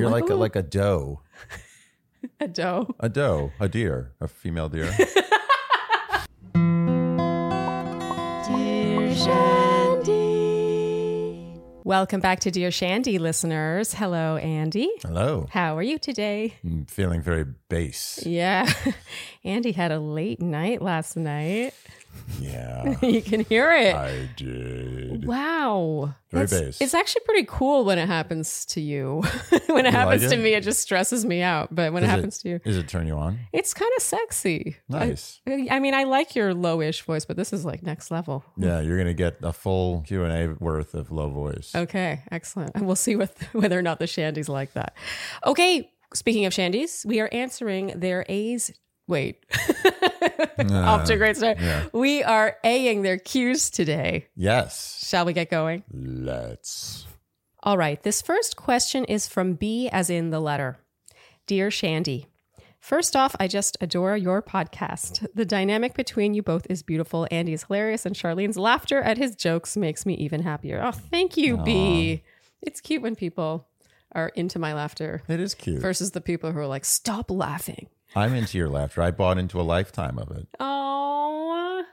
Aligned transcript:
You're 0.00 0.08
like 0.08 0.30
a, 0.30 0.34
like 0.34 0.56
a 0.56 0.62
doe, 0.62 1.20
a 2.40 2.48
doe. 2.48 2.94
a 2.98 3.10
doe, 3.10 3.52
a 3.60 3.68
deer, 3.68 4.12
a 4.18 4.28
female 4.28 4.70
deer. 4.70 4.90
Dear 8.48 9.14
Shandy. 9.14 10.40
Welcome 11.84 12.20
back 12.20 12.40
to 12.40 12.50
Dear 12.50 12.70
Shandy 12.70 13.18
listeners. 13.18 13.92
Hello, 13.92 14.38
Andy. 14.38 14.90
Hello. 15.02 15.48
How 15.50 15.76
are 15.76 15.82
you 15.82 15.98
today? 15.98 16.54
I'm 16.64 16.86
feeling 16.86 17.20
very 17.20 17.44
bass. 17.68 18.20
Yeah. 18.24 18.72
Andy 19.44 19.72
had 19.72 19.92
a 19.92 19.98
late 20.00 20.40
night 20.40 20.80
last 20.80 21.14
night. 21.14 21.74
Yeah, 22.40 22.96
you 23.02 23.20
can 23.22 23.40
hear 23.44 23.72
it. 23.72 23.94
I 23.94 24.28
did. 24.36 25.26
Wow. 25.26 26.14
Very 26.30 26.46
That's- 26.46 26.60
bass. 26.78 26.80
It's 26.80 26.94
actually 26.94 27.22
pretty 27.24 27.44
cool 27.48 27.84
when 27.84 27.98
it 27.98 28.06
happens 28.06 28.64
to 28.66 28.80
you. 28.80 29.22
when 29.66 29.84
it 29.84 29.90
You 29.92 29.96
happens 29.98 30.22
like 30.22 30.30
to 30.30 30.36
me, 30.36 30.54
it 30.54 30.62
just 30.62 30.80
stresses 30.80 31.24
me 31.24 31.42
out. 31.42 31.74
But 31.74 31.92
when 31.92 32.02
it 32.04 32.06
happens 32.08 32.38
to 32.38 32.48
you, 32.48 32.58
Does 32.60 32.76
it 32.76 32.88
turn 32.88 33.06
you 33.06 33.14
on? 33.16 33.40
it's 33.52 33.74
kind 33.74 33.90
of 33.96 34.02
sexy. 34.02 34.76
Nice. 34.88 35.40
I, 35.46 35.68
I 35.70 35.80
mean, 35.80 35.92
I 35.94 36.04
like 36.04 36.34
your 36.36 36.54
lowish 36.54 37.02
voice, 37.02 37.24
but 37.24 37.36
this 37.36 37.52
is 37.52 37.64
like 37.64 37.82
next 37.82 38.10
level. 38.10 38.44
Yeah, 38.56 38.80
you're 38.80 38.96
gonna 38.98 39.12
get 39.14 39.36
a 39.42 39.52
full 39.52 40.02
Q 40.02 40.24
and 40.24 40.32
A 40.32 40.54
worth 40.62 40.94
of 40.94 41.10
low 41.10 41.28
voice. 41.30 41.72
Okay, 41.74 42.22
excellent. 42.30 42.72
And 42.74 42.86
we'll 42.86 42.96
see 42.96 43.16
what, 43.16 43.30
whether 43.52 43.78
or 43.78 43.82
not 43.82 43.98
the 43.98 44.06
shandies 44.06 44.48
like 44.48 44.72
that. 44.74 44.94
Okay, 45.44 45.90
speaking 46.14 46.44
of 46.46 46.52
shandies, 46.52 47.04
we 47.04 47.20
are 47.20 47.28
answering 47.32 47.92
their 47.96 48.24
A's. 48.28 48.72
Wait, 49.10 49.44
off 50.70 51.04
to 51.04 51.14
a 51.14 51.16
great 51.16 51.36
start. 51.36 51.58
yeah. 51.60 51.86
We 51.92 52.22
are 52.22 52.56
Aing 52.64 53.02
their 53.02 53.18
cues 53.18 53.68
today. 53.68 54.26
Yes. 54.36 55.04
Shall 55.06 55.24
we 55.24 55.32
get 55.32 55.50
going? 55.50 55.82
Let's. 55.92 57.06
All 57.62 57.76
right, 57.76 58.02
this 58.02 58.22
first 58.22 58.56
question 58.56 59.04
is 59.04 59.28
from 59.28 59.54
B, 59.54 59.88
as 59.90 60.08
in 60.08 60.30
the 60.30 60.40
letter. 60.40 60.78
Dear 61.46 61.70
Shandy, 61.70 62.26
First 62.78 63.14
off, 63.14 63.36
I 63.38 63.46
just 63.46 63.76
adore 63.82 64.16
your 64.16 64.40
podcast. 64.40 65.26
The 65.34 65.44
dynamic 65.44 65.92
between 65.92 66.32
you 66.32 66.42
both 66.42 66.66
is 66.70 66.82
beautiful. 66.82 67.28
Andy 67.30 67.52
is 67.52 67.64
hilarious, 67.64 68.06
and 68.06 68.16
Charlene's 68.16 68.56
laughter 68.56 69.02
at 69.02 69.18
his 69.18 69.36
jokes 69.36 69.76
makes 69.76 70.06
me 70.06 70.14
even 70.14 70.42
happier. 70.42 70.80
Oh, 70.82 70.90
thank 70.92 71.36
you, 71.36 71.58
B. 71.58 72.22
It's 72.62 72.80
cute 72.80 73.02
when 73.02 73.16
people 73.16 73.68
are 74.12 74.30
into 74.30 74.58
my 74.58 74.72
laughter 74.72 75.22
It 75.28 75.40
is 75.40 75.54
cute. 75.54 75.82
versus 75.82 76.12
the 76.12 76.22
people 76.22 76.52
who 76.52 76.58
are 76.58 76.66
like, 76.66 76.86
stop 76.86 77.30
laughing. 77.30 77.88
I'm 78.14 78.34
into 78.34 78.58
your 78.58 78.68
laughter. 78.68 79.02
I 79.02 79.10
bought 79.10 79.38
into 79.38 79.60
a 79.60 79.62
lifetime 79.62 80.18
of 80.18 80.30
it. 80.30 80.48
Oh, 80.58 81.84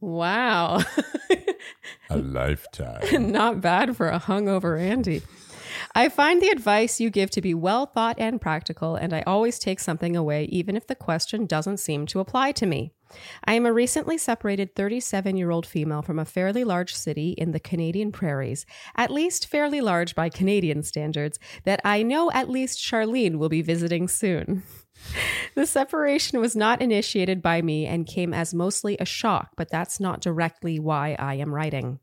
wow. 0.00 0.82
A 2.10 2.18
lifetime. 2.18 3.32
Not 3.32 3.60
bad 3.60 3.96
for 3.96 4.08
a 4.08 4.20
hungover 4.20 4.80
Andy. 4.80 5.22
I 5.94 6.08
find 6.08 6.40
the 6.40 6.48
advice 6.48 7.00
you 7.00 7.10
give 7.10 7.30
to 7.30 7.40
be 7.40 7.52
well 7.52 7.86
thought 7.86 8.16
and 8.18 8.40
practical, 8.40 8.96
and 8.96 9.12
I 9.12 9.22
always 9.26 9.58
take 9.58 9.80
something 9.80 10.16
away, 10.16 10.44
even 10.44 10.76
if 10.76 10.86
the 10.86 10.94
question 10.94 11.46
doesn't 11.46 11.78
seem 11.78 12.06
to 12.06 12.20
apply 12.20 12.52
to 12.52 12.66
me. 12.66 12.92
I 13.44 13.54
am 13.54 13.66
a 13.66 13.72
recently 13.72 14.18
separated 14.18 14.74
37 14.74 15.36
year 15.36 15.50
old 15.50 15.66
female 15.66 16.02
from 16.02 16.18
a 16.18 16.24
fairly 16.24 16.64
large 16.64 16.94
city 16.94 17.30
in 17.30 17.52
the 17.52 17.60
Canadian 17.60 18.12
prairies, 18.12 18.66
at 18.96 19.10
least 19.10 19.46
fairly 19.46 19.80
large 19.80 20.14
by 20.14 20.28
Canadian 20.28 20.82
standards, 20.82 21.38
that 21.64 21.80
I 21.84 22.02
know 22.02 22.30
at 22.30 22.50
least 22.50 22.78
Charlene 22.78 23.36
will 23.36 23.48
be 23.48 23.62
visiting 23.62 24.08
soon. 24.08 24.62
The 25.54 25.66
separation 25.66 26.40
was 26.40 26.54
not 26.54 26.82
initiated 26.82 27.42
by 27.42 27.62
me 27.62 27.86
and 27.86 28.06
came 28.06 28.34
as 28.34 28.52
mostly 28.52 28.96
a 28.98 29.04
shock, 29.04 29.50
but 29.56 29.70
that's 29.70 30.00
not 30.00 30.20
directly 30.20 30.78
why 30.78 31.16
I 31.18 31.34
am 31.34 31.54
writing. 31.54 32.00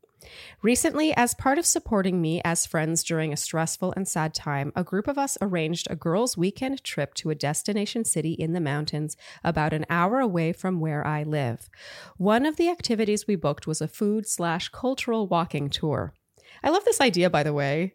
Recently, 0.62 1.14
as 1.14 1.34
part 1.34 1.58
of 1.58 1.66
supporting 1.66 2.20
me 2.20 2.40
as 2.44 2.66
friends 2.66 3.02
during 3.02 3.32
a 3.32 3.36
stressful 3.36 3.92
and 3.96 4.08
sad 4.08 4.34
time, 4.34 4.72
a 4.74 4.82
group 4.82 5.06
of 5.06 5.18
us 5.18 5.36
arranged 5.40 5.86
a 5.90 5.96
girls' 5.96 6.36
weekend 6.36 6.82
trip 6.82 7.14
to 7.14 7.30
a 7.30 7.34
destination 7.34 8.04
city 8.04 8.32
in 8.32 8.52
the 8.52 8.60
mountains 8.60 9.16
about 9.42 9.72
an 9.72 9.84
hour 9.90 10.20
away 10.20 10.52
from 10.52 10.80
where 10.80 11.06
I 11.06 11.22
live. 11.22 11.68
One 12.16 12.46
of 12.46 12.56
the 12.56 12.70
activities 12.70 13.26
we 13.26 13.36
booked 13.36 13.66
was 13.66 13.80
a 13.80 13.88
food 13.88 14.26
slash 14.26 14.70
cultural 14.70 15.26
walking 15.26 15.68
tour. 15.68 16.14
I 16.62 16.70
love 16.70 16.84
this 16.84 17.00
idea, 17.00 17.28
by 17.28 17.42
the 17.42 17.52
way. 17.52 17.94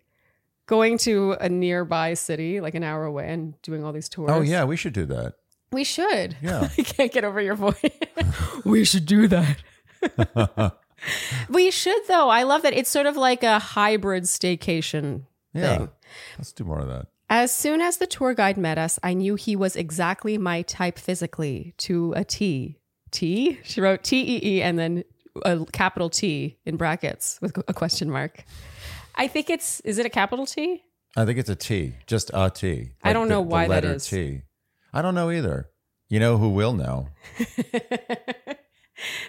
Going 0.69 0.99
to 0.99 1.31
a 1.41 1.49
nearby 1.49 2.13
city, 2.13 2.61
like 2.61 2.75
an 2.75 2.83
hour 2.83 3.03
away, 3.03 3.27
and 3.27 3.59
doing 3.63 3.83
all 3.83 3.91
these 3.91 4.07
tours. 4.07 4.29
oh 4.31 4.41
yeah, 4.41 4.65
we 4.65 4.75
should 4.77 4.93
do 4.93 5.07
that. 5.07 5.33
We 5.71 5.83
should. 5.83 6.37
Yeah. 6.43 6.69
I 6.77 6.81
can't 6.83 7.11
get 7.11 7.23
over 7.23 7.41
your 7.41 7.55
voice. 7.55 7.81
we 8.65 8.85
should 8.85 9.07
do 9.07 9.27
that. 9.29 9.57
we 11.49 11.71
should, 11.71 12.01
though. 12.07 12.29
I 12.29 12.43
love 12.43 12.61
that. 12.61 12.73
It's 12.75 12.89
sort 12.89 13.07
of 13.07 13.17
like 13.17 13.41
a 13.41 13.57
hybrid 13.57 14.25
staycation 14.25 15.23
Yeah. 15.53 15.77
thing. 15.77 15.89
Let's 16.37 16.51
do 16.51 16.63
more 16.65 16.79
of 16.79 16.87
that. 16.87 17.07
As 17.31 17.51
soon 17.51 17.81
as 17.81 17.97
the 17.97 18.05
tour 18.07 18.35
guide 18.35 18.57
met 18.57 18.77
us, 18.77 18.99
I 19.01 19.15
knew 19.15 19.33
he 19.35 19.55
was 19.55 19.75
exactly 19.75 20.37
my 20.37 20.61
type 20.61 20.99
physically 20.99 21.73
to 21.79 22.13
a 22.15 22.23
T. 22.23 22.77
T? 23.11 23.59
She 23.63 23.81
wrote 23.81 24.03
T 24.03 24.19
E 24.21 24.39
E 24.43 24.61
and 24.61 24.77
then 24.77 25.03
a 25.45 25.65
capital 25.71 26.09
T 26.11 26.57
in 26.65 26.77
brackets 26.77 27.39
with 27.41 27.57
a 27.67 27.73
question 27.73 28.09
mark. 28.11 28.43
I 29.19 29.27
think 29.27 29.49
it's, 29.49 29.81
is 29.81 29.97
it 29.99 30.05
a 30.05 30.09
capital 30.09 30.45
T? 30.45 30.81
I 31.17 31.25
think 31.25 31.37
it's 31.37 31.49
a 31.49 31.55
T, 31.55 31.93
just 32.07 32.31
a 32.33 32.49
T. 32.49 32.91
I 33.03 33.13
don't 33.13 33.27
know 33.27 33.41
the 33.41 33.49
why 33.49 33.63
that 33.63 33.83
letter 33.83 33.93
is. 33.95 34.07
T. 34.07 34.43
I 34.93 35.01
don't 35.01 35.13
know 35.13 35.29
either. 35.29 35.69
You 36.07 36.19
know 36.19 36.37
who 36.37 36.49
will 36.49 36.73
know? 36.73 37.09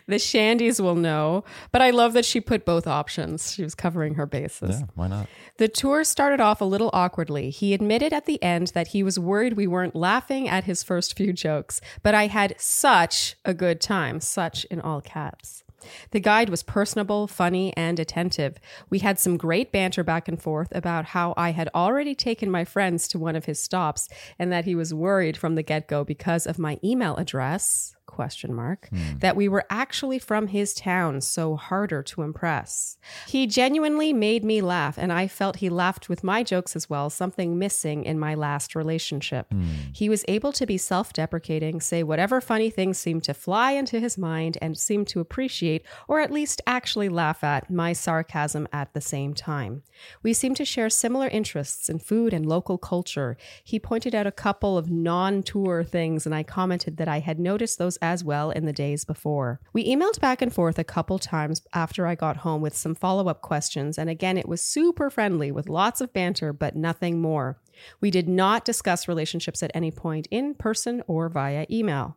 The 0.06 0.16
Shandies 0.16 0.80
will 0.80 0.96
know, 0.96 1.44
but 1.70 1.80
I 1.80 1.90
love 1.90 2.14
that 2.14 2.24
she 2.24 2.40
put 2.40 2.64
both 2.64 2.86
options. 2.88 3.52
She 3.52 3.62
was 3.62 3.74
covering 3.74 4.14
her 4.14 4.26
bases. 4.26 4.80
Yeah, 4.80 4.86
why 4.94 5.06
not? 5.06 5.28
The 5.58 5.68
tour 5.68 6.02
started 6.02 6.40
off 6.40 6.60
a 6.60 6.64
little 6.64 6.90
awkwardly. 6.92 7.50
He 7.50 7.72
admitted 7.72 8.12
at 8.12 8.26
the 8.26 8.42
end 8.42 8.68
that 8.68 8.88
he 8.88 9.02
was 9.02 9.18
worried 9.18 9.52
we 9.52 9.68
weren't 9.68 9.94
laughing 9.94 10.48
at 10.48 10.64
his 10.64 10.82
first 10.82 11.16
few 11.16 11.32
jokes, 11.32 11.80
but 12.02 12.14
I 12.14 12.26
had 12.26 12.54
such 12.58 13.36
a 13.44 13.54
good 13.54 13.80
time, 13.80 14.20
such 14.20 14.64
in 14.64 14.80
all 14.80 15.00
caps. 15.00 15.62
The 16.10 16.20
guide 16.20 16.48
was 16.48 16.62
personable, 16.62 17.26
funny, 17.26 17.76
and 17.76 17.98
attentive. 17.98 18.58
We 18.88 19.00
had 19.00 19.18
some 19.18 19.36
great 19.36 19.72
banter 19.72 20.04
back 20.04 20.28
and 20.28 20.40
forth 20.40 20.68
about 20.72 21.06
how 21.06 21.34
I 21.36 21.52
had 21.52 21.68
already 21.74 22.14
taken 22.14 22.50
my 22.50 22.64
friends 22.64 23.08
to 23.08 23.18
one 23.18 23.36
of 23.36 23.46
his 23.46 23.62
stops 23.62 24.08
and 24.38 24.52
that 24.52 24.64
he 24.64 24.74
was 24.74 24.94
worried 24.94 25.36
from 25.36 25.54
the 25.54 25.62
get-go 25.62 26.04
because 26.04 26.46
of 26.46 26.58
my 26.58 26.78
email 26.82 27.16
address 27.16 27.94
question 28.10 28.52
mark 28.52 28.88
hmm. 28.88 29.18
that 29.18 29.36
we 29.36 29.48
were 29.48 29.64
actually 29.70 30.18
from 30.18 30.48
his 30.48 30.74
town 30.74 31.20
so 31.20 31.56
harder 31.56 32.02
to 32.02 32.22
impress. 32.22 32.98
He 33.26 33.46
genuinely 33.46 34.12
made 34.12 34.44
me 34.44 34.60
laugh 34.60 34.98
and 34.98 35.12
i 35.12 35.26
felt 35.26 35.56
he 35.56 35.70
laughed 35.70 36.08
with 36.08 36.24
my 36.24 36.42
jokes 36.42 36.76
as 36.76 36.90
well 36.90 37.08
something 37.08 37.58
missing 37.58 38.04
in 38.04 38.18
my 38.18 38.34
last 38.34 38.74
relationship. 38.74 39.46
Hmm. 39.50 39.62
He 39.92 40.08
was 40.08 40.24
able 40.28 40.52
to 40.52 40.66
be 40.66 40.76
self-deprecating 40.76 41.80
say 41.80 42.02
whatever 42.02 42.40
funny 42.40 42.70
things 42.70 42.98
seemed 42.98 43.24
to 43.24 43.34
fly 43.34 43.72
into 43.72 44.00
his 44.00 44.18
mind 44.18 44.58
and 44.60 44.76
seemed 44.76 45.08
to 45.08 45.20
appreciate 45.20 45.84
or 46.08 46.20
at 46.20 46.32
least 46.32 46.60
actually 46.66 47.08
laugh 47.08 47.42
at 47.44 47.70
my 47.70 47.92
sarcasm 47.92 48.66
at 48.72 48.92
the 48.92 49.00
same 49.00 49.34
time. 49.34 49.82
We 50.22 50.32
seemed 50.32 50.56
to 50.56 50.64
share 50.64 50.90
similar 50.90 51.28
interests 51.28 51.88
in 51.88 51.98
food 51.98 52.32
and 52.32 52.46
local 52.46 52.78
culture. 52.78 53.36
He 53.62 53.78
pointed 53.78 54.14
out 54.14 54.26
a 54.26 54.32
couple 54.32 54.76
of 54.76 54.90
non-tour 54.90 55.84
things 55.84 56.26
and 56.26 56.34
i 56.34 56.42
commented 56.42 56.96
that 56.96 57.08
i 57.08 57.20
had 57.20 57.38
noticed 57.38 57.78
those 57.78 57.98
as 58.00 58.24
well 58.24 58.50
in 58.50 58.66
the 58.66 58.72
days 58.72 59.04
before. 59.04 59.60
We 59.72 59.88
emailed 59.88 60.20
back 60.20 60.42
and 60.42 60.52
forth 60.52 60.78
a 60.78 60.84
couple 60.84 61.18
times 61.18 61.62
after 61.72 62.06
I 62.06 62.14
got 62.14 62.38
home 62.38 62.60
with 62.60 62.76
some 62.76 62.94
follow 62.94 63.28
up 63.28 63.42
questions, 63.42 63.98
and 63.98 64.10
again, 64.10 64.36
it 64.36 64.48
was 64.48 64.62
super 64.62 65.10
friendly 65.10 65.50
with 65.50 65.68
lots 65.68 66.00
of 66.00 66.12
banter, 66.12 66.52
but 66.52 66.76
nothing 66.76 67.20
more. 67.20 67.58
We 68.00 68.10
did 68.10 68.28
not 68.28 68.64
discuss 68.64 69.08
relationships 69.08 69.62
at 69.62 69.70
any 69.74 69.90
point 69.90 70.28
in 70.30 70.54
person 70.54 71.02
or 71.06 71.28
via 71.28 71.66
email. 71.70 72.16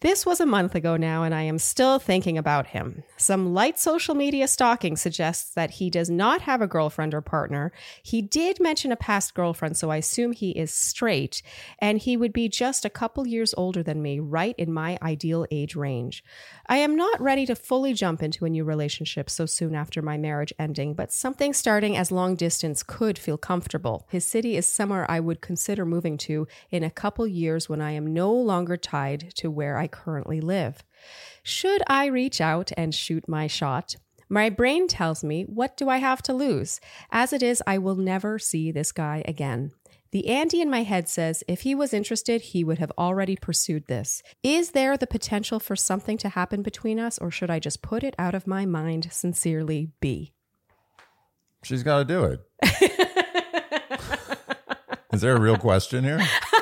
This 0.00 0.24
was 0.24 0.40
a 0.40 0.46
month 0.46 0.74
ago 0.74 0.96
now, 0.96 1.24
and 1.24 1.34
I 1.34 1.42
am 1.42 1.58
still 1.58 1.98
thinking 1.98 2.38
about 2.38 2.68
him. 2.68 3.02
Some 3.18 3.52
light 3.52 3.78
social 3.78 4.14
media 4.14 4.48
stalking 4.48 4.96
suggests 4.96 5.52
that 5.52 5.72
he 5.72 5.90
does 5.90 6.08
not 6.08 6.40
have 6.40 6.62
a 6.62 6.66
girlfriend 6.66 7.12
or 7.12 7.20
partner. 7.20 7.70
He 8.02 8.22
did 8.22 8.60
mention 8.60 8.92
a 8.92 8.96
past 8.96 9.34
girlfriend, 9.34 9.76
so 9.76 9.90
I 9.90 9.98
assume 9.98 10.32
he 10.32 10.52
is 10.52 10.72
straight, 10.72 11.42
and 11.80 11.98
he 11.98 12.16
would 12.16 12.32
be 12.32 12.48
just 12.48 12.86
a 12.86 12.90
couple 12.90 13.26
years 13.26 13.52
older 13.58 13.82
than 13.82 14.00
me, 14.00 14.20
right 14.20 14.54
in 14.56 14.72
my 14.72 14.96
ideal 15.02 15.46
age 15.50 15.76
range. 15.76 16.24
I 16.66 16.78
am 16.78 16.96
not 16.96 17.20
ready 17.20 17.44
to 17.44 17.54
fully 17.54 17.92
jump 17.92 18.22
into 18.22 18.46
a 18.46 18.50
new 18.50 18.64
relationship 18.64 19.28
so 19.28 19.44
soon 19.44 19.74
after 19.74 20.00
my 20.00 20.16
marriage 20.16 20.54
ending, 20.58 20.94
but 20.94 21.12
something 21.12 21.52
starting 21.52 21.98
as 21.98 22.10
long 22.10 22.36
distance 22.36 22.82
could 22.82 23.18
feel 23.18 23.36
comfortable. 23.36 24.06
His 24.08 24.24
city 24.24 24.56
is 24.56 24.66
somewhere 24.66 25.04
I 25.10 25.20
would 25.20 25.42
consider 25.42 25.84
moving 25.84 26.16
to 26.18 26.48
in 26.70 26.84
a 26.84 26.90
couple 26.90 27.26
years 27.26 27.68
when 27.68 27.82
I 27.82 27.90
am 27.90 28.14
no 28.14 28.32
longer 28.32 28.78
tied 28.78 29.34
to 29.34 29.50
where 29.50 29.76
I 29.76 29.89
currently 29.90 30.40
live. 30.40 30.82
Should 31.42 31.82
I 31.86 32.06
reach 32.06 32.40
out 32.40 32.70
and 32.76 32.94
shoot 32.94 33.28
my 33.28 33.46
shot? 33.46 33.96
My 34.28 34.48
brain 34.48 34.86
tells 34.86 35.24
me, 35.24 35.42
what 35.42 35.76
do 35.76 35.88
I 35.88 35.98
have 35.98 36.22
to 36.22 36.32
lose? 36.32 36.80
As 37.10 37.32
it 37.32 37.42
is, 37.42 37.62
I 37.66 37.78
will 37.78 37.96
never 37.96 38.38
see 38.38 38.70
this 38.70 38.92
guy 38.92 39.24
again. 39.26 39.72
The 40.12 40.28
Andy 40.28 40.60
in 40.60 40.70
my 40.70 40.82
head 40.82 41.08
says 41.08 41.44
if 41.46 41.62
he 41.62 41.74
was 41.74 41.92
interested, 41.92 42.40
he 42.40 42.64
would 42.64 42.78
have 42.78 42.92
already 42.98 43.36
pursued 43.36 43.86
this. 43.86 44.22
Is 44.42 44.70
there 44.70 44.96
the 44.96 45.06
potential 45.06 45.60
for 45.60 45.76
something 45.76 46.18
to 46.18 46.30
happen 46.30 46.62
between 46.62 46.98
us, 46.98 47.18
or 47.18 47.30
should 47.30 47.50
I 47.50 47.60
just 47.60 47.82
put 47.82 48.02
it 48.02 48.14
out 48.18 48.34
of 48.34 48.46
my 48.46 48.66
mind? 48.66 49.08
Sincerely, 49.12 49.90
B. 50.00 50.32
She's 51.62 51.82
got 51.82 51.98
to 51.98 52.04
do 52.04 52.24
it. 52.24 52.40
Is 55.12 55.20
there 55.20 55.36
a 55.36 55.40
real 55.40 55.58
question 55.58 56.04
here? 56.04 56.18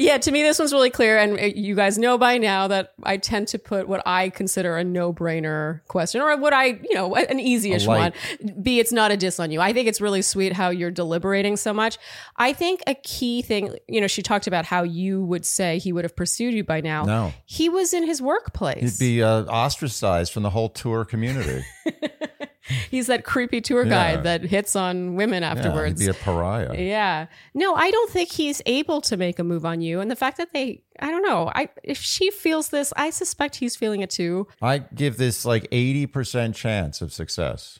Yeah, 0.00 0.16
to 0.16 0.30
me, 0.30 0.42
this 0.42 0.58
one's 0.58 0.72
really 0.72 0.88
clear. 0.88 1.18
And 1.18 1.38
uh, 1.38 1.42
you 1.54 1.74
guys 1.74 1.98
know 1.98 2.16
by 2.16 2.38
now 2.38 2.68
that 2.68 2.94
I 3.02 3.18
tend 3.18 3.48
to 3.48 3.58
put 3.58 3.86
what 3.86 4.02
I 4.06 4.30
consider 4.30 4.78
a 4.78 4.82
no 4.82 5.12
brainer 5.12 5.84
question 5.88 6.22
or 6.22 6.34
what 6.38 6.54
I, 6.54 6.66
you 6.66 6.94
know, 6.94 7.14
an 7.14 7.38
easy-ish 7.38 7.86
one. 7.86 7.98
light. 8.00 8.62
B, 8.62 8.80
it's 8.80 8.92
not 8.92 9.10
a 9.10 9.16
diss 9.16 9.38
on 9.38 9.50
you. 9.50 9.60
I 9.60 9.74
think 9.74 9.88
it's 9.88 10.00
really 10.00 10.22
sweet 10.22 10.54
how 10.54 10.70
you're 10.70 10.90
deliberating 10.90 11.56
so 11.58 11.74
much. 11.74 11.98
I 12.36 12.54
think 12.54 12.82
a 12.86 12.94
key 12.94 13.42
thing, 13.42 13.76
you 13.88 14.00
know, 14.00 14.06
she 14.06 14.22
talked 14.22 14.46
about 14.46 14.64
how 14.64 14.84
you 14.84 15.22
would 15.24 15.44
say 15.44 15.78
he 15.78 15.92
would 15.92 16.04
have 16.04 16.16
pursued 16.16 16.54
you 16.54 16.64
by 16.64 16.80
now. 16.80 17.04
No. 17.04 17.32
He 17.44 17.68
was 17.68 17.92
in 17.92 18.06
his 18.06 18.22
workplace. 18.22 18.98
He'd 18.98 19.04
be 19.04 19.22
uh, 19.22 19.42
ostracized 19.44 20.32
from 20.32 20.42
the 20.42 20.50
whole 20.50 20.70
tour 20.70 21.04
community. 21.04 21.62
He's 22.90 23.06
that 23.08 23.24
creepy 23.24 23.60
tour 23.60 23.84
Yeah. 23.84 23.90
guide 23.90 24.24
that 24.24 24.42
hits 24.42 24.74
on 24.76 25.14
women 25.16 25.42
Yeah, 25.42 25.50
afterwards. 25.52 26.00
be 26.00 26.08
a 26.10 26.14
pariah. 26.14 26.74
Yeah. 26.78 27.26
No, 27.54 27.74
I 27.74 27.90
don't 27.90 28.10
think 28.10 28.30
he's 28.32 28.60
able 28.66 29.00
to 29.02 29.16
make 29.16 29.38
a 29.38 29.44
move 29.44 29.64
on 29.64 29.80
you. 29.80 30.00
And 30.00 30.10
the 30.10 30.16
fact 30.16 30.36
that 30.38 30.52
they, 30.52 30.82
I 31.00 31.10
don't 31.10 31.22
know, 31.22 31.50
I 31.54 31.68
if 31.82 31.98
she 31.98 32.30
feels 32.30 32.68
this, 32.68 32.92
I 32.96 33.10
suspect 33.10 33.56
he's 33.56 33.76
feeling 33.76 34.00
it 34.02 34.10
too. 34.10 34.46
I 34.62 34.78
give 34.78 35.16
this 35.16 35.44
like 35.44 35.68
80% 35.70 36.54
chance 36.54 37.00
of 37.00 37.12
success. 37.12 37.78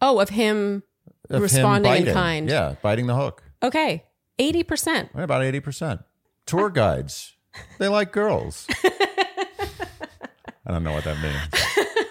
Oh, 0.00 0.18
of 0.20 0.30
him 0.30 0.82
Of 1.30 1.36
him 1.36 1.42
responding 1.42 2.06
in 2.06 2.12
kind. 2.14 2.48
Yeah, 2.48 2.74
biting 2.82 3.06
the 3.06 3.14
hook. 3.14 3.42
Okay. 3.62 4.04
80%. 4.40 5.10
About 5.14 5.42
80%. 5.42 6.02
Tour 6.46 6.70
guides, 6.70 7.34
they 7.78 7.86
like 7.86 8.10
girls. 8.12 8.66
I 10.64 10.70
don't 10.72 10.82
know 10.84 10.92
what 10.92 11.04
that 11.04 11.18
means. 11.20 11.64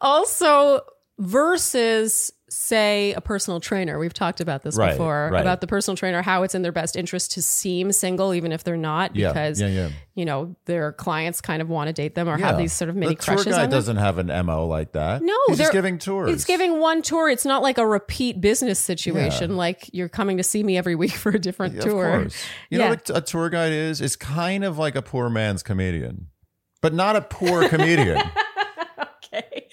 Also, 0.00 0.80
versus 1.18 2.32
say 2.50 3.12
a 3.12 3.20
personal 3.20 3.60
trainer. 3.60 3.98
We've 3.98 4.14
talked 4.14 4.40
about 4.40 4.62
this 4.62 4.76
Right, 4.76 4.92
before 4.92 5.28
right. 5.32 5.40
about 5.40 5.60
the 5.60 5.66
personal 5.66 5.96
trainer, 5.96 6.22
how 6.22 6.44
it's 6.44 6.54
in 6.54 6.62
their 6.62 6.72
best 6.72 6.96
interest 6.96 7.32
to 7.32 7.42
seem 7.42 7.92
single, 7.92 8.32
even 8.32 8.52
if 8.52 8.64
they're 8.64 8.76
not, 8.78 9.14
Yeah, 9.14 9.28
because 9.28 9.60
yeah, 9.60 9.66
yeah. 9.68 9.88
you 10.14 10.24
know 10.24 10.56
their 10.64 10.92
clients 10.92 11.42
kind 11.42 11.60
of 11.60 11.68
want 11.68 11.88
to 11.88 11.92
date 11.92 12.14
them 12.14 12.26
or 12.28 12.38
have 12.38 12.56
these 12.56 12.72
sort 12.72 12.88
of 12.88 12.96
mini 12.96 13.16
the 13.16 13.20
tour 13.22 13.34
crushes 13.34 13.54
guide 13.54 13.64
on 13.64 13.70
doesn't 13.70 13.96
have 13.98 14.16
an 14.16 14.28
MO 14.46 14.66
like 14.66 14.92
that. 14.92 15.20
No, 15.22 15.34
he's 15.48 15.58
just 15.58 15.72
giving 15.72 15.98
tours. 15.98 16.30
It's 16.30 16.44
giving 16.46 16.78
one 16.80 17.02
tour. 17.02 17.28
It's 17.28 17.44
not 17.44 17.62
like 17.62 17.76
a 17.76 17.86
repeat 17.86 18.40
business 18.40 18.78
situation. 18.78 19.56
Like 19.56 19.90
you're 19.92 20.08
coming 20.08 20.38
to 20.38 20.42
see 20.42 20.62
me 20.62 20.78
every 20.78 20.94
week 20.94 21.12
for 21.12 21.30
a 21.32 21.38
different 21.38 21.82
tour. 21.82 22.08
Of 22.14 22.20
course. 22.22 22.44
You 22.70 22.78
Yeah. 22.78 22.84
know 22.84 22.90
what 22.90 23.10
a 23.14 23.20
tour 23.20 23.50
guide 23.50 23.72
is? 23.72 24.00
It's 24.00 24.16
kind 24.16 24.64
of 24.64 24.78
like 24.78 24.94
a 24.94 25.02
poor 25.02 25.28
man's 25.28 25.62
comedian, 25.62 26.28
but 26.80 26.94
not 26.94 27.14
a 27.16 27.20
poor 27.20 27.68
comedian. 27.68 28.22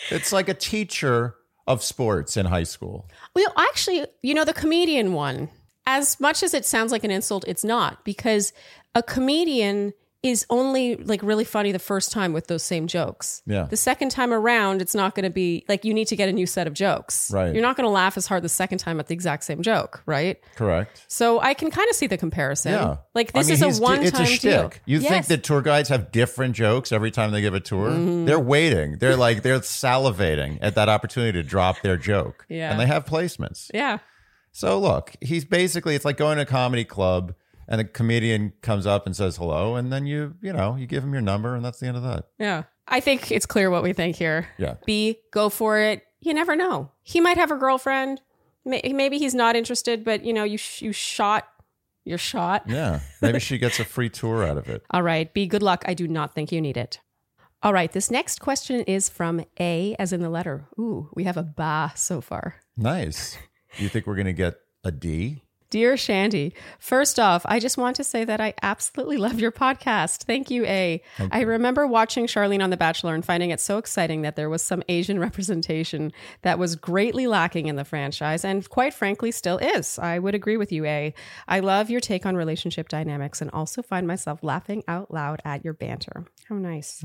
It's 0.09 0.31
like 0.31 0.49
a 0.49 0.53
teacher 0.53 1.35
of 1.67 1.83
sports 1.83 2.37
in 2.37 2.45
high 2.45 2.63
school. 2.63 3.09
Well, 3.35 3.53
actually, 3.57 4.05
you 4.21 4.33
know, 4.33 4.45
the 4.45 4.53
comedian 4.53 5.13
one, 5.13 5.49
as 5.85 6.19
much 6.19 6.43
as 6.43 6.53
it 6.53 6.65
sounds 6.65 6.91
like 6.91 7.03
an 7.03 7.11
insult, 7.11 7.45
it's 7.47 7.63
not 7.63 8.03
because 8.05 8.53
a 8.93 9.03
comedian 9.03 9.93
is 10.25 10.43
only 10.49 10.95
like 10.95 11.21
really 11.21 11.43
funny 11.43 11.71
the 11.71 11.77
first 11.77 12.11
time 12.11 12.33
with 12.33 12.47
those 12.47 12.63
same 12.63 12.87
jokes. 12.87 13.43
Yeah. 13.45 13.67
The 13.69 13.77
second 13.77 14.09
time 14.09 14.33
around, 14.33 14.81
it's 14.81 14.95
not 14.95 15.13
going 15.13 15.23
to 15.23 15.29
be 15.29 15.63
like 15.69 15.85
you 15.85 15.93
need 15.93 16.07
to 16.07 16.15
get 16.15 16.27
a 16.29 16.33
new 16.33 16.47
set 16.47 16.65
of 16.65 16.73
jokes. 16.73 17.29
Right. 17.31 17.53
You're 17.53 17.61
not 17.61 17.77
going 17.77 17.85
to 17.85 17.91
laugh 17.91 18.17
as 18.17 18.25
hard 18.25 18.43
the 18.43 18.49
second 18.49 18.79
time 18.79 18.99
at 18.99 19.05
the 19.07 19.13
exact 19.13 19.43
same 19.43 19.61
joke, 19.61 20.01
right? 20.07 20.37
Correct. 20.55 21.05
So 21.07 21.39
I 21.39 21.53
can 21.53 21.69
kind 21.69 21.87
of 21.91 21.95
see 21.95 22.07
the 22.07 22.17
comparison. 22.17 22.71
Yeah. 22.71 22.97
Like 23.13 23.31
I 23.35 23.43
this 23.43 23.61
mean, 23.61 23.69
is 23.69 23.79
a 23.79 23.81
one 23.81 24.01
It's 24.01 24.11
time 24.11 24.23
a 24.23 24.25
deal. 24.25 24.69
shtick. 24.69 24.81
You 24.85 24.99
think 24.99 25.27
that 25.27 25.43
tour 25.43 25.61
guides 25.61 25.89
have 25.89 26.11
different 26.11 26.55
jokes 26.55 26.91
every 26.91 27.11
time 27.11 27.29
they 27.31 27.41
give 27.41 27.53
a 27.53 27.59
tour? 27.59 27.89
Mm-hmm. 27.91 28.25
They're 28.25 28.39
waiting. 28.39 28.97
They're 28.97 29.15
like 29.15 29.43
they're 29.43 29.59
salivating 29.59 30.57
at 30.61 30.73
that 30.73 30.89
opportunity 30.89 31.33
to 31.41 31.47
drop 31.47 31.81
their 31.81 31.97
joke. 31.97 32.45
Yeah. 32.49 32.71
And 32.71 32.79
they 32.79 32.87
have 32.87 33.05
placements. 33.05 33.69
Yeah. 33.73 33.99
So 34.51 34.79
look, 34.79 35.13
he's 35.21 35.45
basically 35.45 35.95
it's 35.95 36.05
like 36.05 36.17
going 36.17 36.37
to 36.37 36.43
a 36.43 36.45
comedy 36.45 36.85
club 36.85 37.35
and 37.67 37.79
the 37.79 37.85
comedian 37.85 38.53
comes 38.61 38.85
up 38.85 39.05
and 39.05 39.15
says 39.15 39.37
hello, 39.37 39.75
and 39.75 39.91
then 39.91 40.05
you 40.05 40.35
you 40.41 40.53
know 40.53 40.75
you 40.75 40.87
give 40.87 41.03
him 41.03 41.13
your 41.13 41.21
number, 41.21 41.55
and 41.55 41.63
that's 41.63 41.79
the 41.79 41.87
end 41.87 41.97
of 41.97 42.03
that. 42.03 42.25
Yeah. 42.39 42.63
I 42.87 42.99
think 42.99 43.31
it's 43.31 43.45
clear 43.45 43.71
what 43.71 43.83
we 43.83 43.93
think 43.93 44.15
here. 44.15 44.47
Yeah. 44.57 44.75
B, 44.85 45.17
go 45.31 45.49
for 45.49 45.79
it. 45.79 46.03
You 46.21 46.33
never 46.33 46.55
know. 46.55 46.91
He 47.01 47.19
might 47.19 47.37
have 47.37 47.51
a 47.51 47.55
girlfriend. 47.55 48.21
Maybe 48.63 49.17
he's 49.17 49.35
not 49.35 49.55
interested, 49.55 50.03
but 50.03 50.23
you 50.23 50.33
know, 50.33 50.43
you 50.43 50.57
sh- 50.57 50.81
you 50.81 50.91
shot 50.91 51.47
your 52.03 52.17
shot. 52.17 52.63
Yeah. 52.67 52.99
Maybe 53.21 53.39
she 53.39 53.57
gets 53.57 53.79
a 53.79 53.85
free 53.85 54.09
tour 54.09 54.43
out 54.43 54.57
of 54.57 54.69
it. 54.69 54.83
All 54.91 55.01
right, 55.01 55.31
B, 55.33 55.47
good 55.47 55.63
luck. 55.63 55.83
I 55.87 55.93
do 55.93 56.07
not 56.07 56.33
think 56.33 56.51
you 56.51 56.61
need 56.61 56.77
it. 56.77 56.99
All 57.63 57.73
right, 57.73 57.91
this 57.91 58.11
next 58.11 58.41
question 58.41 58.81
is 58.81 59.09
from 59.09 59.43
A, 59.59 59.95
as 59.97 60.13
in 60.13 60.21
the 60.21 60.29
letter. 60.29 60.67
Ooh, 60.79 61.09
we 61.15 61.23
have 61.23 61.37
a 61.37 61.43
ba 61.43 61.91
so 61.95 62.21
far. 62.21 62.57
Nice. 62.77 63.37
You 63.77 63.89
think 63.89 64.05
we're 64.05 64.15
gonna 64.15 64.33
get 64.33 64.55
a 64.83 64.91
D? 64.91 65.41
Dear 65.69 65.97
Shandy, 65.97 66.53
first 66.79 67.19
off, 67.19 67.45
I 67.45 67.59
just 67.59 67.77
want 67.77 67.95
to 67.97 68.03
say 68.03 68.23
that 68.23 68.39
I 68.39 68.53
absolutely 68.61 69.17
love 69.17 69.39
your 69.39 69.51
podcast. 69.51 70.23
Thank 70.23 70.51
you, 70.51 70.63
A. 70.65 71.01
I 71.31 71.41
remember 71.41 71.87
watching 71.87 72.27
Charlene 72.27 72.63
on 72.63 72.69
The 72.69 72.77
Bachelor 72.77 73.15
and 73.15 73.25
finding 73.25 73.49
it 73.49 73.59
so 73.59 73.77
exciting 73.77 74.21
that 74.21 74.35
there 74.35 74.49
was 74.49 74.61
some 74.61 74.83
Asian 74.87 75.19
representation 75.25 76.13
that 76.43 76.59
was 76.59 76.75
greatly 76.75 77.27
lacking 77.27 77.67
in 77.67 77.75
the 77.75 77.83
franchise 77.83 78.45
and 78.45 78.67
quite 78.69 78.93
frankly 78.93 79.31
still 79.31 79.57
is. 79.57 79.97
I 79.97 80.19
would 80.19 80.35
agree 80.35 80.57
with 80.57 80.71
you, 80.71 80.85
A. 80.85 81.13
I 81.47 81.59
love 81.59 81.89
your 81.89 82.01
take 82.01 82.25
on 82.25 82.35
relationship 82.35 82.87
dynamics 82.87 83.41
and 83.41 83.49
also 83.51 83.81
find 83.81 84.07
myself 84.07 84.43
laughing 84.43 84.83
out 84.87 85.11
loud 85.11 85.41
at 85.43 85.63
your 85.65 85.73
banter. 85.73 86.25
How 86.47 86.55
nice. 86.55 87.03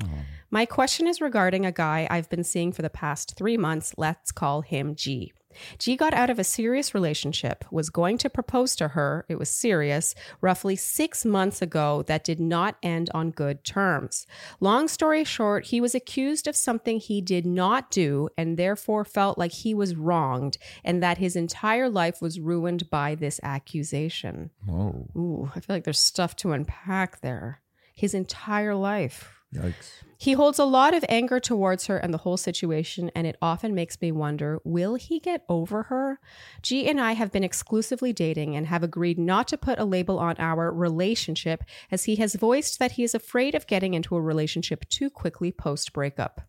My 0.50 0.66
question 0.66 1.06
is 1.06 1.20
regarding 1.20 1.64
a 1.64 1.72
guy 1.72 2.06
I've 2.10 2.28
been 2.28 2.44
seeing 2.44 2.72
for 2.72 2.82
the 2.82 2.90
past 2.90 3.36
three 3.36 3.56
months. 3.56 3.94
Let's 3.96 4.32
call 4.32 4.60
him 4.60 4.94
G. 4.94 5.32
G 5.79 5.97
got 5.97 6.14
out 6.14 6.31
of 6.31 6.38
a 6.38 6.44
serious 6.44 6.94
relationship, 6.94 7.64
was 7.70 7.91
going 7.91 8.19
to 8.19 8.31
propose 8.31 8.76
to 8.76 8.88
her, 8.88 9.25
it 9.29 9.38
was 9.38 9.49
serious, 9.49 10.14
roughly 10.41 10.76
six 10.76 11.25
months 11.25 11.61
ago 11.62 12.02
that 12.06 12.25
did 12.25 12.41
not 12.41 12.76
end 12.82 13.11
on 13.14 13.31
good 13.31 13.64
terms. 13.64 14.26
Long 14.61 14.88
story 14.88 15.25
short, 15.25 15.67
he 15.67 15.81
was 15.81 15.94
accused 15.94 16.47
of 16.47 16.56
something 16.56 16.99
he 16.99 17.20
did 17.20 17.47
not 17.47 17.91
do 17.91 18.29
and 18.37 18.56
therefore 18.56 19.05
felt 19.05 19.38
like 19.38 19.52
he 19.52 19.75
was 19.75 19.94
wronged 19.94 20.58
and 20.85 21.02
that 21.02 21.19
his 21.19 21.37
entire 21.37 21.88
life 21.88 22.20
was 22.20 22.41
ruined 22.41 22.91
by 22.91 23.14
this 23.14 23.41
accusation. 23.43 24.50
Whoa. 24.67 25.08
Ooh, 25.17 25.50
I 25.55 25.61
feel 25.61 25.76
like 25.76 25.85
there's 25.85 25.99
stuff 25.99 26.37
to 26.37 26.52
unpack 26.52 27.20
there. 27.20 27.61
His 27.94 28.14
entire 28.14 28.75
life. 28.75 29.35
Yikes. 29.55 30.02
He 30.20 30.34
holds 30.34 30.58
a 30.58 30.67
lot 30.67 30.93
of 30.93 31.02
anger 31.08 31.40
towards 31.40 31.87
her 31.87 31.96
and 31.96 32.12
the 32.12 32.19
whole 32.19 32.37
situation, 32.37 33.11
and 33.14 33.26
it 33.26 33.38
often 33.40 33.75
makes 33.75 33.99
me 34.02 34.12
wonder 34.12 34.61
will 34.64 34.96
he 34.96 35.19
get 35.19 35.46
over 35.49 35.84
her? 35.84 36.20
G 36.61 36.87
and 36.90 37.00
I 37.00 37.12
have 37.12 37.32
been 37.32 37.43
exclusively 37.43 38.12
dating 38.12 38.55
and 38.55 38.67
have 38.67 38.82
agreed 38.82 39.19
not 39.19 39.49
to 39.49 39.56
put 39.56 39.78
a 39.78 39.87
label 39.87 40.19
on 40.19 40.37
our 40.38 40.70
relationship, 40.70 41.64
as 41.90 42.04
he 42.04 42.16
has 42.16 42.35
voiced 42.35 42.78
that 42.78 42.92
he 42.92 43.02
is 43.02 43.14
afraid 43.14 43.54
of 43.54 43.66
getting 43.66 43.94
into 43.94 44.14
a 44.14 44.21
relationship 44.21 44.87
too 44.90 45.09
quickly 45.09 45.50
post 45.52 45.94
breakup. 45.94 46.42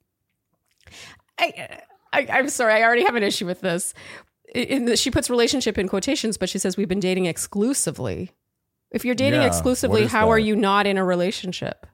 I, 1.40 1.80
I, 2.12 2.28
I'm 2.30 2.50
sorry, 2.50 2.74
I 2.74 2.84
already 2.84 3.06
have 3.06 3.16
an 3.16 3.24
issue 3.24 3.46
with 3.46 3.62
this. 3.62 3.94
In 4.54 4.84
the, 4.84 4.98
she 4.98 5.10
puts 5.12 5.30
relationship 5.30 5.78
in 5.78 5.88
quotations, 5.88 6.36
but 6.36 6.50
she 6.50 6.58
says 6.58 6.76
we've 6.76 6.90
been 6.90 7.00
dating 7.00 7.26
exclusively. 7.26 8.32
If 8.92 9.06
you're 9.06 9.16
dating 9.16 9.44
Yeah, 9.44 9.48
exclusively, 9.48 10.08
how 10.08 10.30
are 10.30 10.40
you 10.40 10.58
not 10.58 10.88
in 10.88 10.98
a 10.98 11.06
relationship? 11.06 11.88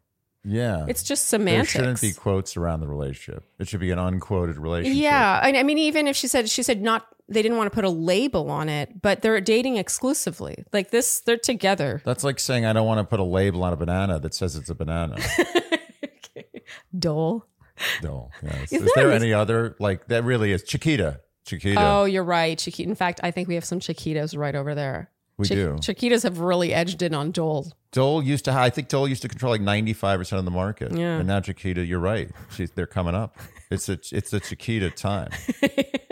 Yeah. 0.48 0.86
It's 0.88 1.04
just 1.04 1.30
there 1.30 1.39
semantics. 1.39 1.72
shouldn't 1.72 2.01
be 2.01 2.13
quotes 2.13 2.56
around 2.56 2.80
the 2.80 2.88
relationship. 2.88 3.44
It 3.60 3.68
should 3.68 3.82
be 3.82 3.92
an 3.92 4.00
unquoted 4.00 4.58
relationship. 4.58 5.01
Yeah, 5.01 5.42
and 5.44 5.58
I 5.58 5.63
mean, 5.63 5.77
even 5.77 6.08
if 6.08 6.16
she 6.16 6.27
said 6.27 6.50
she 6.50 6.63
said 6.63 6.82
not, 6.82 7.06
they 7.27 7.42
didn't 7.42 7.58
want 7.58 7.70
to 7.70 7.75
put 7.75 7.84
a 7.84 7.89
label 7.89 8.50
on 8.50 8.70
it, 8.70 9.01
but 9.01 9.22
they're 9.22 9.42
dating 9.42 9.75
exclusively. 9.75 10.63
Like 10.72 10.89
this, 10.89 11.20
they're 11.20 11.38
together. 11.38 12.01
That's 12.06 12.24
like 12.24 12.39
saying 12.39 12.66
I 12.66 12.72
don't 12.72 12.88
want 12.88 13.00
to 13.00 13.04
put 13.04 13.20
a 13.20 13.24
label 13.24 13.63
on 13.63 13.74
a 13.74 13.75
banana 13.75 14.20
that 14.20 14.34
says 14.34 14.56
it's 14.56 14.70
a 14.70 14.75
banana. 14.75 15.18
Dole. 16.98 17.46
no. 18.01 18.30
Yes. 18.42 18.72
Is 18.72 18.84
Is, 18.84 18.92
there 18.96 19.12
any 19.12 19.34
other 19.34 19.75
like 19.80 20.08
that 20.08 20.24
really 20.24 20.54
is 20.54 20.63
Chiquita. 20.63 21.20
Chiquita. 21.46 21.80
Oh, 21.80 22.06
you're 22.06 22.24
right, 22.24 22.58
Chiquita. 22.58 22.89
In 22.89 22.96
fact, 22.96 23.20
I 23.24 23.32
think 23.32 23.48
we 23.48 23.56
have 23.56 23.66
some 23.66 23.80
Chiquitas 23.80 24.38
right 24.38 24.56
over 24.56 24.75
there. 24.75 25.12
We 25.38 25.48
Chi- 25.48 25.56
do. 25.56 25.75
Chiquitas 25.79 26.24
have 26.24 26.39
really 26.39 26.74
edged 26.74 27.01
in 27.01 27.13
on 27.13 27.32
Dole. 27.32 27.72
Dole 27.91 28.24
used 28.24 28.46
to. 28.46 28.51
I 28.51 28.70
think 28.70 28.88
Dole 28.89 29.08
used 29.08 29.22
to 29.22 29.27
control 29.27 29.51
like 29.51 29.62
ninety 29.62 29.94
five 29.94 30.20
percent 30.20 30.39
of 30.39 30.46
the 30.46 30.51
market. 30.51 30.91
Yeah. 30.91 31.17
And 31.17 31.27
now 31.27 31.39
Chiquita, 31.39 31.86
you're 31.86 32.00
right. 32.00 32.29
She's 32.56 32.72
they're 32.72 32.88
coming 32.88 33.15
up. 33.15 33.38
It's 33.70 33.89
a 33.89 34.00
it's 34.12 34.34
a 34.34 34.39
Chiquita 34.39 34.89
time. 34.91 35.29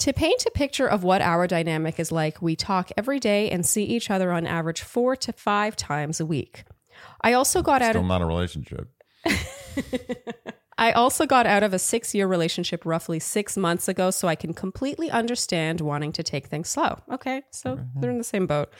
To 0.00 0.14
paint 0.14 0.46
a 0.46 0.50
picture 0.50 0.86
of 0.86 1.04
what 1.04 1.20
our 1.20 1.46
dynamic 1.46 2.00
is 2.00 2.10
like, 2.10 2.40
we 2.40 2.56
talk 2.56 2.90
every 2.96 3.20
day 3.20 3.50
and 3.50 3.66
see 3.66 3.84
each 3.84 4.10
other 4.10 4.32
on 4.32 4.46
average 4.46 4.80
four 4.80 5.14
to 5.16 5.30
five 5.34 5.76
times 5.76 6.20
a 6.20 6.24
week. 6.24 6.64
I 7.20 7.34
also 7.34 7.60
got 7.60 7.82
out 7.82 7.90
Still 7.90 8.00
of 8.00 8.08
not 8.08 8.22
a 8.22 8.24
relationship. 8.24 8.88
I 10.80 10.92
also 10.92 11.26
got 11.26 11.44
out 11.44 11.62
of 11.62 11.74
a 11.74 11.78
six 11.78 12.14
year 12.14 12.26
relationship 12.26 12.86
roughly 12.86 13.20
six 13.20 13.56
months 13.56 13.86
ago, 13.86 14.10
so 14.10 14.26
I 14.26 14.34
can 14.34 14.54
completely 14.54 15.10
understand 15.10 15.82
wanting 15.82 16.10
to 16.12 16.22
take 16.22 16.46
things 16.46 16.70
slow. 16.70 16.98
Okay, 17.12 17.42
so 17.50 17.78
they're 17.96 18.10
in 18.10 18.18
the 18.18 18.24
same 18.24 18.46
boat. 18.46 18.72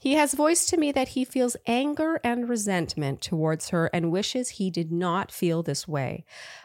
He 0.00 0.14
has 0.14 0.34
voiced 0.34 0.68
to 0.70 0.78
me 0.78 0.90
that 0.92 1.08
he 1.08 1.24
feels 1.24 1.56
anger 1.64 2.18
and 2.24 2.48
resentment 2.48 3.20
towards 3.20 3.68
her 3.68 3.88
and 3.92 4.10
wishes 4.10 4.48
he 4.48 4.68
did 4.68 4.90
not 4.90 5.30
feel 5.30 5.62
this 5.62 5.86
way. 5.86 6.24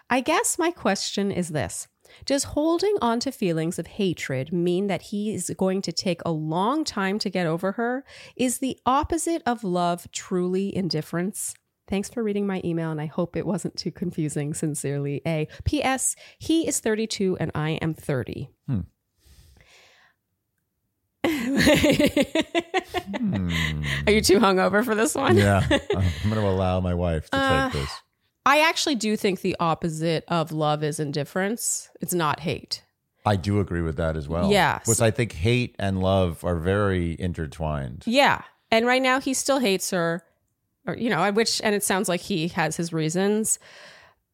I 0.10 0.22
guess 0.22 0.58
my 0.58 0.72
question 0.72 1.32
is 1.32 1.50
this 1.50 1.90
Does 2.26 2.46
holding 2.46 2.96
on 3.02 3.20
to 3.20 3.32
feelings 3.32 3.78
of 3.78 3.88
hatred 3.88 4.54
mean 4.54 4.88
that 4.88 5.04
he 5.04 5.36
is 5.36 5.54
going 5.56 5.82
to 5.84 5.92
take 5.92 6.22
a 6.26 6.32
long 6.32 6.86
time 6.86 7.20
to 7.20 7.30
get 7.30 7.46
over 7.46 7.74
her? 7.74 8.06
Is 8.38 8.60
the 8.60 8.80
opposite 8.86 9.44
of 9.46 9.66
love 9.66 10.10
truly 10.14 10.74
indifference? 10.74 11.54
Thanks 11.88 12.10
for 12.10 12.22
reading 12.22 12.46
my 12.46 12.62
email, 12.66 12.92
and 12.92 13.00
I 13.00 13.06
hope 13.06 13.36
it 13.38 13.46
wasn't 13.46 13.78
too 13.78 13.92
confusing. 13.92 14.54
Sincerely, 14.54 15.22
A. 15.26 15.48
P.S. 15.64 16.16
He 16.38 16.68
is 16.68 16.80
32 16.80 17.38
and 17.40 17.50
I 17.56 17.72
am 17.82 17.94
30. 17.94 18.50
Hmm. 18.68 18.80
Are 24.08 24.12
you 24.12 24.22
too 24.22 24.40
hungover 24.40 24.84
for 24.84 24.96
this 24.96 25.16
one? 25.16 25.38
Yeah, 25.38 25.66
I'm 25.72 26.30
going 26.30 26.36
to 26.36 26.48
allow 26.48 26.80
my 26.80 26.94
wife 26.94 27.30
to 27.32 27.38
Uh, 27.38 27.70
take 27.70 27.82
this. 27.82 27.90
I 28.46 28.62
actually 28.62 28.96
do 28.96 29.18
think 29.18 29.42
the 29.42 29.56
opposite 29.60 30.24
of 30.30 30.52
love 30.52 30.84
is 30.84 31.00
indifference. 31.00 31.90
It's 32.00 32.14
not 32.14 32.40
hate. 32.42 32.84
I 33.26 33.36
do 33.36 33.60
agree 33.60 33.82
with 33.82 33.98
that 33.98 34.16
as 34.16 34.30
well. 34.30 34.50
Yeah. 34.52 34.80
Which 34.86 35.02
I 35.02 35.12
think 35.12 35.34
hate 35.34 35.76
and 35.78 36.02
love 36.02 36.46
are 36.46 36.56
very 36.56 37.18
intertwined. 37.20 38.04
Yeah. 38.06 38.44
And 38.72 38.86
right 38.86 39.02
now 39.02 39.20
he 39.20 39.34
still 39.34 39.60
hates 39.60 39.92
her, 39.92 40.24
or, 40.88 40.96
you 40.96 41.10
know, 41.10 41.32
which, 41.32 41.62
and 41.64 41.76
it 41.76 41.84
sounds 41.84 42.10
like 42.10 42.22
he 42.22 42.48
has 42.50 42.78
his 42.78 42.92
reasons. 42.94 43.60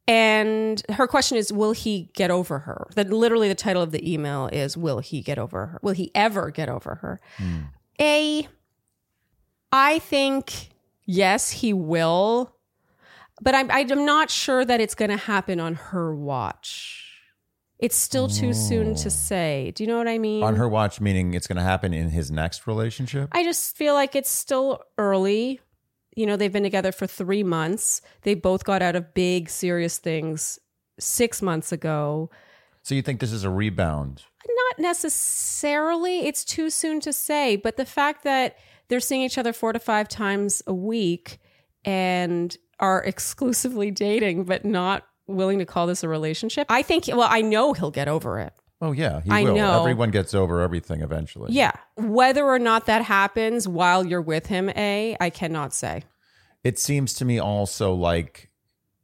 And 0.08 0.82
her 0.90 1.08
question 1.08 1.38
is, 1.38 1.52
will 1.52 1.72
he 1.72 2.10
get 2.14 2.30
over 2.30 2.60
her? 2.60 2.88
That 2.96 3.10
literally 3.10 3.48
the 3.48 3.56
title 3.56 3.82
of 3.82 3.92
the 3.92 4.14
email 4.14 4.50
is, 4.52 4.76
will 4.78 5.00
he 5.00 5.22
get 5.22 5.40
over 5.40 5.68
her? 5.68 5.80
Will 5.82 5.94
he 5.94 6.12
ever 6.14 6.52
get 6.52 6.70
over 6.70 6.96
her? 6.96 7.22
Hmm. 7.38 7.60
A, 8.00 8.48
I 9.72 10.00
think, 10.00 10.72
yes, 11.06 11.52
he 11.52 11.74
will. 11.74 12.56
But 13.42 13.56
I'm, 13.56 13.72
I'm 13.72 14.06
not 14.06 14.30
sure 14.30 14.64
that 14.64 14.82
it's 14.82 14.96
going 14.96 15.12
to 15.12 15.18
happen 15.18 15.60
on 15.60 15.76
her 15.76 16.14
watch. 16.14 17.00
It's 17.80 17.98
still 17.98 18.30
too 18.30 18.54
soon 18.54 18.96
to 18.96 19.08
oh. 19.08 19.10
say. 19.10 19.74
Do 19.76 19.84
you 19.84 19.90
know 19.90 19.98
what 19.98 20.08
I 20.08 20.18
mean? 20.18 20.44
On 20.44 20.56
her 20.56 20.70
watch, 20.70 21.02
meaning 21.02 21.34
it's 21.34 21.48
going 21.48 21.58
to 21.58 21.64
happen 21.64 21.94
in 21.94 22.10
his 22.10 22.32
next 22.32 22.66
relationship. 22.68 23.30
I 23.34 23.44
just 23.44 23.76
feel 23.76 23.94
like 23.94 24.16
it's 24.16 24.30
still 24.30 24.82
early. 24.98 25.60
You 26.15 26.25
know, 26.25 26.36
they've 26.38 26.51
been 26.51 26.63
together 26.63 26.91
for 26.91 27.08
three 27.08 27.43
months. 27.43 28.01
They 28.22 28.36
both 28.36 28.63
got 28.63 28.82
out 28.82 28.96
of 28.96 29.13
big, 29.13 29.50
serious 29.50 29.98
things 29.98 30.60
six 31.00 31.41
months 31.41 31.72
ago. 31.72 32.29
so 32.84 32.96
you 32.96 33.01
think 33.01 33.20
this 33.20 33.32
is 33.32 33.43
a 33.43 33.50
rebound? 33.50 34.24
Not 34.48 34.79
necessarily. 34.79 36.27
It's 36.27 36.43
too 36.43 36.70
soon 36.70 37.00
to 37.01 37.13
say. 37.13 37.55
But 37.55 37.77
the 37.77 37.86
fact 37.86 38.24
that 38.24 38.58
they're 38.88 39.00
seeing 39.00 39.22
each 39.22 39.38
other 39.38 39.53
four 39.53 39.74
to 39.74 39.79
five 39.79 40.08
times 40.08 40.62
a 40.67 40.74
week 40.74 41.39
and 41.86 42.55
are 42.79 43.03
exclusively 43.05 43.91
dating, 43.91 44.43
but 44.43 44.65
not 44.65 45.08
willing 45.27 45.60
to 45.60 45.65
call 45.65 45.88
this 45.88 46.03
a 46.03 46.10
relationship, 46.10 46.67
I 46.70 46.82
think, 46.82 47.08
well, 47.08 47.27
I 47.29 47.41
know 47.41 47.74
he'll 47.74 47.91
get 47.91 48.08
over 48.08 48.39
it. 48.39 48.53
Oh 48.84 48.92
yeah, 48.92 49.22
he 49.22 49.32
I 49.32 49.44
will. 49.44 49.56
know. 49.56 49.80
Everyone 49.80 50.12
gets 50.12 50.34
over 50.34 50.60
everything 50.60 51.00
eventually. 51.00 51.54
Yeah. 51.54 51.72
Whether 51.96 52.44
or 52.44 52.60
not 52.60 52.86
that 52.88 53.02
happens 53.02 53.66
while 53.66 54.06
you're 54.06 54.22
with 54.22 54.48
him, 54.48 54.70
A, 54.72 55.16
I 55.22 55.30
cannot 55.30 55.74
say. 55.74 56.04
It 56.66 56.78
seems 56.78 57.13
to 57.13 57.25
me 57.25 57.40
also 57.40 57.94
like 57.94 58.50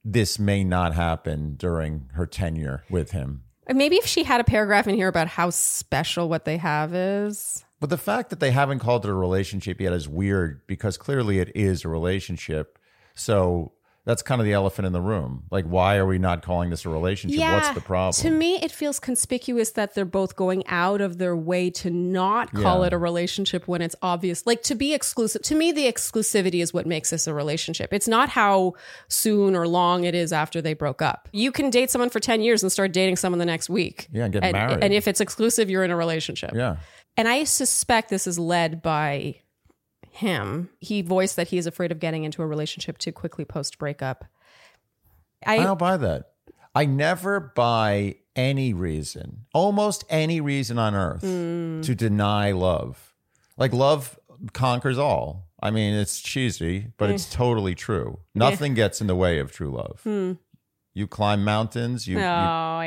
this 0.03 0.38
may 0.38 0.65
not 0.65 0.95
happen 0.95 1.55
during 1.55 2.09
her 2.15 2.25
tenure 2.25 2.83
with 2.89 3.12
him. 3.12 3.43
Maybe 3.74 3.95
if 3.95 4.05
she 4.05 4.25
had 4.25 4.41
a 4.41 4.43
paragraph 4.43 4.86
in 4.86 4.95
here 4.95 5.07
about 5.07 5.29
how 5.29 5.50
special 5.50 6.27
what 6.27 6.43
they 6.43 6.57
have 6.57 6.93
is. 6.93 7.63
But 7.79 7.89
the 7.89 7.98
fact 7.98 8.31
that 8.31 8.41
they 8.41 8.51
haven't 8.51 8.79
called 8.79 9.05
it 9.05 9.09
a 9.09 9.13
relationship 9.13 9.79
yet 9.79 9.93
is 9.93 10.09
weird 10.09 10.67
because 10.67 10.98
clearly 10.98 11.39
it 11.39 11.55
is 11.55 11.86
a 11.86 11.88
relationship. 11.89 12.77
So 13.15 13.71
that's 14.06 14.22
kind 14.24 14.41
of 14.41 14.46
the 14.46 14.53
elephant 14.53 14.86
in 14.88 14.94
the 14.94 15.01
room. 15.01 15.44
Like, 15.51 15.65
why 15.65 15.98
are 15.98 16.06
we 16.06 16.18
not 16.18 16.41
calling 16.41 16.70
this 16.70 16.86
a 16.86 16.89
relationship? 16.89 17.39
What's 17.39 17.70
the 17.72 17.82
problem? 17.82 18.13
To 18.13 18.29
me, 18.32 18.56
it 18.62 18.72
feels 18.72 19.00
conspicuous 19.00 19.72
that 19.72 19.94
they're 19.94 20.06
both 20.06 20.36
going 20.36 20.65
out 20.68 21.01
of 21.01 21.18
their 21.20 21.36
way 21.36 21.70
to 21.72 21.89
not 21.91 22.51
call 22.53 22.82
Yeah. 22.82 22.88
it 22.88 22.94
a 22.94 22.98
relationship 22.98 23.68
when 23.68 23.82
it's 23.82 23.96
obvious. 24.01 24.48
Like 24.48 24.63
to 24.63 24.74
be 24.75 24.94
exclusive. 24.94 25.41
To 25.44 25.56
me, 25.56 25.72
the 25.72 25.86
exclusivity 25.91 26.62
is 26.62 26.74
what 26.74 26.86
makes 26.88 27.12
this 27.12 27.27
a 27.27 27.34
relationship. 27.34 27.94
It's 27.94 28.08
not 28.08 28.29
how 28.29 28.74
soon 29.10 29.56
or 29.56 29.68
long 29.68 30.06
it 30.06 30.15
is 30.15 30.34
after 30.34 30.62
they 30.62 30.74
broke 30.74 31.01
up. 31.01 31.29
You 31.32 31.51
can 31.51 31.70
date 31.70 31.91
someone 31.91 32.10
for 32.10 32.20
10 32.20 32.41
years 32.41 32.63
and 32.63 32.72
start 32.72 32.91
dating 32.94 33.18
someone 33.18 33.39
the 33.39 33.46
next 33.46 33.70
week. 33.70 34.08
Yeah, 34.12 34.24
and 34.24 34.34
get 34.34 34.44
and, 34.44 34.53
married. 34.53 34.79
And 34.84 34.94
if 34.94 35.08
it's 35.08 35.22
exclusive, 35.22 35.70
you're 35.70 35.84
in 35.84 35.91
a 35.91 35.98
relationship. 35.98 36.51
yeah. 36.56 36.77
And 37.18 37.27
I 37.27 37.44
suspect 37.44 38.10
this 38.10 38.27
is 38.27 38.39
led 38.39 38.82
by 38.82 39.41
him. 40.19 40.69
He 40.79 41.01
voiced 41.01 41.35
that 41.35 41.47
he 41.49 41.57
is 41.57 41.65
afraid 41.67 41.91
of 41.91 41.99
getting 41.99 42.23
into 42.23 42.41
a 42.41 42.47
relationship 42.47 42.97
too 42.97 43.11
quickly 43.11 43.45
post 43.45 43.77
breakup. 43.77 44.25
I 45.45 45.57
don't 45.57 45.79
buy 45.79 45.97
that. 45.97 46.31
I 46.75 46.85
never 46.85 47.39
buy 47.39 48.15
any 48.35 48.73
reason, 48.73 49.45
almost 49.53 50.03
any 50.09 50.39
reason 50.39 50.77
on 50.77 50.93
earth 50.95 51.21
Hmm. 51.21 51.81
to 51.81 51.95
deny 51.95 52.51
love. 52.51 53.13
Like 53.57 53.73
love 53.73 54.19
conquers 54.53 54.97
all. 54.97 55.47
I 55.61 55.71
mean, 55.71 55.93
it's 55.95 56.21
cheesy, 56.21 56.93
but 56.97 57.09
it's 57.09 57.33
eh. 57.33 57.38
totally 57.38 57.75
true. 57.75 58.19
Eh. 58.19 58.23
Nothing 58.35 58.73
gets 58.75 59.01
in 59.01 59.07
the 59.07 59.15
way 59.15 59.39
of 59.39 59.51
true 59.51 59.71
love. 59.71 59.99
Hmm. 60.03 60.33
You 60.93 61.07
climb 61.07 61.43
mountains, 61.43 62.07
you, 62.07 62.17
Oh, 62.17 62.21
you 62.21 62.25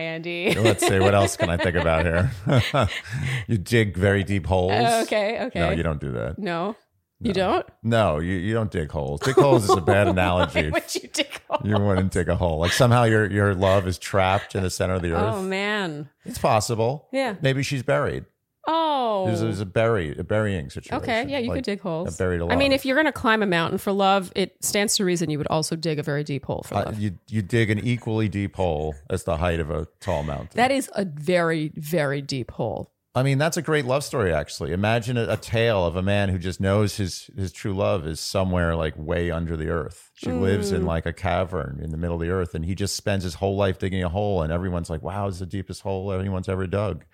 Andy. 0.00 0.54
let's 0.58 0.86
see 0.86 0.98
what 0.98 1.14
else 1.14 1.36
can 1.36 1.48
I 1.50 1.56
think 1.56 1.76
about 1.76 2.04
here? 2.04 2.30
you 3.46 3.58
dig 3.58 3.96
very 3.96 4.24
deep 4.24 4.46
holes. 4.46 4.72
okay, 5.04 5.44
okay. 5.46 5.60
No, 5.60 5.70
you 5.70 5.82
don't 5.82 6.00
do 6.00 6.12
that. 6.12 6.38
No, 6.38 6.76
you 7.22 7.32
don't. 7.32 7.66
No, 7.82 8.18
you, 8.18 8.34
you 8.34 8.54
don't 8.54 8.70
dig 8.70 8.90
holes. 8.90 9.20
Dig 9.20 9.34
holes 9.34 9.64
is 9.64 9.70
a 9.70 9.80
bad 9.80 10.08
analogy. 10.14 10.70
Why 10.70 10.80
would 10.80 10.94
you 10.94 11.08
dig 11.12 11.40
a 11.50 11.54
hole? 11.56 11.66
You 11.68 11.78
wouldn't 11.78 12.12
dig 12.12 12.28
a 12.28 12.36
hole. 12.36 12.58
Like 12.58 12.72
somehow 12.72 13.04
your 13.04 13.30
your 13.30 13.54
love 13.54 13.86
is 13.86 13.98
trapped 13.98 14.54
in 14.54 14.62
the 14.62 14.70
center 14.70 14.94
of 14.94 15.02
the 15.02 15.12
earth. 15.12 15.34
Oh 15.34 15.42
man. 15.42 16.08
It's 16.24 16.38
possible. 16.38 17.08
Yeah. 17.12 17.36
Maybe 17.42 17.62
she's 17.62 17.82
buried. 17.82 18.24
Oh. 18.68 19.26
There's, 19.26 19.40
there's 19.40 19.60
a 19.60 19.66
bury 19.66 20.16
a 20.16 20.22
burying 20.22 20.70
situation. 20.70 20.94
okay. 21.02 21.26
Yeah, 21.28 21.38
you 21.38 21.48
Like, 21.48 21.58
could 21.58 21.64
dig 21.64 21.80
holes. 21.80 22.14
a 22.14 22.16
buried 22.16 22.42
I 22.42 22.54
mean, 22.54 22.70
if 22.70 22.84
you're 22.86 22.94
going 22.94 23.06
to 23.06 23.12
climb 23.12 23.42
a 23.42 23.46
mountain 23.46 23.76
for 23.78 23.90
love, 23.90 24.30
it 24.36 24.54
stands 24.64 24.94
to 24.96 25.04
reason 25.04 25.30
you 25.30 25.38
would 25.38 25.48
also 25.48 25.74
dig 25.74 25.98
a 25.98 26.02
very 26.04 26.22
deep 26.22 26.44
hole 26.44 26.62
for 26.64 26.76
uh, 26.76 26.84
love. 26.84 27.00
you 27.00 27.18
you 27.28 27.42
dig 27.42 27.70
an 27.70 27.80
equally 27.80 28.28
deep 28.28 28.54
hole 28.54 28.94
as 29.10 29.24
the 29.24 29.36
height 29.36 29.58
of 29.58 29.70
a 29.70 29.88
tall 30.00 30.22
mountain. 30.22 30.50
that 30.54 30.70
is 30.70 30.88
a 30.94 31.04
very, 31.04 31.72
very 31.74 32.22
deep 32.22 32.52
hole. 32.52 32.91
I 33.14 33.22
mean, 33.22 33.36
that's 33.36 33.58
a 33.58 33.62
great 33.62 33.84
love 33.84 34.04
story. 34.04 34.32
Actually, 34.32 34.72
imagine 34.72 35.18
a, 35.18 35.32
a 35.32 35.36
tale 35.36 35.84
of 35.84 35.96
a 35.96 36.02
man 36.02 36.30
who 36.30 36.38
just 36.38 36.60
knows 36.60 36.96
his 36.96 37.28
his 37.36 37.52
true 37.52 37.74
love 37.74 38.06
is 38.06 38.20
somewhere 38.20 38.74
like 38.74 38.94
way 38.96 39.30
under 39.30 39.54
the 39.54 39.68
earth. 39.68 40.10
She 40.14 40.32
lives 40.32 40.72
Mm. 40.72 40.76
in 40.76 40.86
like 40.86 41.04
a 41.04 41.12
cavern 41.12 41.78
in 41.82 41.90
the 41.90 41.98
middle 41.98 42.14
of 42.16 42.22
the 42.22 42.30
earth, 42.30 42.54
and 42.54 42.64
he 42.64 42.74
just 42.74 42.96
spends 42.96 43.22
his 43.24 43.34
whole 43.34 43.56
life 43.56 43.78
digging 43.78 44.02
a 44.02 44.08
hole, 44.08 44.40
and 44.40 44.50
everyone's 44.50 44.88
like, 44.88 45.02
"Wow, 45.02 45.28
it's 45.28 45.40
the 45.40 45.46
deepest 45.46 45.82
hole 45.82 46.10
anyone's 46.12 46.48
ever 46.48 46.66
dug." 46.66 47.04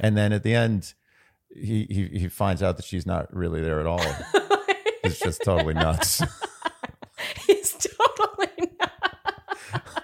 And 0.00 0.16
then 0.16 0.32
at 0.32 0.42
the 0.42 0.54
end, 0.56 0.92
he 1.54 1.86
he, 1.88 2.18
he 2.18 2.28
finds 2.28 2.60
out 2.60 2.76
that 2.78 2.84
she's 2.84 3.06
not 3.06 3.32
really 3.32 3.60
there 3.60 3.78
at 3.78 3.86
all. 3.86 4.00
it's 5.04 5.20
just 5.20 5.40
totally 5.44 5.74
nuts. 5.74 6.20
He's 7.46 7.72
totally 7.74 8.70
not. 8.80 10.03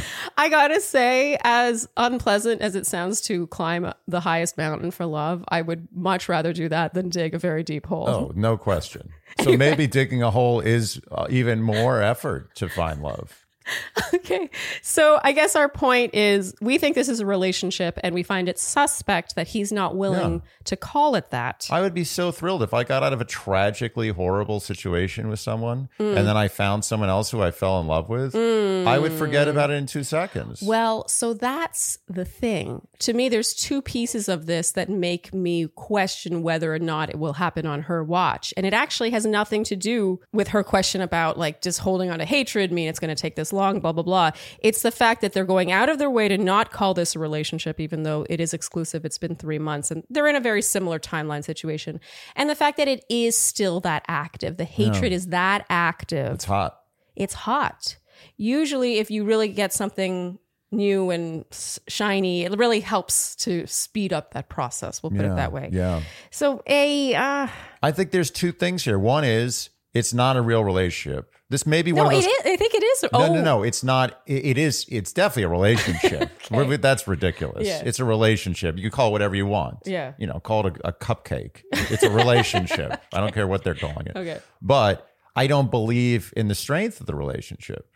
I 0.36 0.48
gotta 0.48 0.80
say, 0.80 1.38
as 1.42 1.88
unpleasant 1.96 2.60
as 2.60 2.74
it 2.74 2.86
sounds 2.86 3.20
to 3.22 3.46
climb 3.48 3.92
the 4.08 4.20
highest 4.20 4.56
mountain 4.56 4.90
for 4.90 5.06
love, 5.06 5.44
I 5.48 5.62
would 5.62 5.88
much 5.94 6.28
rather 6.28 6.52
do 6.52 6.68
that 6.68 6.94
than 6.94 7.08
dig 7.08 7.34
a 7.34 7.38
very 7.38 7.62
deep 7.62 7.86
hole. 7.86 8.08
Oh, 8.08 8.32
no 8.34 8.56
question. 8.56 9.10
So 9.42 9.56
maybe 9.56 9.86
digging 9.86 10.22
a 10.22 10.30
hole 10.30 10.60
is 10.60 11.00
uh, 11.10 11.26
even 11.30 11.62
more 11.62 12.02
effort 12.02 12.54
to 12.56 12.68
find 12.68 13.02
love. 13.02 13.41
Okay. 14.14 14.50
So 14.82 15.18
I 15.24 15.32
guess 15.32 15.56
our 15.56 15.68
point 15.68 16.14
is 16.14 16.54
we 16.60 16.78
think 16.78 16.94
this 16.94 17.08
is 17.08 17.20
a 17.20 17.26
relationship 17.26 17.98
and 18.04 18.14
we 18.14 18.22
find 18.22 18.48
it 18.48 18.58
suspect 18.58 19.34
that 19.36 19.48
he's 19.48 19.72
not 19.72 19.96
willing 19.96 20.42
to 20.64 20.76
call 20.76 21.14
it 21.16 21.30
that. 21.30 21.66
I 21.70 21.80
would 21.80 21.94
be 21.94 22.04
so 22.04 22.30
thrilled 22.30 22.62
if 22.62 22.72
I 22.74 22.84
got 22.84 23.02
out 23.02 23.12
of 23.12 23.20
a 23.20 23.24
tragically 23.24 24.10
horrible 24.10 24.60
situation 24.60 25.28
with 25.28 25.40
someone 25.40 25.88
Mm. 25.98 26.16
and 26.16 26.26
then 26.28 26.36
I 26.36 26.48
found 26.48 26.84
someone 26.84 27.08
else 27.08 27.30
who 27.30 27.42
I 27.42 27.50
fell 27.50 27.80
in 27.80 27.86
love 27.86 28.08
with. 28.08 28.34
I 28.36 28.98
would 28.98 29.12
forget 29.12 29.48
about 29.48 29.70
it 29.70 29.74
in 29.74 29.86
two 29.86 30.04
seconds. 30.04 30.62
Well, 30.62 31.08
so 31.08 31.34
that's 31.34 31.98
the 32.08 32.24
thing. 32.24 32.86
To 33.00 33.12
me, 33.12 33.28
there's 33.28 33.54
two 33.54 33.82
pieces 33.82 34.28
of 34.28 34.46
this 34.46 34.70
that 34.72 34.88
make 34.88 35.32
me 35.34 35.66
question 35.74 36.42
whether 36.42 36.72
or 36.72 36.78
not 36.78 37.08
it 37.10 37.18
will 37.18 37.34
happen 37.34 37.66
on 37.66 37.82
her 37.82 38.04
watch. 38.04 38.52
And 38.56 38.64
it 38.66 38.74
actually 38.74 39.10
has 39.10 39.24
nothing 39.26 39.64
to 39.64 39.76
do 39.76 40.20
with 40.32 40.48
her 40.48 40.62
question 40.62 41.00
about 41.00 41.38
like 41.38 41.60
just 41.62 41.80
holding 41.80 42.10
on 42.10 42.18
to 42.20 42.24
hatred 42.24 42.70
mean 42.72 42.88
it's 42.88 42.98
going 43.00 43.14
to 43.14 43.20
take 43.20 43.36
this 43.36 43.51
long, 43.52 43.80
blah, 43.80 43.92
blah, 43.92 44.02
blah. 44.02 44.30
It's 44.60 44.82
the 44.82 44.90
fact 44.90 45.20
that 45.20 45.32
they're 45.32 45.44
going 45.44 45.70
out 45.72 45.88
of 45.88 45.98
their 45.98 46.10
way 46.10 46.28
to 46.28 46.38
not 46.38 46.70
call 46.72 46.94
this 46.94 47.14
a 47.14 47.18
relationship, 47.18 47.78
even 47.80 48.02
though 48.02 48.26
it 48.30 48.40
is 48.40 48.54
exclusive. 48.54 49.04
It's 49.04 49.18
been 49.18 49.36
three 49.36 49.58
months 49.58 49.90
and 49.90 50.04
they're 50.10 50.26
in 50.28 50.36
a 50.36 50.40
very 50.40 50.62
similar 50.62 50.98
timeline 50.98 51.44
situation. 51.44 52.00
And 52.36 52.48
the 52.48 52.54
fact 52.54 52.76
that 52.78 52.88
it 52.88 53.04
is 53.08 53.36
still 53.36 53.80
that 53.80 54.04
active, 54.08 54.56
the 54.56 54.64
hatred 54.64 55.12
is 55.12 55.28
that 55.28 55.64
active 55.70 56.32
it's 56.34 56.44
hot. 56.44 56.78
it's 57.16 57.34
hot. 57.34 57.96
Usually, 58.36 58.98
if 58.98 59.10
you 59.10 59.24
really 59.24 59.48
get 59.48 59.72
something 59.72 60.38
new 60.70 61.10
and 61.10 61.44
shiny, 61.88 62.44
it 62.44 62.56
really 62.56 62.80
helps 62.80 63.36
to 63.36 63.66
speed 63.66 64.12
up 64.12 64.32
that 64.32 64.48
process. 64.48 65.02
We'll 65.02 65.10
put 65.10 65.20
Yeah, 65.20 65.32
it 65.32 65.36
that 65.36 65.52
way. 65.52 65.68
Yeah. 65.72 66.02
So, 66.30 66.62
a 66.66 67.14
uh, 67.14 67.48
I 67.82 67.90
think 67.92 68.10
there's 68.10 68.30
two 68.30 68.52
things 68.52 68.84
here. 68.84 68.98
One 68.98 69.24
is 69.24 69.70
it's 69.92 70.14
not 70.14 70.36
a 70.36 70.42
real 70.42 70.64
relationship. 70.64 71.31
This 71.52 71.66
may 71.66 71.82
be 71.82 71.92
No, 71.92 72.04
one 72.04 72.14
of 72.14 72.18
is. 72.18 72.24
those. 72.24 72.34
I 72.52 72.56
think 72.56 72.74
it 72.74 72.82
is. 72.82 73.02
No, 73.04 73.08
oh, 73.12 73.34
no, 73.34 73.42
no. 73.42 73.62
It's 73.62 73.84
not. 73.84 74.20
It, 74.26 74.44
it 74.46 74.58
is. 74.58 74.86
It's 74.88 75.12
definitely 75.12 75.44
a 75.44 75.48
relationship. 75.48 76.30
We're- 76.50 76.76
That's 76.78 77.06
ridiculous. 77.06 77.66
Yeah. 77.68 77.82
It's 77.84 78.00
a 78.00 78.04
relationship. 78.04 78.78
You 78.78 78.90
call 78.90 79.08
it 79.08 79.12
whatever 79.12 79.36
you 79.36 79.46
want. 79.46 79.78
Yeah. 79.84 80.14
You 80.18 80.26
know, 80.26 80.40
call 80.40 80.66
it 80.66 80.78
a, 80.82 80.88
a 80.88 80.92
cupcake. 80.92 81.62
It's 81.72 82.02
a 82.02 82.10
relationship. 82.10 83.00
I 83.12 83.20
don't 83.20 83.32
care 83.34 83.46
what 83.46 83.62
they're 83.64 83.74
calling 83.74 84.06
it. 84.06 84.16
Okay. 84.16 84.40
But 84.62 85.06
I 85.36 85.46
don't 85.46 85.70
believe 85.70 86.32
in 86.36 86.48
the 86.48 86.54
strength 86.54 87.00
of 87.00 87.06
the 87.06 87.14
relationship 87.14 87.86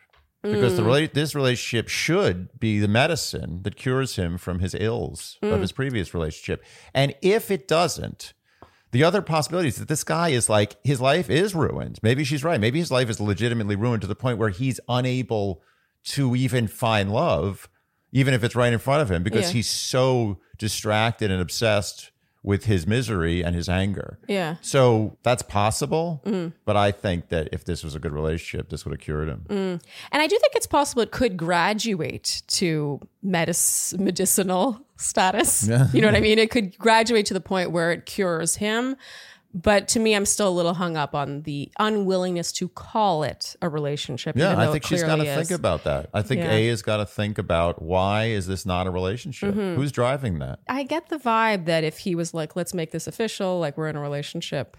because 0.43 0.77
the 0.77 0.83
Mm. 0.83 0.87
rela- 1.09 1.13
this 1.13 1.35
relationship 1.35 1.89
should 1.89 2.49
be 2.61 2.79
the 2.79 2.89
medicine 2.89 3.63
that 3.65 3.75
cures 3.77 4.17
him 4.17 4.39
from 4.39 4.61
his 4.61 4.75
ills 4.79 5.39
Mm. 5.43 5.53
of 5.55 5.61
his 5.61 5.73
previous 5.73 6.15
relationship. 6.15 6.63
And 6.95 7.15
if 7.23 7.51
it 7.51 7.67
doesn't, 7.67 8.33
the 8.97 9.05
other 9.05 9.23
possibility 9.23 9.69
is 9.69 9.77
that 9.77 9.89
this 9.89 10.05
guy 10.05 10.31
is 10.31 10.49
like 10.49 10.77
his 10.83 11.01
life 11.01 11.29
is 11.31 11.55
ruined. 11.55 11.99
Maybe 12.03 12.25
she's 12.25 12.43
right. 12.43 12.61
Maybe 12.61 12.79
his 12.79 12.91
life 12.91 13.11
is 13.11 13.21
legitimately 13.21 13.77
ruined 13.77 14.01
to 14.03 14.07
the 14.09 14.15
point 14.17 14.39
where 14.39 14.49
he's 14.51 14.81
unable 14.89 15.63
to 16.05 16.35
even 16.37 16.67
find 16.69 17.13
love, 17.13 17.69
even 18.13 18.33
if 18.35 18.43
it's 18.45 18.55
right 18.57 18.73
in 18.73 18.79
front 18.79 19.03
of 19.03 19.11
him, 19.11 19.23
because 19.23 19.47
Yeah. 19.49 19.53
he's 19.53 19.69
so 19.71 20.39
distracted 20.59 21.31
and 21.31 21.41
obsessed 21.43 22.11
with 22.43 22.67
his 22.67 22.87
misery 22.87 23.43
and 23.43 23.57
his 23.57 23.69
anger. 23.69 24.21
Yeah. 24.29 24.55
So 24.61 25.17
that's 25.25 25.43
possible, 25.43 26.23
Mm. 26.25 26.53
but 26.65 26.77
I 26.77 26.93
think 26.93 27.29
that 27.31 27.49
if 27.51 27.65
this 27.65 27.83
was 27.83 27.97
a 27.97 27.99
good 27.99 28.13
relationship, 28.13 28.69
this 28.69 28.85
would 28.85 28.93
have 28.93 29.01
cured 29.01 29.29
him. 29.29 29.45
And 29.51 30.23
I 30.23 30.29
do 30.29 30.39
think 30.39 30.55
it's 30.55 30.67
possible 30.69 31.03
it 31.03 31.11
could 31.11 31.37
graduate 31.37 32.43
to 32.49 33.01
medis- 33.25 33.99
medicinal 33.99 34.86
status. 34.97 35.67
Yeah. 35.77 35.89
You 35.93 36.01
know 36.01 36.09
what 36.09 36.17
I 36.17 36.21
mean? 36.21 36.39
It 36.39 36.51
could 36.51 36.79
graduate 36.79 37.27
to 37.27 37.35
the 37.35 37.41
point 37.41 37.71
where 37.71 37.91
it 37.93 38.07
cures 38.07 38.57
him. 38.57 38.97
But 39.55 39.89
to 39.89 40.01
me, 40.01 40.15
I'm 40.15 40.27
still 40.27 40.49
a 40.49 40.51
little 40.51 40.75
hung 40.75 40.99
up 40.99 41.15
on 41.15 41.43
the 41.43 41.73
unwillingness 41.79 42.53
to 42.53 42.69
call 42.69 43.23
it 43.23 43.57
a 43.63 43.71
relationship. 43.71 44.37
Yeah, 44.37 44.59
I 44.59 44.71
think 44.71 44.85
she's 44.85 45.03
got 45.03 45.17
to 45.17 45.25
think 45.25 45.51
about 45.51 45.85
that. 45.85 46.11
I 46.13 46.21
think 46.21 46.41
Yeah. 46.41 46.53
A 46.53 46.67
has 46.69 46.83
got 46.83 46.99
to 46.99 47.07
think 47.07 47.39
about 47.39 47.81
why 47.81 48.25
is 48.27 48.47
this 48.47 48.67
not 48.67 48.87
a 48.87 48.91
relationship? 48.91 49.55
Mm-hmm. 49.55 49.77
Who's 49.77 49.93
driving 49.93 50.41
that? 50.41 50.59
I 50.69 50.83
get 50.83 51.09
the 51.09 51.17
vibe 51.17 51.65
that 51.65 51.85
if 51.85 51.99
he 51.99 52.15
was 52.15 52.35
like, 52.35 52.55
let's 52.55 52.75
make 52.75 52.91
this 52.91 53.07
official, 53.07 53.59
like 53.59 53.79
we're 53.79 53.89
in 53.89 53.97
a 53.97 54.01
relationship. 54.01 54.77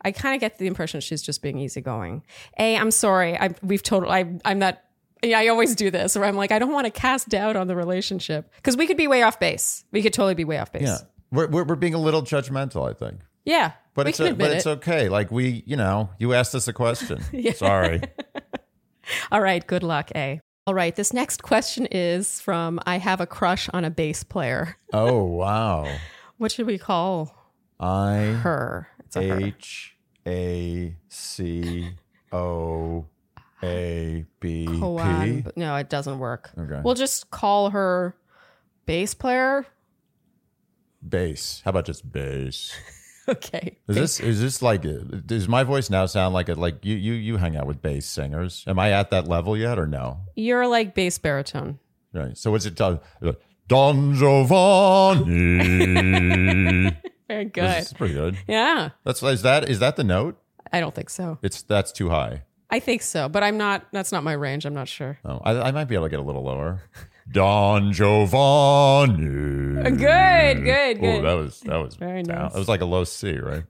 I 0.00 0.12
kind 0.12 0.34
of 0.34 0.40
get 0.40 0.58
the 0.58 0.66
impression 0.66 1.00
she's 1.00 1.20
just 1.20 1.42
being 1.42 1.58
easygoing. 1.58 2.22
A, 2.58 2.76
I'm 2.76 2.90
sorry. 2.92 3.38
I 3.38 3.54
we've 3.62 3.82
total. 3.82 4.10
I 4.10 4.38
I'm 4.44 4.58
not. 4.58 4.78
Yeah, 5.22 5.38
I 5.38 5.48
always 5.48 5.74
do 5.74 5.90
this, 5.90 6.14
where 6.16 6.24
I'm 6.24 6.36
like, 6.36 6.52
I 6.52 6.58
don't 6.58 6.72
want 6.72 6.86
to 6.86 6.90
cast 6.90 7.28
doubt 7.28 7.56
on 7.56 7.68
the 7.68 7.76
relationship 7.76 8.50
because 8.56 8.76
we 8.76 8.86
could 8.86 8.96
be 8.96 9.08
way 9.08 9.22
off 9.22 9.40
base. 9.40 9.84
We 9.90 10.02
could 10.02 10.12
totally 10.12 10.34
be 10.34 10.44
way 10.44 10.58
off 10.58 10.72
base. 10.72 10.82
Yeah, 10.82 10.98
we're 11.30 11.48
we're, 11.48 11.64
we're 11.64 11.76
being 11.76 11.94
a 11.94 11.98
little 11.98 12.22
judgmental, 12.22 12.88
I 12.88 12.92
think. 12.92 13.20
Yeah, 13.44 13.72
But 13.94 14.08
it's 14.08 14.18
a, 14.20 14.34
but 14.34 14.50
it's 14.50 14.66
okay. 14.66 15.08
Like 15.08 15.30
we, 15.30 15.62
you 15.66 15.76
know, 15.76 16.10
you 16.18 16.34
asked 16.34 16.54
us 16.54 16.66
a 16.68 16.72
question. 16.72 17.22
Sorry. 17.54 18.02
All 19.32 19.40
right, 19.40 19.64
good 19.64 19.84
luck, 19.84 20.10
A. 20.16 20.40
All 20.66 20.74
right, 20.74 20.94
this 20.96 21.12
next 21.12 21.44
question 21.44 21.86
is 21.92 22.40
from 22.40 22.80
I 22.86 22.98
have 22.98 23.20
a 23.20 23.26
crush 23.26 23.68
on 23.68 23.84
a 23.84 23.90
bass 23.90 24.24
player. 24.24 24.76
Oh 24.92 25.22
wow. 25.24 25.88
What 26.38 26.52
should 26.52 26.66
we 26.66 26.78
call 26.78 27.34
I 27.78 28.16
her? 28.42 28.88
It's. 29.04 29.16
H 29.16 29.96
A 30.26 30.96
C 31.08 31.90
O 32.32 33.06
A 33.62 34.26
B 34.40 34.66
Koan, 34.68 35.50
no, 35.56 35.76
it 35.76 35.88
doesn't 35.88 36.18
work. 36.18 36.50
Okay. 36.58 36.80
We'll 36.84 36.94
just 36.94 37.30
call 37.30 37.70
her 37.70 38.14
bass 38.84 39.14
player. 39.14 39.66
Bass. 41.06 41.62
How 41.64 41.70
about 41.70 41.86
just 41.86 42.10
bass? 42.10 42.74
Okay. 43.28 43.76
Is 43.88 43.96
this 43.96 44.20
is 44.20 44.40
this 44.40 44.62
like 44.62 44.82
does 45.26 45.48
my 45.48 45.64
voice 45.64 45.90
now 45.90 46.06
sound 46.06 46.32
like 46.32 46.48
it 46.48 46.58
like 46.58 46.84
you 46.84 46.94
you 46.94 47.14
you 47.14 47.36
hang 47.38 47.56
out 47.56 47.66
with 47.66 47.82
bass 47.82 48.06
singers? 48.06 48.62
Am 48.68 48.78
I 48.78 48.92
at 48.92 49.10
that 49.10 49.26
level 49.26 49.56
yet 49.56 49.80
or 49.80 49.86
no? 49.88 50.20
You're 50.36 50.68
like 50.68 50.94
bass 50.94 51.18
baritone. 51.18 51.80
Right. 52.12 52.38
So 52.38 52.52
what's 52.52 52.66
it 52.66 52.80
uh, 52.80 52.98
Don 53.66 54.14
Giovanni? 54.14 55.26
Very 57.28 57.46
good. 57.46 57.64
That's 57.64 57.92
pretty 57.92 58.14
good. 58.14 58.38
Yeah. 58.46 58.90
That's 59.02 59.20
is 59.22 59.42
that 59.42 59.68
is 59.68 59.80
that 59.80 59.96
the 59.96 60.04
note? 60.04 60.40
I 60.72 60.78
don't 60.78 60.94
think 60.94 61.10
so. 61.10 61.38
It's 61.42 61.62
that's 61.62 61.90
too 61.90 62.10
high. 62.10 62.42
I 62.70 62.80
think 62.80 63.02
so, 63.02 63.28
but 63.28 63.42
I'm 63.44 63.56
not. 63.56 63.86
That's 63.92 64.10
not 64.12 64.24
my 64.24 64.32
range. 64.32 64.64
I'm 64.64 64.74
not 64.74 64.88
sure. 64.88 65.18
Oh, 65.24 65.40
I, 65.44 65.68
I 65.68 65.70
might 65.70 65.84
be 65.84 65.94
able 65.94 66.06
to 66.06 66.10
get 66.10 66.18
a 66.18 66.22
little 66.22 66.42
lower. 66.42 66.82
Don 67.30 67.92
Giovanni. 67.92 69.16
Good, 69.96 70.64
good, 70.64 70.96
Oh, 70.98 71.00
good. 71.00 71.24
that 71.24 71.34
was 71.34 71.60
that 71.60 71.76
was 71.76 71.94
Very 71.96 72.22
down. 72.22 72.42
nice. 72.44 72.54
It 72.54 72.58
was 72.58 72.68
like 72.68 72.80
a 72.80 72.84
low 72.84 73.04
C, 73.04 73.38
right? 73.38 73.64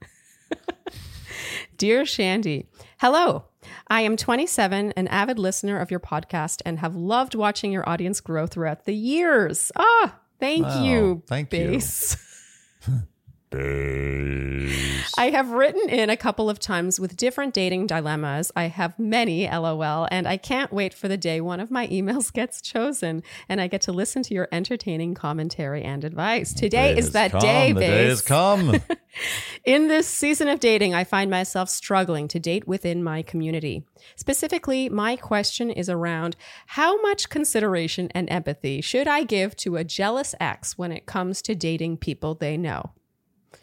Dear 1.77 2.05
Shandy, 2.05 2.67
hello. 2.99 3.45
I 3.87 4.01
am 4.01 4.17
27, 4.17 4.93
an 4.95 5.07
avid 5.09 5.37
listener 5.39 5.77
of 5.79 5.91
your 5.91 5.99
podcast, 5.99 6.61
and 6.65 6.79
have 6.79 6.95
loved 6.95 7.35
watching 7.35 7.71
your 7.71 7.87
audience 7.87 8.19
grow 8.21 8.47
throughout 8.47 8.85
the 8.85 8.93
years. 8.95 9.71
Ah, 9.75 10.19
thank 10.39 10.65
Wow, 10.65 10.83
you. 10.83 11.23
thank 11.27 11.53
you. 11.53 11.79
Bass. 13.49 15.13
I 15.17 15.29
have 15.29 15.49
written 15.49 15.89
in 15.89 16.09
a 16.09 16.17
couple 16.17 16.49
of 16.49 16.59
times 16.59 16.99
with 16.99 17.17
different 17.17 17.53
dating 17.53 17.87
dilemmas. 17.87 18.51
I 18.55 18.65
have 18.65 18.99
many, 18.99 19.47
lol, 19.47 20.07
and 20.11 20.27
I 20.27 20.37
can't 20.37 20.71
wait 20.71 20.93
for 20.93 21.07
the 21.07 21.17
day 21.17 21.41
one 21.41 21.59
of 21.59 21.71
my 21.71 21.87
emails 21.87 22.31
gets 22.33 22.61
chosen 22.61 23.23
and 23.47 23.61
I 23.61 23.67
get 23.67 23.81
to 23.81 23.91
listen 23.91 24.23
to 24.23 24.33
your 24.33 24.47
entertaining 24.51 25.15
commentary 25.15 25.83
and 25.83 26.03
advice. 26.03 26.53
Today 26.53 26.93
Day 26.93 26.99
is 26.99 27.11
that 27.11 27.31
come. 27.31 27.41
day, 27.41 27.71
The 27.71 27.79
day 27.79 28.05
has 28.05 28.21
come. 28.21 28.81
In 29.65 29.87
this 29.87 30.07
season 30.07 30.47
of 30.47 30.59
dating, 30.59 30.93
I 30.93 31.03
find 31.03 31.31
myself 31.31 31.69
struggling 31.69 32.27
to 32.29 32.39
date 32.39 32.67
within 32.67 33.03
my 33.03 33.21
community. 33.21 33.85
Specifically, 34.15 34.89
my 34.89 35.15
question 35.15 35.69
is 35.69 35.89
around 35.89 36.35
how 36.67 37.01
much 37.01 37.29
consideration 37.29 38.09
and 38.13 38.29
empathy 38.29 38.81
should 38.81 39.07
I 39.07 39.23
give 39.23 39.55
to 39.57 39.75
a 39.75 39.83
jealous 39.83 40.35
ex 40.39 40.77
when 40.77 40.91
it 40.91 41.05
comes 41.05 41.41
to 41.43 41.55
dating 41.55 41.97
people 41.97 42.35
they 42.35 42.57
know? 42.57 42.91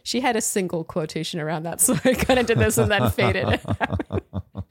She 0.04 0.20
had 0.20 0.36
a 0.36 0.40
single 0.40 0.84
quotation 0.84 1.40
around 1.40 1.64
that, 1.64 1.80
so 1.80 1.96
I 2.04 2.12
got 2.12 2.38
into 2.38 2.54
this 2.54 2.78
and 2.78 2.90
then 2.90 3.10
faded. 3.10 3.60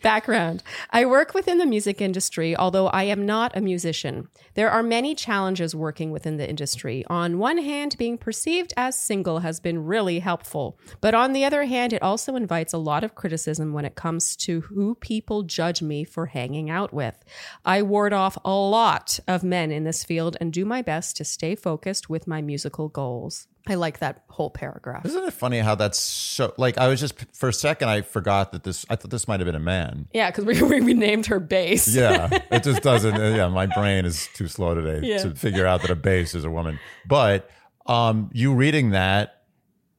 Background 0.02 0.64
I 0.90 1.06
work 1.06 1.34
within 1.34 1.60
the 1.60 1.66
music 1.66 2.02
industry, 2.02 2.56
although 2.58 2.88
I 2.88 3.04
am 3.04 3.26
not 3.26 3.56
a 3.56 3.62
musician. 3.62 4.28
There 4.54 4.70
are 4.70 4.84
many 4.84 5.16
challenges 5.16 5.74
working 5.74 6.12
within 6.12 6.36
the 6.36 6.48
industry. 6.48 7.06
On 7.08 7.40
one 7.40 7.58
hand, 7.58 7.96
being 7.98 8.18
perceived 8.18 8.74
as 8.76 9.00
single 9.00 9.40
has 9.40 9.62
been 9.62 9.86
really 9.86 10.20
helpful, 10.20 10.78
but 11.00 11.16
on 11.16 11.32
the 11.32 11.46
other 11.46 11.64
hand, 11.64 11.94
it 11.94 12.04
also 12.04 12.36
invites 12.36 12.74
a 12.74 12.78
lot 12.78 13.06
of 13.06 13.16
criticism 13.16 13.72
when 13.72 13.86
it 13.86 13.96
comes 13.96 14.36
to 14.36 14.62
who 14.62 14.96
people 14.96 15.44
judge 15.44 15.82
me 15.82 16.04
for 16.04 16.28
hanging 16.28 16.70
out 16.70 16.94
with. 16.94 17.24
I 17.64 17.82
ward 17.82 18.12
off 18.12 18.38
a 18.44 18.52
lot 18.54 19.20
of 19.26 19.42
men 19.42 19.72
in 19.72 19.86
this 19.86 20.04
field 20.04 20.36
and 20.42 20.52
do 20.52 20.66
my 20.66 20.82
best 20.82 21.16
to 21.18 21.24
stay 21.24 21.56
focused 21.56 22.10
with 22.10 22.28
my 22.28 22.42
musical 22.42 22.90
goals. 22.90 23.48
I 23.68 23.76
like 23.76 24.00
that 24.00 24.24
whole 24.28 24.50
paragraph. 24.50 25.06
Isn't 25.06 25.24
it 25.24 25.34
funny 25.34 25.60
how 25.60 25.76
that's 25.76 25.98
so 25.98 26.54
like 26.58 26.78
I 26.78 26.88
was 26.90 27.00
just 27.00 27.16
for 27.34 27.48
a 27.50 27.54
second 27.54 27.88
I 27.88 28.02
forgot 28.02 28.52
that 28.52 28.64
this 28.64 28.86
I 28.90 28.98
thought 28.98 29.10
this 29.12 29.26
might 29.28 29.40
have 29.40 29.46
been 29.46 29.56
a 29.56 29.60
man. 29.60 30.08
Yeah, 30.14 30.30
because 30.30 30.44
we, 30.44 30.62
we, 30.62 30.82
we 30.82 30.94
named 30.94 31.28
her 31.28 31.40
Bass. 31.40 31.88
Yeah, 31.96 32.28
it 32.52 32.64
just 32.64 32.82
doesn't. 32.82 33.16
uh, 33.16 33.36
Yeah, 33.36 33.48
my 33.48 33.68
brain 33.68 34.04
is 34.06 34.28
too 34.34 34.48
slow 34.50 34.74
today 34.74 35.08
Yeah. 35.08 35.20
to 35.20 35.32
figure 35.36 35.66
out 35.66 35.82
that 35.84 35.92
a 35.92 35.96
Bass 35.96 36.36
is 36.36 36.44
a 36.44 36.50
woman. 36.50 36.78
But 37.08 37.50
um, 37.86 38.30
you 38.34 38.54
reading 38.54 38.90
that 38.92 39.44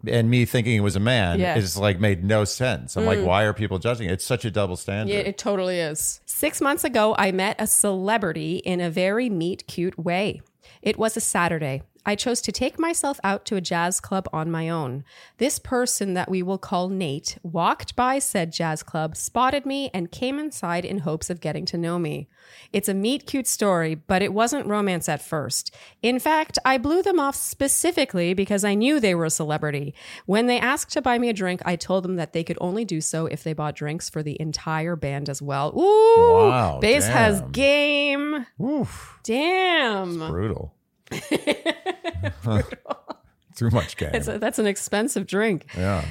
and 0.06 0.28
me 0.28 0.44
thinking 0.44 0.76
it 0.76 0.80
was 0.80 0.96
a 0.96 1.00
man 1.00 1.40
Yeah. 1.40 1.54
Mm. 1.54 1.58
is 1.58 1.78
like 1.78 1.98
made 1.98 2.22
no 2.22 2.44
sense. 2.44 2.96
I'm 2.98 3.06
like, 3.06 3.24
why 3.24 3.44
are 3.44 3.54
people 3.54 3.78
judging? 3.78 4.10
It's 4.10 4.26
such 4.26 4.44
a 4.44 4.50
double 4.50 4.76
standard. 4.76 5.10
Yeah, 5.14 5.20
it 5.20 5.38
totally 5.38 5.80
is. 5.80 6.20
Six 6.26 6.60
months 6.60 6.84
ago, 6.84 7.14
I 7.16 7.32
met 7.32 7.56
a 7.58 7.66
celebrity 7.66 8.56
in 8.56 8.82
a 8.82 8.90
very 8.90 9.30
meet 9.30 9.66
cute 9.66 9.98
way. 9.98 10.42
It 10.82 10.98
was 10.98 11.16
a 11.16 11.20
Saturday. 11.20 11.80
I 12.06 12.16
chose 12.16 12.40
to 12.42 12.52
take 12.52 12.78
myself 12.78 13.18
out 13.24 13.44
to 13.46 13.56
a 13.56 13.60
jazz 13.60 14.00
club 14.00 14.28
on 14.32 14.50
my 14.50 14.68
own. 14.68 15.04
This 15.38 15.58
person 15.58 16.14
that 16.14 16.30
we 16.30 16.42
will 16.42 16.58
call 16.58 16.88
Nate 16.88 17.38
walked 17.42 17.96
by 17.96 18.18
said 18.18 18.52
jazz 18.52 18.82
club, 18.82 19.16
spotted 19.16 19.64
me, 19.64 19.90
and 19.94 20.10
came 20.10 20.38
inside 20.38 20.84
in 20.84 20.98
hopes 20.98 21.30
of 21.30 21.40
getting 21.40 21.64
to 21.66 21.78
know 21.78 21.98
me. 21.98 22.28
It's 22.72 22.88
a 22.88 22.94
meet 22.94 23.26
cute 23.26 23.46
story, 23.46 23.94
but 23.94 24.20
it 24.20 24.34
wasn't 24.34 24.66
romance 24.66 25.08
at 25.08 25.22
first. 25.22 25.74
In 26.02 26.18
fact, 26.18 26.58
I 26.64 26.76
blew 26.76 27.02
them 27.02 27.18
off 27.18 27.36
specifically 27.36 28.34
because 28.34 28.64
I 28.64 28.74
knew 28.74 29.00
they 29.00 29.14
were 29.14 29.24
a 29.24 29.30
celebrity. 29.30 29.94
When 30.26 30.46
they 30.46 30.58
asked 30.58 30.92
to 30.92 31.02
buy 31.02 31.18
me 31.18 31.28
a 31.30 31.32
drink, 31.32 31.62
I 31.64 31.76
told 31.76 32.04
them 32.04 32.16
that 32.16 32.32
they 32.32 32.44
could 32.44 32.58
only 32.60 32.84
do 32.84 33.00
so 33.00 33.26
if 33.26 33.42
they 33.42 33.54
bought 33.54 33.76
drinks 33.76 34.10
for 34.10 34.22
the 34.22 34.38
entire 34.40 34.96
band 34.96 35.28
as 35.28 35.40
well. 35.40 35.72
Ooh, 35.78 36.48
Wow, 36.48 36.78
Bass 36.80 37.06
has 37.06 37.40
game. 37.52 38.46
Oof, 38.60 39.18
Damn. 39.22 40.18
brutal. 40.28 40.73
Too 43.56 43.70
much 43.70 43.96
game. 43.96 44.10
It's 44.14 44.28
a- 44.28 44.38
that's 44.38 44.58
an 44.58 44.66
expensive 44.66 45.26
drink. 45.26 45.66
yeah. 45.76 46.04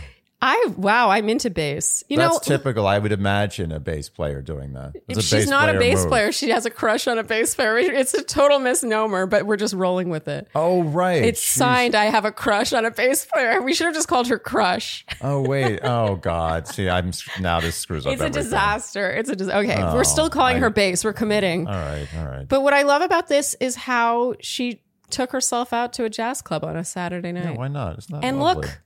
I 0.45 0.73
wow, 0.75 1.09
I'm 1.09 1.29
into 1.29 1.49
bass. 1.49 2.03
You 2.09 2.17
That's 2.17 2.33
know, 2.33 2.39
typical. 2.57 2.85
I 2.85 2.99
would 2.99 3.13
imagine 3.13 3.71
a 3.71 3.79
bass 3.79 4.09
player 4.09 4.41
doing 4.41 4.73
that. 4.73 4.91
It's 5.07 5.19
a 5.19 5.21
she's 5.21 5.47
not 5.47 5.73
a 5.73 5.79
bass 5.79 5.99
move. 5.99 6.09
player, 6.09 6.31
she 6.33 6.49
has 6.49 6.65
a 6.65 6.69
crush 6.69 7.07
on 7.07 7.17
a 7.17 7.23
bass 7.23 7.55
player. 7.55 7.77
It's 7.77 8.13
a 8.13 8.21
total 8.21 8.59
misnomer, 8.59 9.25
but 9.25 9.45
we're 9.45 9.55
just 9.55 9.73
rolling 9.73 10.09
with 10.09 10.27
it. 10.27 10.49
Oh 10.53 10.83
right, 10.83 11.23
It's 11.23 11.39
She's- 11.39 11.55
signed. 11.55 11.95
I 11.95 12.05
have 12.05 12.25
a 12.25 12.31
crush 12.33 12.73
on 12.73 12.83
a 12.83 12.91
bass 12.91 13.25
player. 13.25 13.61
We 13.61 13.73
should 13.73 13.85
have 13.85 13.95
just 13.95 14.09
called 14.09 14.27
her 14.27 14.37
Crush. 14.37 15.05
Oh 15.21 15.47
wait. 15.47 15.79
Oh 15.81 16.17
god. 16.17 16.67
See, 16.67 16.89
I'm 16.89 17.11
now 17.39 17.61
this 17.61 17.77
screws 17.77 18.05
up. 18.05 18.11
It's 18.11 18.21
a 18.21 18.25
everything. 18.25 18.43
disaster. 18.43 19.11
It's 19.11 19.29
a 19.29 19.37
disaster. 19.37 19.59
okay. 19.59 19.81
Oh, 19.81 19.95
we're 19.95 20.03
still 20.03 20.25
oh, 20.25 20.29
calling 20.29 20.57
I- 20.57 20.59
her 20.59 20.69
bass. 20.69 21.05
We're 21.05 21.13
committing. 21.13 21.67
All 21.67 21.73
right. 21.73 22.07
All 22.17 22.25
right. 22.25 22.45
But 22.49 22.63
what 22.63 22.73
I 22.73 22.81
love 22.81 23.01
about 23.01 23.29
this 23.29 23.55
is 23.61 23.75
how 23.75 24.33
she 24.41 24.81
took 25.09 25.31
herself 25.31 25.71
out 25.71 25.93
to 25.93 26.03
a 26.03 26.09
jazz 26.09 26.41
club 26.41 26.65
on 26.65 26.75
a 26.75 26.83
Saturday 26.83 27.31
night. 27.31 27.45
Yeah, 27.45 27.51
why 27.51 27.69
not? 27.69 27.97
It's 27.97 28.09
not. 28.09 28.25
and 28.25 28.41
lovely. 28.41 28.67
look, 28.67 28.81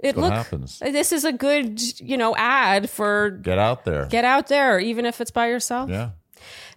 it 0.00 0.16
what 0.16 0.22
look. 0.24 0.32
happens. 0.32 0.78
This 0.80 1.12
is 1.12 1.24
a 1.24 1.32
good, 1.32 1.80
you 2.00 2.16
know, 2.16 2.34
ad 2.36 2.88
for 2.88 3.30
Get 3.30 3.58
out 3.58 3.84
there. 3.84 4.06
get 4.06 4.24
out 4.24 4.48
there, 4.48 4.78
even 4.78 5.04
if 5.06 5.20
it's 5.20 5.30
by 5.30 5.48
yourself. 5.48 5.90
yeah. 5.90 6.10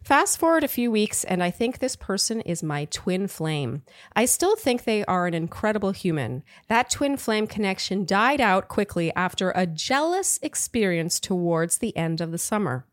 Fast 0.03 0.39
forward 0.39 0.63
a 0.63 0.67
few 0.67 0.89
weeks, 0.89 1.23
and 1.23 1.43
I 1.43 1.51
think 1.51 1.77
this 1.77 1.95
person 1.95 2.41
is 2.41 2.63
my 2.63 2.85
twin 2.85 3.27
flame. 3.27 3.83
I 4.15 4.25
still 4.25 4.55
think 4.55 4.83
they 4.83 5.05
are 5.05 5.27
an 5.27 5.35
incredible 5.35 5.91
human. 5.91 6.41
That 6.69 6.89
twin 6.89 7.17
flame 7.17 7.45
connection 7.45 8.05
died 8.05 8.41
out 8.41 8.67
quickly 8.67 9.13
after 9.15 9.51
a 9.51 9.67
jealous 9.67 10.39
experience 10.41 11.19
towards 11.19 11.77
the 11.77 11.95
end 11.95 12.19
of 12.19 12.31
the 12.31 12.39
summer. 12.39 12.87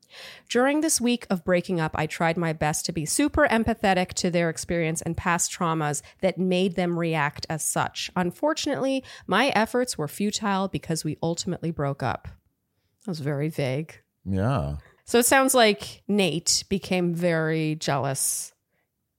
During 0.49 0.81
this 0.81 1.01
week 1.01 1.27
of 1.31 1.45
breaking 1.45 1.81
up, 1.81 1.93
I 1.95 2.07
tried 2.07 2.37
my 2.37 2.53
best 2.53 2.87
to 2.87 2.93
be 2.93 3.05
super 3.05 3.47
empathetic 3.49 4.15
to 4.15 4.31
their 4.31 4.51
experience 4.51 5.03
and 5.03 5.17
past 5.17 5.53
traumas 5.53 6.03
that 6.21 6.39
made 6.39 6.77
them 6.77 6.99
react 6.99 7.47
as 7.51 7.63
such. 7.63 8.11
Unfortunately, 8.17 9.05
my 9.27 9.49
efforts 9.49 9.99
were 9.99 10.09
futile 10.09 10.69
because 10.69 11.05
we 11.05 11.19
ultimately 11.23 11.71
broke 11.71 12.03
up. 12.03 12.29
That 13.05 13.11
was 13.11 13.21
very 13.21 13.49
vague. 13.49 14.01
Yeah. 14.25 14.77
So 15.05 15.19
it 15.19 15.27
sounds 15.27 15.55
like 15.55 16.03
Nate 16.07 16.65
became 16.69 17.15
very 17.15 17.77
jealous, 17.77 18.53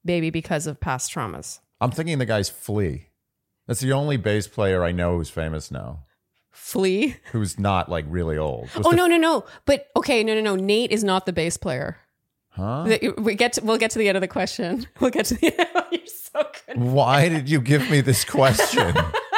maybe 0.04 0.30
because 0.30 0.68
of 0.68 0.80
past 0.80 1.12
traumas. 1.12 1.60
I'm 1.82 1.92
thinking 1.92 2.20
the 2.20 2.26
guy's 2.26 2.50
Flea. 2.50 3.08
That's 3.68 3.80
the 3.80 3.94
only 3.94 4.18
bass 4.18 4.48
player 4.48 4.84
I 4.84 4.92
know 4.92 5.18
who's 5.18 5.30
famous 5.30 5.72
now, 5.72 6.06
Flea? 6.60 7.16
who's 7.32 7.58
not 7.58 7.90
like 7.90 8.06
really 8.08 8.38
old. 8.38 8.70
Was 8.76 8.86
Oh 8.86 8.92
the- 8.92 8.96
no, 8.98 9.08
no, 9.08 9.18
no! 9.18 9.46
But 9.66 9.88
okay, 9.96 10.24
no, 10.24 10.36
no, 10.36 10.42
no. 10.42 10.56
Nate 10.56 10.92
is 10.92 11.04
not 11.04 11.26
the 11.26 11.34
bass 11.34 11.58
player. 11.58 11.98
Huh? 12.50 12.98
We 13.18 13.36
get 13.36 13.54
to, 13.54 13.62
we'll 13.64 13.78
get 13.78 13.92
to 13.92 14.00
the 14.00 14.08
end 14.10 14.18
of 14.18 14.22
the 14.22 14.28
question. 14.28 14.86
We'll 15.00 15.12
get 15.12 15.26
to 15.28 15.36
the 15.36 15.48
end. 15.58 15.70
You're 15.92 16.02
so 16.06 16.46
good. 16.68 16.78
Why 16.78 17.30
did 17.30 17.48
you 17.50 17.62
give 17.62 17.90
me 17.90 18.02
this 18.02 18.26
question? 18.26 18.94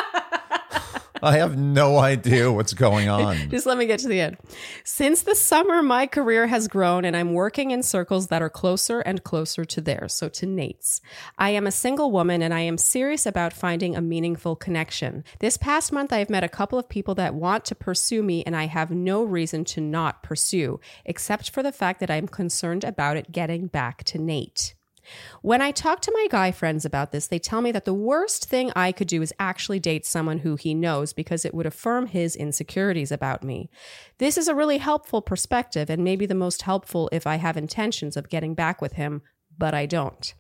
I 1.24 1.38
have 1.38 1.58
no 1.58 1.98
idea 1.98 2.52
what's 2.52 2.74
going 2.74 3.10
on. 3.10 3.38
Just 3.50 3.66
let 3.66 3.78
me 3.78 3.86
get 3.86 4.00
to 4.00 4.08
the 4.08 4.20
end. 4.20 4.38
Since 4.84 5.24
the 5.24 5.36
summer, 5.36 5.84
my 5.84 6.08
career 6.08 6.48
has 6.48 6.68
grown 6.68 7.06
and 7.06 7.16
I'm 7.16 7.34
working 7.34 7.72
in 7.72 7.84
circles 7.84 8.28
that 8.28 8.42
are 8.42 8.50
closer 8.50 9.02
and 9.02 9.24
closer 9.24 9.64
to 9.66 9.82
theirs, 9.82 10.14
so 10.14 10.30
to 10.30 10.46
Nate's. 10.46 11.02
I 11.38 11.52
am 11.52 11.68
a 11.68 11.72
single 11.72 12.12
woman 12.12 12.42
and 12.42 12.54
I 12.54 12.62
am 12.62 12.78
serious 12.78 13.26
about 13.26 13.54
finding 13.54 13.96
a 13.96 14.02
meaningful 14.02 14.56
connection. 14.56 15.24
This 15.40 15.58
past 15.58 15.92
month, 15.92 16.12
I 16.12 16.20
have 16.20 16.30
met 16.30 16.44
a 16.44 16.50
couple 16.50 16.80
of 16.80 16.90
people 16.90 17.16
that 17.16 17.36
want 17.36 17.66
to 17.66 17.76
pursue 17.76 18.24
me 18.24 18.44
and 18.44 18.56
I 18.56 18.66
have 18.66 18.92
no 18.92 19.24
reason 19.24 19.64
to 19.66 19.82
not 19.82 20.24
pursue, 20.24 20.80
except 21.06 21.52
for 21.52 21.62
the 21.62 21.72
fact 21.72 22.00
that 22.00 22.12
I'm 22.12 22.28
concerned 22.28 22.84
about 22.84 23.18
it 23.18 23.32
getting 23.32 23.68
back 23.68 24.04
to 24.06 24.18
Nate. 24.18 24.74
When 25.42 25.62
I 25.62 25.72
talk 25.72 26.02
to 26.02 26.12
my 26.14 26.28
guy 26.30 26.52
friends 26.52 26.86
about 26.86 27.12
this, 27.12 27.28
they 27.28 27.40
tell 27.40 27.62
me 27.62 27.72
that 27.72 27.86
the 27.86 27.94
worst 27.94 28.46
thing 28.46 28.72
I 28.76 28.92
could 28.92 29.08
do 29.08 29.22
is 29.22 29.34
actually 29.40 29.80
date 29.80 30.06
someone 30.06 30.40
who 30.40 30.56
he 30.56 30.74
knows 30.74 31.14
because 31.14 31.46
it 31.46 31.54
would 31.54 31.66
affirm 31.66 32.08
his 32.08 32.36
insecurities 32.36 33.12
about 33.12 33.44
me. 33.44 33.70
This 34.18 34.38
is 34.38 34.48
a 34.48 34.56
really 34.56 34.78
helpful 34.78 35.22
perspective 35.22 35.90
and 35.90 36.04
maybe 36.04 36.26
the 36.26 36.36
most 36.36 36.64
helpful 36.64 37.10
if 37.12 37.26
I 37.26 37.36
have 37.36 37.58
intentions 37.58 38.16
of 38.18 38.30
getting 38.30 38.54
back 38.54 38.82
with 38.82 38.94
him, 38.94 39.22
but 39.58 39.74
I 39.74 39.86
don't. 39.86 40.34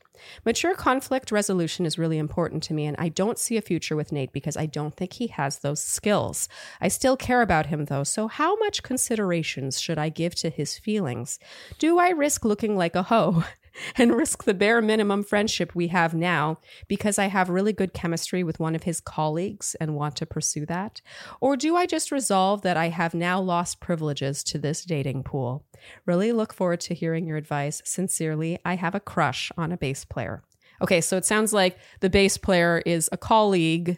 Mature 0.45 0.75
conflict 0.75 1.31
resolution 1.31 1.85
is 1.85 1.97
really 1.97 2.17
important 2.17 2.63
to 2.63 2.73
me, 2.73 2.85
and 2.85 2.95
I 2.99 3.09
don't 3.09 3.39
see 3.39 3.57
a 3.57 3.61
future 3.61 3.95
with 3.95 4.11
Nate 4.11 4.31
because 4.31 4.57
I 4.57 4.65
don't 4.65 4.95
think 4.95 5.13
he 5.13 5.27
has 5.27 5.59
those 5.59 5.81
skills. 5.81 6.47
I 6.79 6.87
still 6.87 7.17
care 7.17 7.41
about 7.41 7.67
him 7.67 7.85
though, 7.85 8.03
so 8.03 8.27
how 8.27 8.55
much 8.57 8.83
considerations 8.83 9.79
should 9.79 9.97
I 9.97 10.09
give 10.09 10.35
to 10.35 10.49
his 10.49 10.77
feelings? 10.77 11.39
Do 11.79 11.99
I 11.99 12.09
risk 12.09 12.45
looking 12.45 12.75
like 12.75 12.95
a 12.95 13.03
hoe? 13.03 13.43
and 13.95 14.15
risk 14.15 14.43
the 14.43 14.53
bare 14.53 14.81
minimum 14.81 15.23
friendship 15.23 15.73
we 15.75 15.87
have 15.87 16.13
now 16.13 16.59
because 16.87 17.17
I 17.17 17.27
have 17.27 17.49
really 17.49 17.73
good 17.73 17.93
chemistry 17.93 18.43
with 18.43 18.59
one 18.59 18.75
of 18.75 18.83
his 18.83 18.99
colleagues 18.99 19.75
and 19.79 19.95
want 19.95 20.15
to 20.17 20.25
pursue 20.25 20.65
that? 20.67 21.01
Or 21.39 21.55
do 21.55 21.75
I 21.75 21.85
just 21.85 22.11
resolve 22.11 22.61
that 22.61 22.77
I 22.77 22.89
have 22.89 23.13
now 23.13 23.39
lost 23.39 23.79
privileges 23.79 24.43
to 24.45 24.57
this 24.57 24.83
dating 24.83 25.23
pool? 25.23 25.65
Really 26.05 26.31
look 26.31 26.53
forward 26.53 26.81
to 26.81 26.93
hearing 26.93 27.25
your 27.27 27.37
advice. 27.37 27.81
Sincerely, 27.85 28.59
I 28.65 28.75
have 28.75 28.95
a 28.95 28.99
crush 28.99 29.51
on 29.57 29.71
a 29.71 29.77
bass 29.77 30.05
player. 30.05 30.43
Okay, 30.81 31.01
so 31.01 31.15
it 31.15 31.25
sounds 31.25 31.53
like 31.53 31.77
the 31.99 32.09
bass 32.09 32.37
player 32.37 32.81
is 32.85 33.07
a 33.11 33.17
colleague 33.17 33.97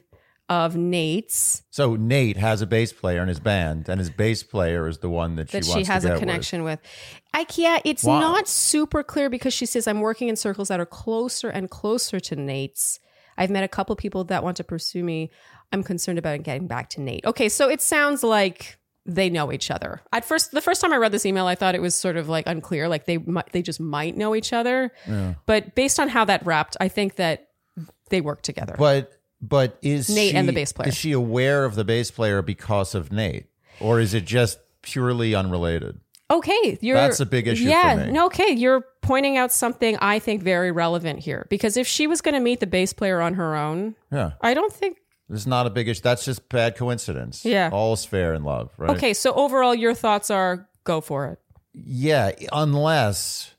of 0.49 0.75
Nate's 0.75 1.63
So 1.71 1.95
Nate 1.95 2.37
has 2.37 2.61
a 2.61 2.67
bass 2.67 2.91
player 2.93 3.21
in 3.21 3.27
his 3.27 3.39
band, 3.39 3.87
and 3.89 3.99
his 3.99 4.09
bass 4.09 4.43
player 4.43 4.87
is 4.87 4.99
the 4.99 5.09
one 5.09 5.35
that 5.37 5.49
she 5.49 5.59
that 5.59 5.65
she 5.65 5.83
has 5.85 6.05
a 6.05 6.17
connection 6.17 6.63
with. 6.63 6.79
I 7.33 7.45
yeah, 7.55 7.79
it's 7.85 8.03
Wow. 8.03 8.19
not 8.19 8.47
super 8.47 9.03
clear 9.03 9.29
because 9.29 9.53
she 9.53 9.65
says 9.65 9.87
I'm 9.87 10.01
working 10.01 10.27
in 10.27 10.35
circles 10.35 10.67
that 10.67 10.79
are 10.79 10.85
closer 10.85 11.49
and 11.49 11.69
closer 11.69 12.19
to 12.19 12.35
Nate's. 12.35 12.99
I've 13.37 13.49
met 13.49 13.63
a 13.63 13.67
couple 13.67 13.95
people 13.95 14.25
that 14.25 14.43
want 14.43 14.57
to 14.57 14.63
pursue 14.63 15.03
me. 15.03 15.31
I'm 15.71 15.81
concerned 15.81 16.19
about 16.19 16.43
getting 16.43 16.67
back 16.67 16.89
to 16.91 17.01
Nate. 17.01 17.25
Okay, 17.25 17.49
so 17.49 17.69
it 17.69 17.81
sounds 17.81 18.21
like 18.23 18.77
they 19.05 19.29
know 19.29 19.51
each 19.51 19.71
other. 19.71 20.01
At 20.11 20.23
first, 20.23 20.51
the 20.51 20.61
first 20.61 20.81
time 20.81 20.93
I 20.93 20.97
read 20.97 21.11
this 21.11 21.25
email, 21.25 21.47
I 21.47 21.55
thought 21.55 21.73
it 21.73 21.81
was 21.81 21.95
sort 21.95 22.15
of 22.15 22.29
like 22.29 22.45
unclear, 22.47 22.87
like 22.87 23.05
they 23.05 23.17
might, 23.17 23.51
they 23.51 23.61
just 23.61 23.79
might 23.79 24.15
know 24.15 24.35
each 24.35 24.53
other. 24.53 24.91
But 25.45 25.73
based 25.73 25.99
on 25.99 26.09
how 26.09 26.25
that 26.25 26.45
wrapped, 26.45 26.77
I 26.79 26.89
think 26.89 27.15
that 27.15 27.47
they 28.09 28.21
work 28.21 28.43
together. 28.43 28.75
But 28.77 29.11
but 29.43 29.77
is 29.81 30.09
Nate 30.09 30.31
she, 30.31 30.37
and 30.37 30.47
the 30.47 30.53
bass 30.53 30.71
player. 30.71 30.87
Is 30.87 30.95
she 30.95 31.11
aware 31.11 31.65
of 31.65 31.75
the 31.75 31.83
bass 31.83 32.09
player 32.09 32.41
because 32.41 32.95
of 32.95 33.11
Nate, 33.11 33.47
or 33.79 33.99
is 33.99 34.13
it 34.13 34.25
just 34.25 34.59
purely 34.81 35.35
unrelated? 35.35 35.99
Okay, 36.31 36.79
you're 36.81 36.95
That's 36.95 37.19
a 37.19 37.25
big 37.25 37.47
issue 37.47 37.65
for 37.65 37.69
Yeah, 37.69 38.09
no, 38.09 38.25
okay, 38.27 38.51
you're 38.51 38.85
pointing 39.01 39.37
out 39.37 39.51
something 39.51 39.97
I 39.97 40.17
think 40.19 40.41
very 40.41 40.71
relevant 40.71 41.19
here 41.19 41.45
because 41.49 41.77
if 41.77 41.85
she 41.85 42.07
was 42.07 42.21
going 42.21 42.33
to 42.33 42.39
meet 42.39 42.61
the 42.61 42.65
bass 42.67 42.93
player 42.93 43.21
on 43.21 43.35
her 43.35 43.55
own, 43.55 43.95
Yeah, 44.11 44.31
I 44.41 44.53
don't 44.53 44.73
think. 44.73 44.97
it's 45.29 45.45
not 45.45 45.67
a 45.67 45.69
big 45.69 45.89
issue. 45.89 46.01
That's 46.01 46.25
just 46.25 46.47
bad 46.49 46.75
coincidence. 46.75 47.43
Yeah. 47.45 47.69
all's 47.71 48.05
fair 48.05 48.33
in 48.33 48.43
love, 48.43 48.71
right? 48.77 48.91
Okay, 48.91 49.13
so 49.13 49.33
overall, 49.33 49.75
your 49.75 49.93
thoughts 49.93 50.31
are 50.31 50.67
go 50.85 51.01
for 51.01 51.27
it. 51.27 51.39
Yeah, 51.73 52.31
unless 52.51 53.53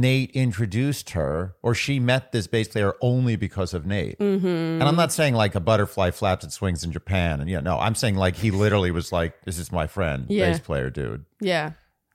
Nate 0.00 0.30
introduced 0.30 1.10
her 1.10 1.54
or 1.62 1.74
she 1.74 2.00
met 2.00 2.32
this 2.32 2.46
bass 2.46 2.68
player 2.68 2.94
only 3.02 3.36
because 3.36 3.74
of 3.74 3.84
Nate. 3.84 4.18
Mm-hmm. 4.18 4.46
And 4.46 4.82
I'm 4.82 4.96
not 4.96 5.12
saying 5.12 5.34
like 5.34 5.54
a 5.54 5.60
butterfly 5.60 6.10
flaps 6.12 6.44
its 6.44 6.60
wings 6.60 6.82
in 6.82 6.92
Japan. 6.92 7.40
And 7.40 7.50
yeah, 7.50 7.60
no, 7.60 7.78
I'm 7.78 7.94
saying 7.94 8.16
like 8.16 8.36
he 8.36 8.50
literally 8.50 8.90
was 8.90 9.12
like, 9.12 9.42
this 9.44 9.58
is 9.58 9.70
my 9.70 9.86
friend, 9.86 10.26
Yeah. 10.28 10.50
bass 10.50 10.60
player 10.60 10.88
dude. 10.88 11.24
Yeah, 11.40 11.72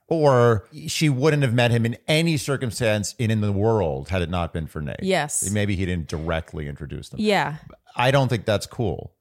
Or 0.08 0.66
she 0.88 1.08
wouldn't 1.08 1.42
have 1.42 1.54
met 1.54 1.70
him 1.70 1.86
in 1.86 1.96
any 2.08 2.36
circumstance 2.36 3.14
in, 3.18 3.30
in 3.30 3.40
the 3.42 3.52
world 3.52 4.08
had 4.08 4.22
it 4.22 4.30
not 4.30 4.52
been 4.52 4.66
for 4.66 4.80
Nate. 4.80 5.02
Yes. 5.02 5.48
Maybe 5.50 5.76
he 5.76 5.86
didn't 5.86 6.08
directly 6.08 6.66
introduce 6.66 7.10
them. 7.10 7.20
yeah, 7.20 7.56
I 7.94 8.10
don't 8.10 8.28
think 8.28 8.44
that's 8.44 8.66
cool. 8.66 9.12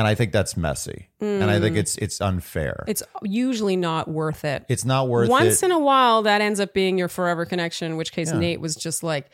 And 0.00 0.06
I 0.08 0.14
think 0.14 0.32
that's 0.32 0.56
messy. 0.56 1.10
And 1.20 1.44
I 1.50 1.60
think 1.60 1.76
it's 1.76 1.96
it's 1.98 2.20
unfair. 2.22 2.84
it's 2.88 3.02
usually 3.22 3.76
not 3.76 4.08
worth 4.08 4.44
it. 4.46 4.64
it's 4.70 4.84
not 4.86 5.08
worth 5.08 5.28
Once 5.28 5.62
it. 5.62 5.66
in 5.66 5.72
a 5.72 5.78
while, 5.78 6.22
that 6.22 6.40
ends 6.40 6.58
up 6.58 6.72
being 6.72 6.96
your 6.96 7.08
forever 7.08 7.44
connection. 7.44 7.92
In 7.92 7.96
which 7.98 8.12
case, 8.12 8.32
Nate 8.32 8.60
was 8.62 8.74
just 8.76 9.02
like, 9.02 9.28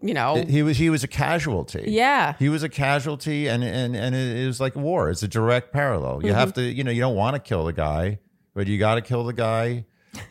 you 0.00 0.14
know, 0.14 0.42
he 0.48 0.62
was 0.62 0.78
he 0.78 0.88
was 0.88 1.04
a 1.04 1.08
casualty. 1.08 1.84
yeah, 1.88 2.34
He 2.38 2.48
was 2.48 2.62
a 2.62 2.70
casualty, 2.70 3.48
and 3.48 3.62
and 3.62 3.94
and 3.94 4.14
it 4.16 4.46
was 4.46 4.60
like 4.60 4.74
war. 4.74 5.10
It's 5.10 5.22
a 5.22 5.28
direct 5.28 5.72
parallel. 5.74 6.22
You 6.22 6.30
Mm-hmm. 6.30 6.38
have 6.38 6.54
to, 6.54 6.62
you 6.62 6.82
know, 6.84 6.90
you 6.90 7.00
don't 7.02 7.14
want 7.16 7.34
to 7.36 7.40
kill 7.40 7.64
the 7.66 7.74
guy, 7.74 8.18
but 8.54 8.66
you 8.66 8.78
got 8.78 8.94
to 8.94 9.02
kill 9.02 9.24
the 9.24 9.34
guy 9.34 9.84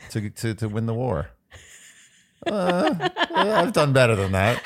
to 0.10 0.30
to 0.32 0.56
to 0.56 0.68
win 0.68 0.88
the 0.88 0.94
war. 0.96 1.30
Uh, 2.48 3.10
I've 3.36 3.74
done 3.74 3.94
better 3.94 4.16
than 4.16 4.32
that. 4.32 4.64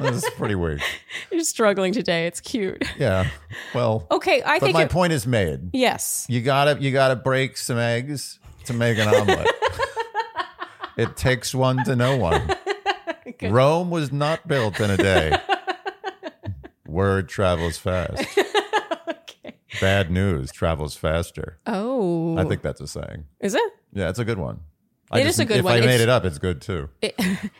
This 0.00 0.24
is 0.24 0.30
pretty 0.36 0.54
weird. 0.54 0.82
you're 1.30 1.44
struggling 1.44 1.92
today. 1.92 2.26
It's 2.26 2.40
cute. 2.40 2.82
Yeah. 2.98 3.28
Well, 3.74 4.06
Okay, 4.10 4.42
I 4.42 4.58
but 4.58 4.66
think 4.66 4.74
my 4.74 4.82
it- 4.84 4.90
point 4.90 5.12
is 5.12 5.26
made. 5.26 5.70
yes. 5.72 6.26
You 6.28 6.40
gotta 6.42 6.80
you 6.80 6.90
gotta 6.92 7.16
break 7.16 7.56
some 7.56 7.78
eggs 7.78 8.38
to 8.64 8.72
make 8.74 8.98
an 8.98 9.08
omelet. 9.08 9.48
it 10.96 11.16
takes 11.16 11.54
one 11.54 11.84
to 11.84 11.94
know 11.96 12.16
one. 12.16 12.56
Rome 13.42 13.90
was 13.90 14.12
not 14.12 14.46
built 14.46 14.80
in 14.80 14.90
a 14.90 14.96
day. 14.96 15.36
Word 16.86 17.28
travels 17.28 17.76
fast. 17.78 18.24
Bad 19.80 20.10
news 20.10 20.52
travels 20.52 20.94
faster. 20.96 21.58
Oh, 21.66 22.36
I 22.38 22.44
think 22.44 22.62
that's 22.62 22.80
a 22.80 22.86
saying. 22.86 23.24
is 23.40 23.54
it? 23.54 23.72
Yeah, 23.92 24.08
it's 24.08 24.18
a 24.20 24.24
good 24.24 24.38
one. 24.38 24.60
I 25.10 25.20
It 25.20 25.26
is 25.26 25.38
a 25.38 25.44
good 25.44 25.58
if 25.58 25.64
one. 25.64 25.76
If 25.76 25.84
I 25.84 25.86
made 25.86 26.00
it 26.00 26.08
up, 26.08 26.24
it's 26.24 26.38
good 26.38 26.60
too. 26.60 26.88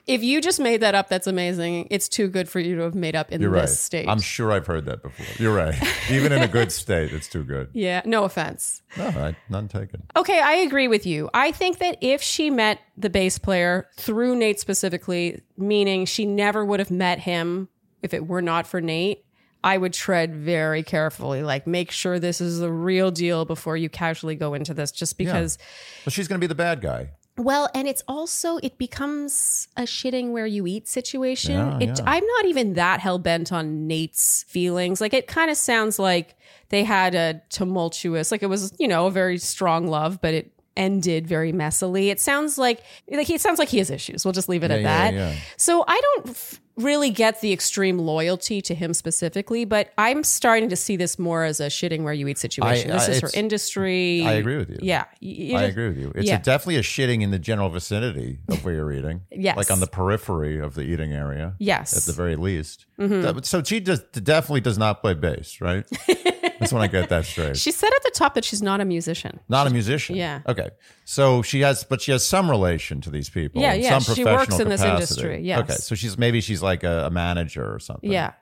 if 0.07 0.23
you 0.23 0.41
just 0.41 0.59
made 0.59 0.81
that 0.81 0.95
up, 0.95 1.09
that's 1.09 1.27
amazing. 1.27 1.89
It's 1.91 2.09
too 2.09 2.29
good 2.29 2.49
for 2.49 2.59
you 2.59 2.77
to 2.77 2.83
have 2.83 2.95
made 2.95 3.15
up 3.15 3.31
in 3.31 3.41
You're 3.41 3.53
this 3.53 3.71
right. 3.71 3.77
state. 3.77 4.09
I'm 4.09 4.21
sure 4.21 4.51
I've 4.51 4.67
heard 4.67 4.87
that 4.87 5.03
before. 5.03 5.27
You're 5.39 5.55
right. 5.55 5.75
Even 6.11 6.33
in 6.33 6.43
a 6.43 6.49
good 6.49 6.73
state, 6.73 7.13
it's 7.13 7.29
too 7.29 7.45
good. 7.45 7.69
yeah, 7.73 8.03
no 8.05 8.25
offense. 8.25 8.83
No, 8.97 9.07
I, 9.07 9.37
none 9.49 9.69
taken. 9.69 10.05
Okay, 10.17 10.41
I 10.41 10.55
agree 10.55 10.89
with 10.89 11.07
you. 11.07 11.29
I 11.35 11.53
think 11.53 11.79
that 11.79 11.99
if 12.01 12.23
she 12.23 12.51
met 12.51 12.81
the 12.97 13.11
bass 13.11 13.39
player 13.39 13.89
through 13.97 14.37
Nate 14.37 14.59
specifically, 14.59 15.43
meaning 15.57 16.07
she 16.07 16.25
never 16.25 16.65
would 16.65 16.81
have 16.81 16.91
met 16.91 17.21
him 17.21 17.69
if 18.03 18.15
it 18.15 18.27
were 18.27 18.43
not 18.43 18.67
for 18.67 18.81
Nate, 18.81 19.25
I 19.63 19.79
would 19.79 19.95
tread 19.95 20.35
very 20.35 20.83
carefully. 20.83 21.43
Like, 21.43 21.67
make 21.67 21.91
sure 21.91 22.19
this 22.19 22.41
is 22.41 22.59
the 22.59 22.71
real 22.71 23.11
deal 23.11 23.47
before 23.47 23.77
you 23.79 23.89
casually 23.89 24.35
go 24.35 24.53
into 24.53 24.75
this, 24.75 24.93
just 24.93 25.17
because. 25.17 25.57
But 26.05 26.13
she's 26.13 26.29
going 26.29 26.39
to 26.39 26.45
be 26.45 26.49
the 26.49 26.55
bad 26.55 26.83
guy. 26.83 27.13
Well, 27.37 27.69
and 27.75 27.89
it's 27.89 28.03
also 28.07 28.59
it 28.59 28.79
becomes 28.79 29.67
a 29.77 29.83
shitting 29.83 30.31
where 30.31 30.47
you 30.47 30.67
eat 30.67 30.87
situation. 30.87 31.53
Yeah, 31.53 31.79
it, 31.81 31.99
yeah. 31.99 32.05
I'm 32.07 32.25
not 32.25 32.45
even 32.47 32.75
that 32.75 33.01
hell 33.01 33.19
bent 33.19 33.53
on 33.53 33.89
Nate's 33.89 34.45
feelings. 34.45 35.01
Like 35.01 35.13
it 35.13 35.27
kind 35.27 35.51
of 35.51 35.57
sounds 35.57 35.99
like 35.99 36.37
they 36.69 36.85
had 36.85 37.15
a 37.17 37.43
tumultuous, 37.51 38.31
like 38.31 38.43
it 38.43 38.47
was 38.47 38.73
you 38.79 38.87
know 38.87 39.07
a 39.07 39.11
very 39.11 39.39
strong 39.39 39.89
love, 39.89 40.21
but 40.21 40.33
it 40.33 40.53
ended 40.77 41.27
very 41.27 41.53
messily. 41.53 42.09
It 42.09 42.21
sounds 42.21 42.57
like 42.57 42.83
like 43.11 43.29
it 43.29 43.41
sounds 43.41 43.59
like 43.59 43.69
he 43.69 43.79
has 43.79 43.91
issues. 43.91 44.25
We'll 44.25 44.33
just 44.33 44.49
leave 44.49 44.63
it 44.63 44.71
at 44.71 44.83
Yeah, 44.83 45.11
yeah, 45.11 45.31
that. 45.31 45.39
So 45.57 45.85
I 45.89 46.01
don't 46.01 46.61
really 46.77 47.11
get 47.11 47.41
the 47.41 47.53
extreme 47.53 47.99
loyalty 47.99 48.61
to 48.63 48.75
him 48.75 48.93
specifically, 48.95 49.65
but 49.65 49.93
I'm 49.97 50.25
starting 50.25 50.69
to 50.71 50.77
see 50.77 50.97
this 50.97 51.19
more 51.19 51.45
as 51.45 51.61
a 51.61 51.67
shitting 51.67 52.03
where 52.03 52.13
you 52.13 52.27
eat 52.29 52.39
situation. 52.39 52.91
I- 52.91 52.95
this 52.95 53.09
uh, 53.09 53.13
is 53.13 53.21
her 53.21 53.31
industry. 53.35 54.25
I 54.25 54.33
agree 54.33 54.57
with 54.57 54.71
you. 54.71 54.79
Yeah, 54.83 55.05
you 55.21 55.57
I 55.57 55.61
just- 55.61 55.71
agree 55.73 55.89
with 55.89 55.99
you. 55.99 56.13
It's 56.17 56.27
yeah. 56.27 56.39
a, 56.41 56.43
definitely 56.43 56.77
a 56.77 56.83
shitting 56.83 57.23
in 57.23 57.31
the 57.31 57.39
general 57.39 57.69
vicinity 57.69 58.39
of 58.49 58.65
where 58.65 58.75
you're 58.75 58.93
eating. 58.93 59.23
Yes. 59.45 59.57
Like 59.57 59.71
on 59.71 59.81
the 59.81 59.87
periphery 59.87 60.59
of 60.59 60.75
the 60.75 60.83
eating 60.83 61.13
area. 61.13 61.55
Yes. 61.59 61.91
Mm-hmm. 61.91 61.99
At 61.99 62.03
the 62.05 62.13
very 62.13 62.37
least. 62.37 62.87
That- 62.99 63.45
so 63.45 63.63
she 63.63 63.81
just 63.81 64.11
definitely 64.25 64.61
does 64.63 64.79
not 64.79 65.01
play 65.03 65.15
bass, 65.15 65.61
right? 65.61 65.85
That's 66.61 66.73
when 66.73 66.81
I 66.83 66.87
get 66.87 67.09
that 67.11 67.25
straight. 67.27 67.57
She 67.59 67.73
said 67.73 67.91
at 67.95 68.03
the 68.05 68.13
top 68.15 68.35
that 68.35 68.45
she's 68.45 68.63
not 68.63 68.81
a 68.81 68.85
musician. 68.85 69.41
not 69.49 69.67
a 69.67 69.71
musician. 69.71 70.17
Yeah. 70.17 70.41
Okay. 70.47 70.71
So 71.05 71.43
she 71.43 71.61
has, 71.61 71.85
but 71.85 72.01
she 72.01 72.13
has 72.13 72.25
some 72.25 72.49
relation 72.49 73.01
to 73.03 73.11
these 73.11 73.29
people. 73.29 73.61
Yeah, 73.61 73.75
yeah. 73.75 73.99
Some 73.99 74.15
She 74.15 74.23
professional 74.23 74.57
works 74.57 74.61
in 74.61 74.69
this 74.71 74.83
industry, 74.83 75.43
yes. 75.43 75.61
Okay. 75.61 75.75
So 75.75 75.95
she's 75.95 76.17
maybe 76.17 76.41
she's 76.41 76.63
like 76.65 76.83
a, 76.83 77.07
a 77.07 77.11
manager 77.11 77.65
or 77.73 77.79
something. 77.79 78.11
Yeah. 78.11 78.33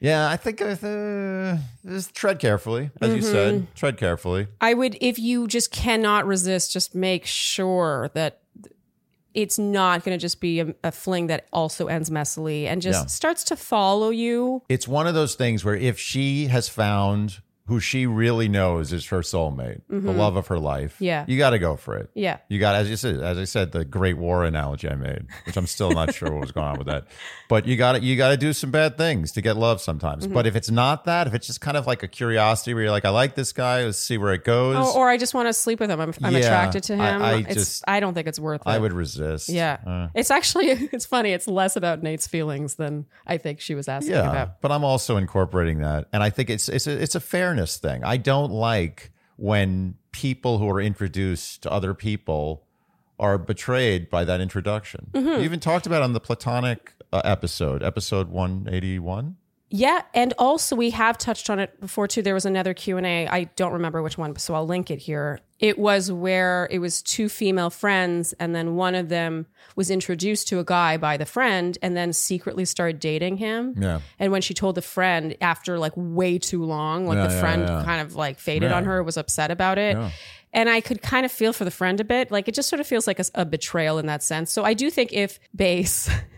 Yeah. 0.00 0.28
I 0.28 0.36
think 0.36 0.62
uh, 0.62 1.56
just 1.86 2.14
tread 2.14 2.38
carefully, 2.38 2.90
as 3.00 3.10
you 3.14 3.20
Mm-hmm. 3.20 3.32
said. 3.32 3.74
Tread 3.74 3.96
carefully. 3.98 4.46
I 4.60 4.72
would, 4.74 4.96
if 5.00 5.18
you 5.18 5.46
just 5.46 5.70
cannot 5.70 6.26
resist, 6.26 6.72
just 6.72 6.94
make 6.94 7.26
sure 7.26 8.10
that 8.14 8.40
it's 9.34 9.58
not 9.58 10.04
going 10.04 10.16
to 10.16 10.20
just 10.20 10.40
be 10.40 10.60
a, 10.60 10.74
a 10.84 10.92
fling 10.92 11.26
that 11.26 11.48
also 11.52 11.88
ends 11.88 12.08
messily 12.08 12.66
and 12.66 12.80
just 12.80 13.02
Yeah. 13.02 13.06
starts 13.06 13.42
to 13.44 13.56
follow 13.56 14.10
you. 14.10 14.62
It's 14.68 14.86
one 14.86 15.06
of 15.08 15.14
those 15.14 15.34
things 15.34 15.64
where 15.64 15.74
if 15.74 15.98
she 15.98 16.46
has 16.46 16.68
found 16.68 17.40
who 17.66 17.80
she 17.80 18.04
really 18.06 18.46
knows 18.48 18.92
is 18.92 19.06
her 19.06 19.20
soulmate, 19.20 19.80
the 19.88 20.12
love 20.12 20.36
of 20.36 20.48
her 20.48 20.58
life, 20.58 20.94
Mm-hmm. 20.96 21.04
Yeah. 21.04 21.24
you 21.26 21.38
got 21.38 21.50
to 21.50 21.58
go 21.58 21.76
for 21.76 21.96
it. 21.96 22.10
Yeah. 22.14 22.38
You 22.48 22.58
got, 22.60 22.74
as 22.74 22.90
you 22.90 22.96
said, 22.96 23.20
as 23.22 23.38
I 23.38 23.44
said, 23.44 23.72
the 23.72 23.84
Great 23.86 24.18
War 24.18 24.44
analogy 24.44 24.88
I 24.88 24.96
made, 24.96 25.26
which 25.46 25.56
I'm 25.56 25.66
still 25.66 25.90
not 25.90 26.12
sure 26.14 26.30
what 26.30 26.40
was 26.42 26.52
going 26.52 26.66
on 26.66 26.78
with 26.78 26.88
that. 26.88 27.06
But 27.46 27.66
you 27.66 27.76
got 27.76 27.92
to, 27.92 28.00
you 28.00 28.16
got 28.16 28.30
to 28.30 28.38
do 28.38 28.54
some 28.54 28.70
bad 28.70 28.96
things 28.96 29.32
to 29.32 29.42
get 29.42 29.56
love 29.58 29.78
sometimes. 29.80 30.24
Mm-hmm. 30.24 30.32
But 30.32 30.46
if 30.46 30.56
it's 30.56 30.70
not 30.70 31.04
that, 31.04 31.26
if 31.26 31.34
it's 31.34 31.46
just 31.46 31.60
kind 31.60 31.76
of 31.76 31.86
like 31.86 32.02
a 32.02 32.08
curiosity 32.08 32.72
where 32.72 32.84
you're 32.84 32.90
like, 32.90 33.04
I 33.04 33.10
like 33.10 33.34
this 33.34 33.52
guy, 33.52 33.84
let's 33.84 33.98
see 33.98 34.16
where 34.16 34.32
it 34.32 34.44
goes. 34.44 34.76
Oh, 34.78 34.98
or 34.98 35.10
I 35.10 35.18
just 35.18 35.34
want 35.34 35.48
to 35.48 35.52
sleep 35.52 35.78
with 35.78 35.90
him. 35.90 36.00
I'm, 36.00 36.14
I'm 36.22 36.32
Yeah, 36.32 36.38
attracted 36.40 36.84
to 36.84 36.94
him. 36.94 37.00
I- 37.22 37.32
I 37.32 37.36
it's, 37.40 37.54
just- 37.54 37.84
I 37.86 38.00
don't 38.00 38.14
think 38.14 38.28
it's 38.28 38.40
worth 38.40 38.62
it. 38.62 38.66
I 38.66 38.78
would 38.78 38.94
resist. 38.94 39.50
Yeah. 39.50 39.76
Uh, 39.86 40.08
it's 40.14 40.30
actually, 40.30 40.68
it's 40.92 41.04
funny. 41.04 41.32
It's 41.32 41.46
less 41.46 41.76
about 41.76 42.02
Nate's 42.02 42.26
feelings 42.26 42.76
than 42.76 43.04
I 43.26 43.36
think 43.36 43.60
she 43.60 43.74
was 43.74 43.88
asking 43.88 44.14
yeah. 44.14 44.30
about. 44.30 44.60
But 44.62 44.72
I'm 44.72 44.82
also 44.84 45.18
incorporating 45.18 45.80
that, 45.80 46.08
and 46.14 46.22
I 46.22 46.30
think 46.30 46.48
it's 46.48 46.68
it's 46.70 46.86
a, 46.86 46.92
it's 47.02 47.14
a 47.14 47.20
thing. 47.56 48.04
I 48.04 48.16
don't 48.16 48.50
like 48.50 49.10
when 49.36 49.96
people 50.12 50.58
who 50.58 50.68
are 50.68 50.80
introduced 50.80 51.62
to 51.62 51.72
other 51.72 51.94
people 51.94 52.64
are 53.18 53.38
betrayed 53.38 54.10
by 54.10 54.24
that 54.24 54.40
introduction. 54.40 55.10
Mm-hmm. 55.12 55.28
You 55.28 55.40
even 55.40 55.60
talked 55.60 55.86
about 55.86 56.02
on 56.02 56.12
the 56.12 56.20
platonic 56.20 56.92
uh, 57.12 57.22
episode, 57.24 57.82
episode 57.82 58.28
181. 58.28 59.36
Yeah, 59.70 60.02
and 60.12 60.34
also 60.38 60.76
we 60.76 60.90
have 60.90 61.18
touched 61.18 61.50
on 61.50 61.58
it 61.58 61.80
before 61.80 62.06
too. 62.06 62.22
There 62.22 62.34
was 62.34 62.44
another 62.44 62.74
Q 62.74 62.96
and 62.96 63.06
A. 63.06 63.26
I 63.26 63.44
don't 63.56 63.72
remember 63.72 64.02
which 64.02 64.16
one, 64.16 64.36
so 64.36 64.54
I'll 64.54 64.66
link 64.66 64.90
it 64.90 65.00
here. 65.00 65.40
It 65.60 65.78
was 65.78 66.10
where 66.10 66.68
it 66.70 66.78
was 66.80 67.00
two 67.00 67.28
female 67.28 67.70
friends, 67.70 68.32
and 68.40 68.54
then 68.54 68.74
one 68.74 68.94
of 68.94 69.08
them 69.08 69.46
was 69.76 69.90
introduced 69.90 70.48
to 70.48 70.58
a 70.58 70.64
guy 70.64 70.96
by 70.96 71.16
the 71.16 71.24
friend, 71.26 71.78
and 71.80 71.96
then 71.96 72.12
secretly 72.12 72.64
started 72.64 72.98
dating 73.00 73.36
him. 73.38 73.74
Yeah. 73.80 74.00
And 74.18 74.32
when 74.32 74.42
she 74.42 74.52
told 74.52 74.74
the 74.74 74.82
friend 74.82 75.36
after 75.40 75.78
like 75.78 75.92
way 75.96 76.38
too 76.38 76.64
long, 76.64 77.06
like 77.06 77.16
Yeah, 77.16 77.26
the 77.28 77.34
yeah, 77.34 77.40
friend 77.40 77.62
yeah. 77.68 77.82
kind 77.84 78.00
of 78.00 78.14
like 78.16 78.38
faded 78.38 78.72
on 78.72 78.84
her, 78.84 79.02
was 79.02 79.16
upset 79.16 79.50
about 79.50 79.78
it. 79.78 79.96
And 80.52 80.68
I 80.68 80.80
could 80.80 81.02
kind 81.02 81.26
of 81.26 81.32
feel 81.32 81.52
for 81.52 81.64
the 81.64 81.70
friend 81.72 81.98
a 82.00 82.04
bit. 82.04 82.30
Like 82.30 82.46
it 82.46 82.54
just 82.54 82.68
sort 82.68 82.78
of 82.78 82.86
feels 82.86 83.06
like 83.08 83.18
a, 83.18 83.24
a 83.34 83.44
betrayal 83.44 83.98
in 83.98 84.06
that 84.06 84.22
sense. 84.22 84.52
So 84.52 84.64
I 84.64 84.74
do 84.74 84.88
think 84.90 85.12
if 85.12 85.40
Bass, 85.54 86.08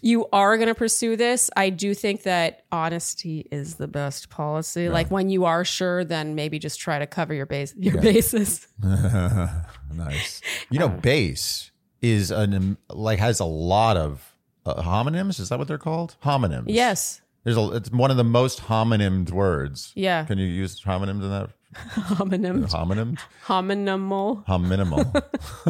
you 0.00 0.26
are 0.32 0.56
going 0.56 0.68
to 0.68 0.74
pursue 0.74 1.16
this, 1.16 1.50
I 1.56 1.70
do 1.70 1.94
think 1.94 2.22
that 2.22 2.64
honesty 2.72 3.46
is 3.50 3.76
the 3.76 3.88
best 3.88 4.30
policy. 4.30 4.88
Like 4.88 5.10
when 5.10 5.28
you 5.28 5.44
are 5.44 5.64
sure, 5.64 6.04
then 6.04 6.34
maybe 6.34 6.58
just 6.58 6.80
try 6.80 6.98
to 6.98 7.06
cover 7.06 7.34
your 7.34 7.46
base, 7.46 7.74
your 7.76 8.00
bases. 8.00 8.66
nice. 8.82 10.40
You 10.70 10.78
know, 10.78 10.88
base 10.88 11.70
is 12.02 12.30
an 12.30 12.54
um, 12.54 12.78
like 12.88 13.18
has 13.18 13.40
a 13.40 13.44
lot 13.44 13.96
of 13.96 14.34
uh, 14.66 14.82
homonyms. 14.82 15.40
Is 15.40 15.48
that 15.50 15.58
what 15.58 15.68
they're 15.68 15.78
called? 15.78 16.16
Homonyms. 16.24 16.64
Yes. 16.68 17.20
There's 17.44 17.56
a. 17.56 17.72
It's 17.72 17.90
one 17.90 18.10
of 18.10 18.16
the 18.16 18.24
most 18.24 18.62
homonymed 18.62 19.30
words. 19.30 19.92
Yeah. 19.94 20.24
Can 20.24 20.38
you 20.38 20.46
use 20.46 20.80
homonyms 20.80 21.22
in 21.22 21.30
that? 21.30 21.50
Homonym. 21.94 22.68
Homonyms. 22.70 23.20
Homonymal. 23.46 24.44
Hum 24.46 24.68
minimal. 24.68 25.04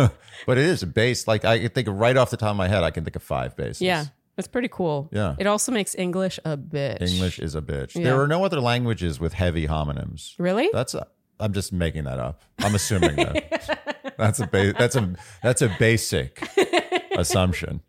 but 0.47 0.59
it 0.59 0.65
is 0.65 0.83
a 0.83 0.87
bass. 0.87 1.27
Like 1.29 1.45
I 1.45 1.59
can 1.59 1.71
think 1.71 1.89
of 1.89 1.95
right 1.97 2.17
off 2.17 2.31
the 2.31 2.37
top 2.37 2.51
of 2.51 2.57
my 2.57 2.69
head, 2.69 2.83
I 2.83 2.91
can 2.91 3.05
think 3.05 3.17
of 3.17 3.23
five 3.23 3.57
bases. 3.57 3.83
Yeah. 3.83 4.07
That's 4.37 4.49
pretty 4.49 4.69
cool. 4.69 5.11
Yeah. 5.13 5.35
It 5.39 5.47
also 5.47 5.71
makes 5.73 5.95
English 5.95 6.39
a 6.47 6.57
bitch. 6.57 7.03
English 7.03 7.39
is 7.41 7.55
a 7.55 7.61
bitch. 7.61 7.95
Yeah. 7.95 8.05
There 8.05 8.21
are 8.23 8.27
no 8.27 8.45
other 8.45 8.61
languages 8.61 9.21
with 9.21 9.35
heavy 9.35 9.67
homonyms. 9.67 10.35
Really? 10.39 10.71
That's 10.73 10.95
a, 10.95 11.07
I'm 11.39 11.53
just 11.53 11.73
making 11.73 12.05
that 12.05 12.19
up. 12.19 12.41
I'm 12.61 12.75
assuming 12.75 13.17
that. 13.17 14.15
that's 14.19 14.41
a 14.41 14.47
ba- 14.47 14.73
that's 14.79 14.97
a 14.97 15.15
that's 15.43 15.61
a 15.61 15.69
basic 15.79 16.43
assumption. 17.17 17.83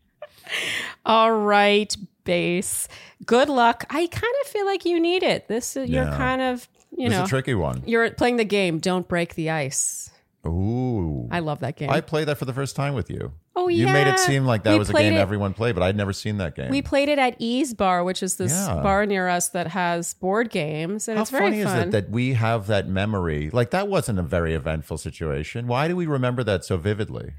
All 1.05 1.31
right, 1.31 1.95
Bass. 2.25 2.87
Good 3.25 3.49
luck. 3.49 3.85
I 3.89 4.07
kind 4.07 4.33
of 4.41 4.47
feel 4.47 4.65
like 4.65 4.85
you 4.85 4.99
need 4.99 5.23
it. 5.23 5.47
This 5.47 5.75
is 5.77 5.89
you're 5.89 6.03
Yeah. 6.03 6.17
kind 6.17 6.41
of, 6.41 6.67
you 6.97 7.07
It's 7.07 7.15
know, 7.15 7.23
a 7.23 7.27
tricky 7.27 7.53
one. 7.55 7.83
you're 7.85 8.09
playing 8.11 8.37
the 8.37 8.45
game. 8.45 8.79
Don't 8.79 9.07
break 9.07 9.35
the 9.35 9.49
ice. 9.49 10.09
Ooh. 10.45 11.27
I 11.31 11.39
love 11.39 11.59
that 11.59 11.75
game. 11.75 11.89
I 11.89 12.01
played 12.01 12.27
that 12.27 12.37
for 12.37 12.45
the 12.45 12.53
first 12.53 12.75
time 12.75 12.93
with 12.95 13.09
you. 13.11 13.31
Oh, 13.55 13.67
yeah. 13.67 13.85
You 13.87 13.93
made 13.93 14.07
it 14.07 14.17
seem 14.17 14.45
like 14.45 14.63
that 14.63 14.73
We 14.73 14.79
was 14.79 14.89
a 14.89 14.93
game 14.93 15.13
it- 15.13 15.17
everyone 15.17 15.53
played, 15.53 15.75
but 15.75 15.83
I'd 15.83 15.95
never 15.95 16.13
seen 16.13 16.37
that 16.37 16.55
game. 16.55 16.69
we 16.71 16.81
played 16.81 17.09
it 17.09 17.19
at 17.19 17.35
Ease 17.37 17.73
Bar, 17.75 18.03
which 18.03 18.23
is 18.23 18.37
this 18.37 18.51
Yeah. 18.51 18.81
bar 18.81 19.05
near 19.05 19.27
us 19.27 19.49
that 19.49 19.67
has 19.67 20.13
board 20.15 20.49
games, 20.49 21.07
and 21.07 21.17
How 21.17 21.21
it's 21.23 21.31
very 21.31 21.45
funny 21.45 21.63
fun. 21.63 21.77
is 21.77 21.83
it 21.85 21.91
that 21.91 22.09
we 22.09 22.33
have 22.33 22.67
that 22.67 22.87
memory? 22.87 23.49
Like 23.51 23.69
that 23.71 23.87
wasn't 23.87 24.17
a 24.19 24.23
very 24.23 24.53
eventful 24.55 24.97
situation. 24.97 25.67
Why 25.67 25.87
do 25.87 25.95
we 25.95 26.07
remember 26.07 26.43
that 26.45 26.63
so 26.65 26.77
vividly? 26.77 27.33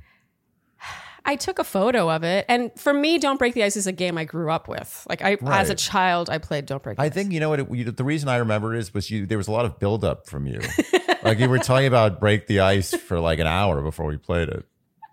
I 1.24 1.36
took 1.36 1.58
a 1.58 1.64
photo 1.64 2.10
of 2.10 2.24
it, 2.24 2.44
and 2.48 2.70
for 2.76 2.92
me, 2.92 3.18
Don't 3.18 3.38
Break 3.38 3.54
the 3.54 3.62
Ice 3.62 3.76
is 3.76 3.86
a 3.86 3.92
game 3.92 4.18
I 4.18 4.24
grew 4.24 4.50
up 4.50 4.68
with. 4.68 5.06
Like 5.08 5.22
I, 5.22 5.36
as 5.46 5.70
a 5.70 5.74
child, 5.74 6.28
I 6.28 6.38
played 6.38 6.66
Don't 6.66 6.82
Break. 6.82 6.96
The 6.96 7.02
Ice. 7.02 7.04
I 7.04 7.08
Ice. 7.08 7.14
think 7.14 7.32
you 7.32 7.40
know 7.40 7.48
what 7.48 7.60
it, 7.60 7.96
the 7.96 8.04
reason 8.04 8.28
I 8.28 8.36
remember 8.36 8.74
it 8.74 8.80
is 8.80 8.92
was 8.92 9.10
you 9.10 9.26
there 9.26 9.38
was 9.38 9.48
a 9.48 9.52
lot 9.52 9.64
of 9.64 9.78
buildup 9.78 10.26
from 10.26 10.46
you. 10.46 10.60
like 11.22 11.38
you 11.38 11.48
were 11.48 11.58
talking 11.58 11.86
about 11.86 12.18
break 12.20 12.46
the 12.46 12.60
ice 12.60 12.94
for 12.94 13.20
like 13.20 13.38
an 13.38 13.46
hour 13.46 13.82
before 13.82 14.06
we 14.06 14.16
played 14.16 14.48
it. 14.48 14.66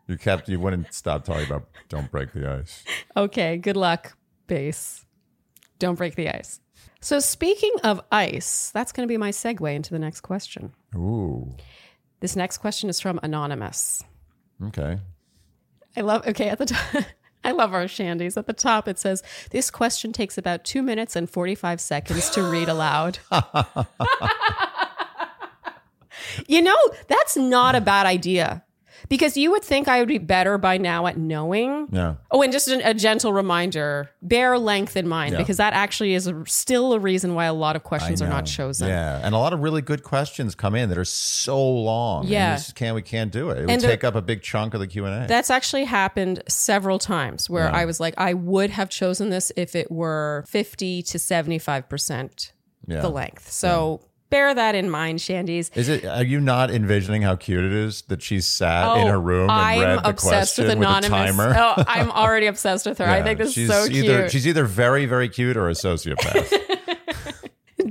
You 0.08 0.18
kept 0.18 0.50
you 0.50 0.60
wouldn't 0.60 0.94
stop 0.94 1.26
talking 1.26 1.46
about 1.46 1.70
don't 1.90 2.10
break 2.10 2.34
the 2.34 2.50
ice. 2.50 2.84
Okay, 3.16 3.58
good 3.58 3.78
luck, 3.78 4.18
Bass. 4.48 5.06
Don't 5.78 5.96
break 5.96 6.16
the 6.16 6.30
ice. 6.30 6.60
So, 7.02 7.20
speaking 7.20 7.72
of 7.84 8.02
ice, 8.12 8.72
that's 8.72 8.92
going 8.92 9.08
to 9.08 9.12
be 9.12 9.18
my 9.18 9.30
segue 9.30 9.74
into 9.74 9.92
the 9.92 10.00
next 10.00 10.22
question. 10.22 10.74
Ooh. 10.96 11.56
This 12.20 12.36
next 12.36 12.58
question 12.58 12.90
is 12.90 13.00
from 13.00 13.20
Anonymous. 13.24 14.04
Okay. 14.66 15.00
I 15.96 16.02
love, 16.02 16.28
okay, 16.28 16.50
at 16.50 16.58
the 16.58 16.66
top. 16.66 17.04
I 17.44 17.52
love 17.52 17.74
our 17.74 17.86
shandies. 17.86 18.36
At 18.36 18.48
the 18.48 18.54
top, 18.54 18.88
it 18.88 19.00
says, 19.00 19.24
This 19.52 19.72
question 19.72 20.12
takes 20.12 20.38
about 20.38 20.66
two 20.66 20.84
minutes 20.84 21.16
and 21.16 21.30
45 21.30 21.80
seconds 21.80 22.30
to 22.32 22.44
read 22.44 22.68
aloud. 22.68 23.20
you 26.48 26.62
know, 26.62 26.78
that's 27.08 27.38
not 27.38 27.76
a 27.76 27.82
bad 27.82 28.06
idea. 28.06 28.64
Because 29.08 29.38
you 29.38 29.52
would 29.52 29.64
think 29.64 29.88
I 29.88 30.00
would 30.00 30.08
be 30.08 30.18
better 30.18 30.58
by 30.58 30.78
now 30.78 31.08
at 31.08 31.18
knowing. 31.18 31.88
Yeah. 31.92 32.16
Oh, 32.32 32.42
and 32.42 32.52
just 32.52 32.68
an, 32.68 32.82
a 32.84 32.94
gentle 32.94 33.32
reminder 33.34 34.10
bear 34.22 34.58
length 34.60 34.98
in 34.98 35.08
mind 35.08 35.34
Yeah. 35.34 35.38
because 35.40 35.58
that 35.58 35.74
actually 35.74 36.14
is 36.14 36.28
a, 36.28 36.44
still 36.46 36.94
a 36.94 37.00
reason 37.00 37.34
why 37.36 37.46
a 37.46 37.54
lot 37.54 37.76
of 37.76 37.84
questions 37.84 38.22
are 38.22 38.28
not 38.28 38.46
chosen. 38.46 38.88
Yeah, 38.90 39.22
and 39.24 39.34
a 39.34 39.38
lot 39.38 39.54
of 39.54 39.62
really 39.62 39.82
good 39.82 40.04
questions 40.04 40.56
come 40.56 40.76
in 40.76 40.90
that 40.90 40.98
are 40.98 41.06
so 41.06 41.60
long. 41.66 42.28
Yeah. 42.28 42.52
we 42.54 42.58
just 42.58 42.76
can't 42.76 42.96
we 42.96 43.02
can't 43.02 43.32
do 43.32 43.50
it. 43.52 43.58
It 43.60 43.62
would 43.62 43.70
And 43.70 43.82
take 43.82 44.04
up 44.04 44.16
a 44.16 44.22
big 44.22 44.42
chunk 44.42 44.74
of 44.74 44.80
the 44.80 44.88
Q 44.88 45.06
and 45.06 45.24
A. 45.24 45.28
That's 45.28 45.50
actually 45.50 45.86
happened 45.86 46.44
several 46.50 47.00
times 47.00 47.50
where 47.50 47.66
Yeah. 47.66 47.76
I 47.78 47.86
was 47.86 48.00
like, 48.00 48.14
I 48.18 48.34
would 48.34 48.70
have 48.72 48.90
chosen 48.90 49.30
this 49.30 49.52
if 49.56 49.76
it 49.76 49.92
were 49.92 50.44
50 50.48 51.04
to 51.04 51.18
75% 51.18 52.52
Yeah. 52.88 53.02
the 53.02 53.10
length. 53.10 53.52
So 53.52 54.02
bear 54.30 54.54
that 54.54 54.76
in 54.76 54.90
mind, 54.90 55.20
Shandies. 55.20 55.76
Is 55.76 55.90
it? 55.90 56.06
Are 56.06 56.24
you 56.24 56.40
not 56.40 56.72
envisioning 56.72 57.22
how 57.22 57.36
cute 57.36 57.64
it 57.64 57.74
is 57.74 58.04
that 58.04 58.22
she's 58.22 58.46
sat 58.46 58.98
in 58.98 59.08
her 59.08 59.16
oh, 59.16 59.20
room 59.20 59.50
and 59.50 59.52
Oh, 59.52 59.54
I'm 59.54 59.80
read 59.80 60.04
the 60.04 60.10
obsessed 60.10 60.56
question 60.56 60.66
with 60.66 60.78
Anonymous. 60.78 61.08
a 61.08 61.32
timer? 61.32 61.56
oh, 61.58 61.84
I'm 61.88 62.12
already 62.12 62.48
obsessed 62.48 62.86
with 62.86 62.98
her. 63.00 63.06
I 63.06 63.24
think 63.24 63.40
this 63.40 63.50
is 63.50 63.54
she's 63.54 63.70
so 63.70 63.86
either, 63.86 64.20
cute. 64.22 64.32
She's 64.32 64.48
either 64.48 64.66
very 64.66 65.06
very 65.06 65.30
cute 65.30 65.58
or 65.58 65.70
a 65.70 65.74
sociopath. 65.74 66.78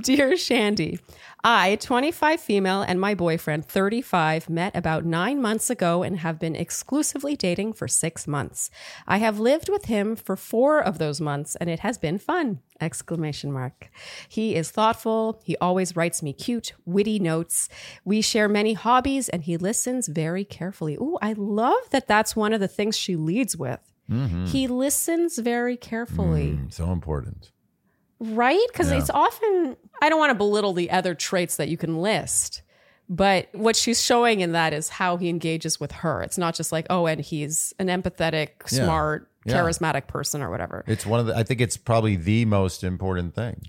Dear 0.01 0.37
Shandy, 0.37 0.99
I, 1.43 1.75
25 1.77 2.39
female, 2.39 2.81
and 2.81 2.99
my 2.99 3.13
boyfriend, 3.13 3.65
35, 3.65 4.49
met 4.49 4.75
about 4.75 5.05
nine 5.05 5.41
months 5.41 5.69
ago 5.69 6.03
and 6.03 6.19
have 6.19 6.39
been 6.39 6.55
exclusively 6.55 7.35
dating 7.35 7.73
for 7.73 7.87
six 7.87 8.27
months. 8.27 8.69
I 9.07 9.17
have 9.17 9.39
lived 9.39 9.69
with 9.69 9.85
him 9.85 10.15
for 10.15 10.35
four 10.35 10.79
of 10.79 10.97
those 10.97 11.19
months 11.21 11.55
and 11.55 11.69
it 11.69 11.79
has 11.79 11.97
been 11.97 12.17
fun! 12.17 12.59
Exclamation 12.81 13.51
mark. 13.51 13.89
He 14.27 14.55
is 14.55 14.71
thoughtful. 14.71 15.41
He 15.43 15.55
always 15.57 15.95
writes 15.95 16.21
me 16.23 16.33
cute, 16.33 16.73
witty 16.85 17.19
notes. 17.19 17.67
We 18.05 18.21
share 18.21 18.47
many 18.49 18.73
hobbies 18.73 19.27
and 19.29 19.43
he 19.43 19.57
listens 19.57 20.07
very 20.07 20.45
carefully. 20.45 20.95
Ooh, 20.95 21.17
I 21.21 21.33
love 21.33 21.89
that 21.91 22.07
that's 22.07 22.35
one 22.35 22.53
of 22.53 22.59
the 22.59 22.67
things 22.67 22.97
she 22.97 23.15
leads 23.15 23.55
with. 23.57 23.79
He 24.47 24.67
listens 24.67 25.37
very 25.37 25.77
carefully. 25.77 26.57
Mm, 26.57 26.73
so 26.73 26.91
important. 26.91 27.51
Right? 28.19 28.65
Because 28.73 28.91
Yeah. 28.91 28.97
it's 28.97 29.09
often, 29.11 29.77
I 30.01 30.09
don't 30.09 30.19
want 30.19 30.31
to 30.31 30.35
belittle 30.35 30.73
the 30.73 30.91
other 30.91 31.13
traits 31.15 31.57
that 31.57 31.67
you 31.69 31.77
can 31.77 32.01
list, 32.01 32.61
but 33.09 33.49
what 33.53 33.75
she's 33.75 34.01
showing 34.03 34.39
in 34.41 34.51
that 34.53 34.73
is 34.73 34.89
how 34.89 35.17
he 35.17 35.29
engages 35.29 35.79
with 35.79 35.91
her. 35.91 36.21
It's 36.21 36.37
not 36.37 36.55
just 36.55 36.71
like, 36.71 36.85
oh, 36.89 37.05
and 37.07 37.19
he's 37.21 37.73
an 37.79 37.87
empathetic, 37.87 38.49
Yeah. 38.71 38.83
smart, 38.85 39.29
Yeah. 39.45 39.55
charismatic 39.55 40.07
person 40.07 40.41
or 40.41 40.49
whatever. 40.49 40.83
It's 40.87 41.05
one 41.05 41.19
of 41.19 41.25
the. 41.25 41.35
I 41.35 41.43
think 41.43 41.59
it's 41.61 41.77
probably 41.77 42.15
the 42.15 42.45
most 42.45 42.83
important 42.83 43.33
thing. 43.35 43.61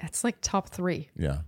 It's 0.00 0.22
like 0.24 0.36
top 0.40 0.68
three. 0.68 1.08
Yeah. 1.16 1.38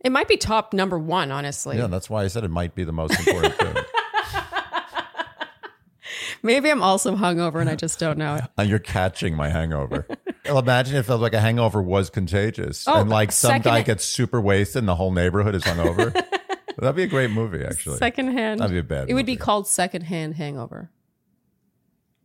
It 0.00 0.12
might 0.12 0.28
be 0.28 0.36
top 0.36 0.72
number 0.74 0.98
one, 0.98 1.30
honestly. 1.32 1.76
Yeah, 1.78 1.86
that's 1.86 2.08
why 2.10 2.24
I 2.24 2.28
said 2.28 2.44
it 2.44 2.50
might 2.50 2.74
be 2.74 2.84
the 2.84 2.92
most 2.92 3.18
important 3.18 3.54
thing. 3.54 3.74
Maybe 6.42 6.68
I'm 6.70 6.82
also 6.82 7.16
hungover 7.16 7.60
and 7.60 7.70
I 7.70 7.74
just 7.76 7.98
don't 7.98 8.18
know 8.18 8.34
it. 8.36 8.44
And 8.58 8.68
you're 8.68 8.78
catching 8.78 9.34
my 9.34 9.48
hangover. 9.48 10.06
Well, 10.46 10.58
Imagine 10.58 10.96
if 10.96 11.04
it 11.04 11.08
felt 11.08 11.20
like 11.20 11.32
a 11.34 11.40
hangover 11.40 11.80
was 11.80 12.10
contagious 12.10 12.86
Oh, 12.86 13.00
and 13.00 13.08
like 13.08 13.32
some 13.32 13.60
guy 13.62 13.82
gets 13.82 14.04
super 14.04 14.40
wasted 14.40 14.80
and 14.80 14.88
the 14.88 14.94
whole 14.94 15.10
neighborhood 15.10 15.54
is 15.54 15.62
hungover. 15.62 16.12
That'd 16.78 16.96
be 16.96 17.04
a 17.04 17.06
great 17.06 17.30
movie, 17.30 17.64
actually. 17.64 17.98
Secondhand. 17.98 18.60
That'd 18.60 18.72
be 18.74 18.78
a 18.80 18.82
bad 18.82 19.08
It 19.08 19.14
would 19.14 19.24
be 19.26 19.32
movie. 19.32 19.40
called 19.40 19.66
secondhand 19.68 20.34
hangover. 20.34 20.90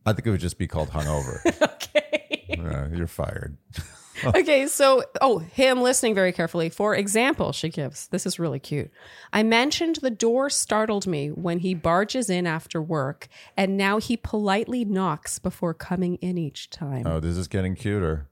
I 0.06 0.14
think 0.14 0.26
it 0.28 0.32
would 0.32 0.40
just 0.40 0.58
be 0.58 0.68
called 0.68 0.90
Hungover. 0.90 1.40
Okay. 1.90 2.46
Yeah, 2.50 2.88
you're 2.94 3.08
fired. 3.08 3.58
okay, 4.36 4.68
so 4.68 5.04
oh, 5.22 5.40
him 5.40 5.82
listening 5.82 6.16
very 6.16 6.32
carefully. 6.32 6.70
For 6.70 6.96
example, 6.96 7.52
she 7.52 7.70
gives 7.70 8.08
this 8.08 8.26
is 8.26 8.40
really 8.40 8.60
cute. 8.60 8.92
I 9.32 9.44
mentioned 9.44 9.98
the 9.98 10.10
door 10.10 10.50
startled 10.50 11.08
me 11.08 11.30
when 11.30 11.60
he 11.60 11.74
barges 11.74 12.30
in 12.30 12.48
after 12.48 12.82
work, 12.82 13.28
and 13.56 13.78
now 13.78 14.00
he 14.00 14.18
politely 14.18 14.86
knocks 14.86 15.40
before 15.40 15.74
coming 15.74 16.16
in 16.16 16.38
each 16.38 16.70
time. 16.70 17.06
Oh, 17.06 17.20
this 17.20 17.38
is 17.38 17.48
getting 17.48 17.76
cuter. 17.76 18.28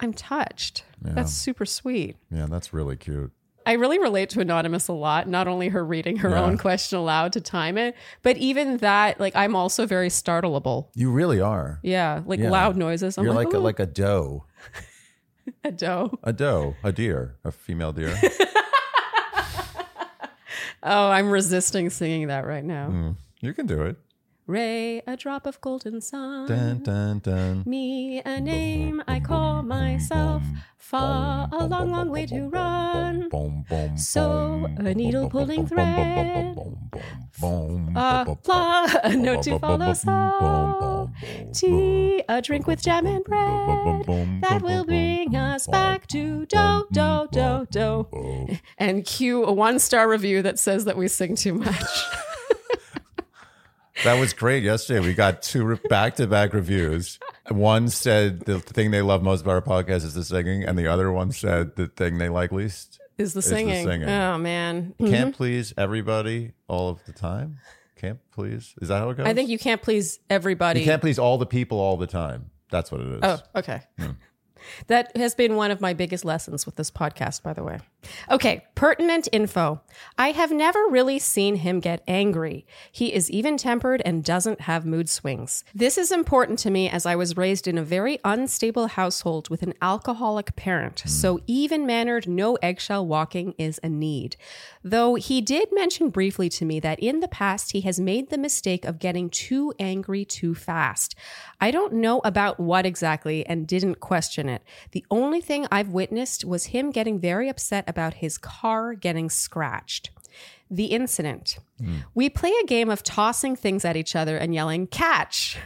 I'm 0.00 0.12
touched. 0.12 0.84
That's 1.00 1.32
super 1.32 1.64
sweet. 1.64 2.16
Yeah, 2.30 2.46
that's 2.50 2.72
really 2.72 2.96
cute. 2.96 3.32
I 3.66 3.72
really 3.72 3.98
relate 3.98 4.28
to 4.30 4.40
Anonymous 4.40 4.88
a 4.88 4.92
lot, 4.92 5.26
not 5.28 5.48
only 5.48 5.68
her 5.68 5.84
reading 5.84 6.16
her 6.18 6.30
Yeah. 6.30 6.42
own 6.42 6.58
question 6.58 6.98
aloud 6.98 7.32
to 7.32 7.40
time 7.40 7.78
it, 7.78 7.96
but 8.22 8.36
even 8.36 8.76
that, 8.78 9.18
like, 9.18 9.34
I'm 9.34 9.56
also 9.56 9.86
very 9.86 10.08
startleable. 10.08 10.88
You 10.94 11.10
really 11.10 11.40
are. 11.40 11.80
Yeah, 11.82 12.22
like 12.26 12.40
Yeah. 12.40 12.50
loud 12.50 12.76
noises. 12.76 13.16
I'm 13.16 13.24
You're 13.24 13.32
like, 13.34 13.46
like 13.46 13.54
a, 13.54 13.58
like 13.58 13.80
a 13.80 13.86
doe, 13.86 14.44
a 15.64 15.72
doe. 15.72 16.18
a 16.22 16.32
doe, 16.32 16.74
a 16.82 16.92
deer, 16.92 17.36
a 17.44 17.50
female 17.52 17.92
deer. 17.92 18.14
Oh, 20.86 21.08
I'm 21.08 21.30
resisting 21.30 21.88
singing 21.88 22.26
that 22.28 22.44
right 22.46 22.62
now. 22.64 22.88
Mm, 22.88 23.16
you 23.40 23.54
can 23.54 23.66
do 23.66 23.82
it. 23.84 23.96
Ray, 24.46 25.00
a 25.06 25.16
drop 25.16 25.46
of 25.46 25.58
golden 25.62 26.02
sun. 26.02 26.46
Dun 26.46 26.82
dun 26.82 27.20
dun. 27.20 27.62
Me, 27.64 28.20
a 28.22 28.38
name 28.38 29.02
I 29.08 29.18
call 29.18 29.62
myself. 29.62 30.42
Far, 30.84 31.48
a 31.50 31.66
long, 31.66 31.90
long 31.92 32.10
way 32.10 32.26
to 32.26 32.46
run. 32.50 33.30
Sew, 33.96 34.68
a 34.76 34.94
needle 34.94 35.30
pulling 35.30 35.66
thread. 35.66 36.58
A 37.42 38.36
flaw, 38.44 38.86
a 39.02 39.16
note 39.16 39.42
to 39.44 39.58
follow. 39.58 39.94
So, 39.94 41.10
tea, 41.54 42.22
a 42.28 42.42
drink 42.42 42.66
with 42.66 42.82
jam 42.82 43.06
and 43.06 43.24
bread. 43.24 44.42
That 44.42 44.60
will 44.60 44.84
bring 44.84 45.34
us 45.34 45.66
back 45.66 46.06
to 46.08 46.44
do, 46.44 46.86
do, 46.92 47.28
do, 47.32 47.66
do. 47.70 48.58
And 48.76 49.06
cue 49.06 49.42
a 49.42 49.52
one 49.52 49.78
star 49.78 50.06
review 50.06 50.42
that 50.42 50.58
says 50.58 50.84
that 50.84 50.98
we 50.98 51.08
sing 51.08 51.34
too 51.34 51.54
much. 51.54 51.82
That 54.02 54.18
was 54.18 54.32
great 54.32 54.64
yesterday. 54.64 55.00
We 55.06 55.14
got 55.14 55.42
two 55.42 55.76
back 55.88 56.16
to 56.16 56.26
back 56.26 56.52
reviews. 56.52 57.18
One 57.48 57.88
said 57.88 58.40
the 58.40 58.58
thing 58.58 58.90
they 58.90 59.02
love 59.02 59.22
most 59.22 59.42
about 59.42 59.52
our 59.52 59.62
podcast 59.62 60.04
is 60.04 60.14
the 60.14 60.24
singing, 60.24 60.64
and 60.64 60.76
the 60.78 60.88
other 60.88 61.12
one 61.12 61.30
said 61.30 61.76
the 61.76 61.86
thing 61.86 62.18
they 62.18 62.28
like 62.28 62.50
least. 62.50 63.00
Is 63.16 63.32
the 63.32 63.38
the 63.38 63.42
singing. 63.42 63.86
singing. 63.86 64.08
Oh, 64.08 64.36
man. 64.38 64.94
Mm-hmm. 64.98 65.12
Can't 65.12 65.36
please 65.36 65.72
everybody 65.78 66.52
all 66.66 66.88
of 66.88 67.04
the 67.06 67.12
time. 67.12 67.58
Can't 67.94 68.18
please. 68.32 68.74
Is 68.82 68.88
that 68.88 68.98
how 68.98 69.10
it 69.10 69.16
goes? 69.16 69.26
I 69.26 69.34
think 69.34 69.48
you 69.48 69.58
can't 69.58 69.80
please 69.80 70.18
everybody. 70.28 70.80
you 70.80 70.86
can't 70.86 71.00
please 71.00 71.18
all 71.18 71.38
the 71.38 71.46
people 71.46 71.78
all 71.78 71.96
the 71.96 72.08
time. 72.08 72.50
That's 72.70 72.90
what 72.90 73.00
it 73.00 73.06
is. 73.06 73.20
Oh, 73.22 73.38
okay. 73.54 73.82
Hmm. 73.98 74.10
That 74.88 75.16
has 75.16 75.34
been 75.34 75.56
one 75.56 75.70
of 75.70 75.80
my 75.80 75.92
biggest 75.94 76.24
lessons 76.24 76.66
with 76.66 76.76
this 76.76 76.90
podcast, 76.90 77.42
by 77.42 77.52
the 77.52 77.62
way. 77.62 77.78
Okay, 78.30 78.64
pertinent 78.74 79.28
info. 79.32 79.80
I 80.18 80.32
have 80.32 80.50
never 80.50 80.86
really 80.88 81.18
seen 81.18 81.56
him 81.56 81.80
get 81.80 82.02
angry. 82.06 82.66
He 82.90 83.12
is 83.12 83.30
even 83.30 83.56
tempered 83.56 84.02
and 84.04 84.24
doesn't 84.24 84.62
have 84.62 84.84
mood 84.84 85.08
swings. 85.08 85.64
This 85.74 85.96
is 85.96 86.10
important 86.10 86.58
to 86.60 86.70
me 86.70 86.88
as 86.88 87.06
I 87.06 87.16
was 87.16 87.36
raised 87.36 87.66
in 87.66 87.78
a 87.78 87.84
very 87.84 88.18
unstable 88.24 88.88
household 88.88 89.48
with 89.48 89.62
an 89.62 89.74
alcoholic 89.80 90.56
parent, 90.56 91.00
hmm. 91.00 91.08
so 91.08 91.40
even 91.46 91.86
mannered, 91.86 92.28
no 92.28 92.56
eggshell 92.56 93.06
walking 93.06 93.54
is 93.58 93.80
a 93.82 93.88
need. 93.88 94.36
Though 94.82 95.14
he 95.14 95.40
did 95.40 95.68
mention 95.72 96.10
briefly 96.10 96.48
to 96.50 96.64
me 96.64 96.80
that 96.80 97.00
in 97.00 97.20
the 97.20 97.28
past 97.28 97.72
he 97.72 97.80
has 97.82 97.98
made 97.98 98.30
the 98.30 98.38
mistake 98.38 98.84
of 98.84 98.98
getting 98.98 99.30
too 99.30 99.72
angry 99.78 100.24
too 100.24 100.54
fast. 100.54 101.14
I 101.60 101.70
don't 101.70 101.94
know 101.94 102.20
about 102.24 102.60
what 102.60 102.84
exactly 102.84 103.46
and 103.46 103.66
didn't 103.66 104.00
question 104.00 104.48
it. 104.48 104.62
The 104.92 105.04
only 105.10 105.40
thing 105.40 105.66
I've 105.70 105.88
witnessed 105.88 106.44
was 106.44 106.66
him 106.66 106.90
getting 106.90 107.18
very 107.18 107.48
upset 107.48 107.84
about 107.94 108.14
his 108.14 108.38
car 108.38 108.94
getting 108.94 109.30
scratched. 109.30 110.10
The 110.70 110.86
incident. 110.86 111.58
Hmm. 111.78 111.98
We 112.14 112.28
play 112.28 112.52
a 112.62 112.66
game 112.66 112.90
of 112.90 113.02
tossing 113.04 113.54
things 113.54 113.84
at 113.84 113.96
each 113.96 114.16
other 114.16 114.36
and 114.36 114.52
yelling, 114.52 114.88
catch. 114.88 115.58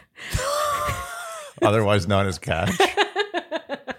Otherwise 1.62 2.07
known 2.07 2.27
as 2.27 2.38
catch. 2.38 2.79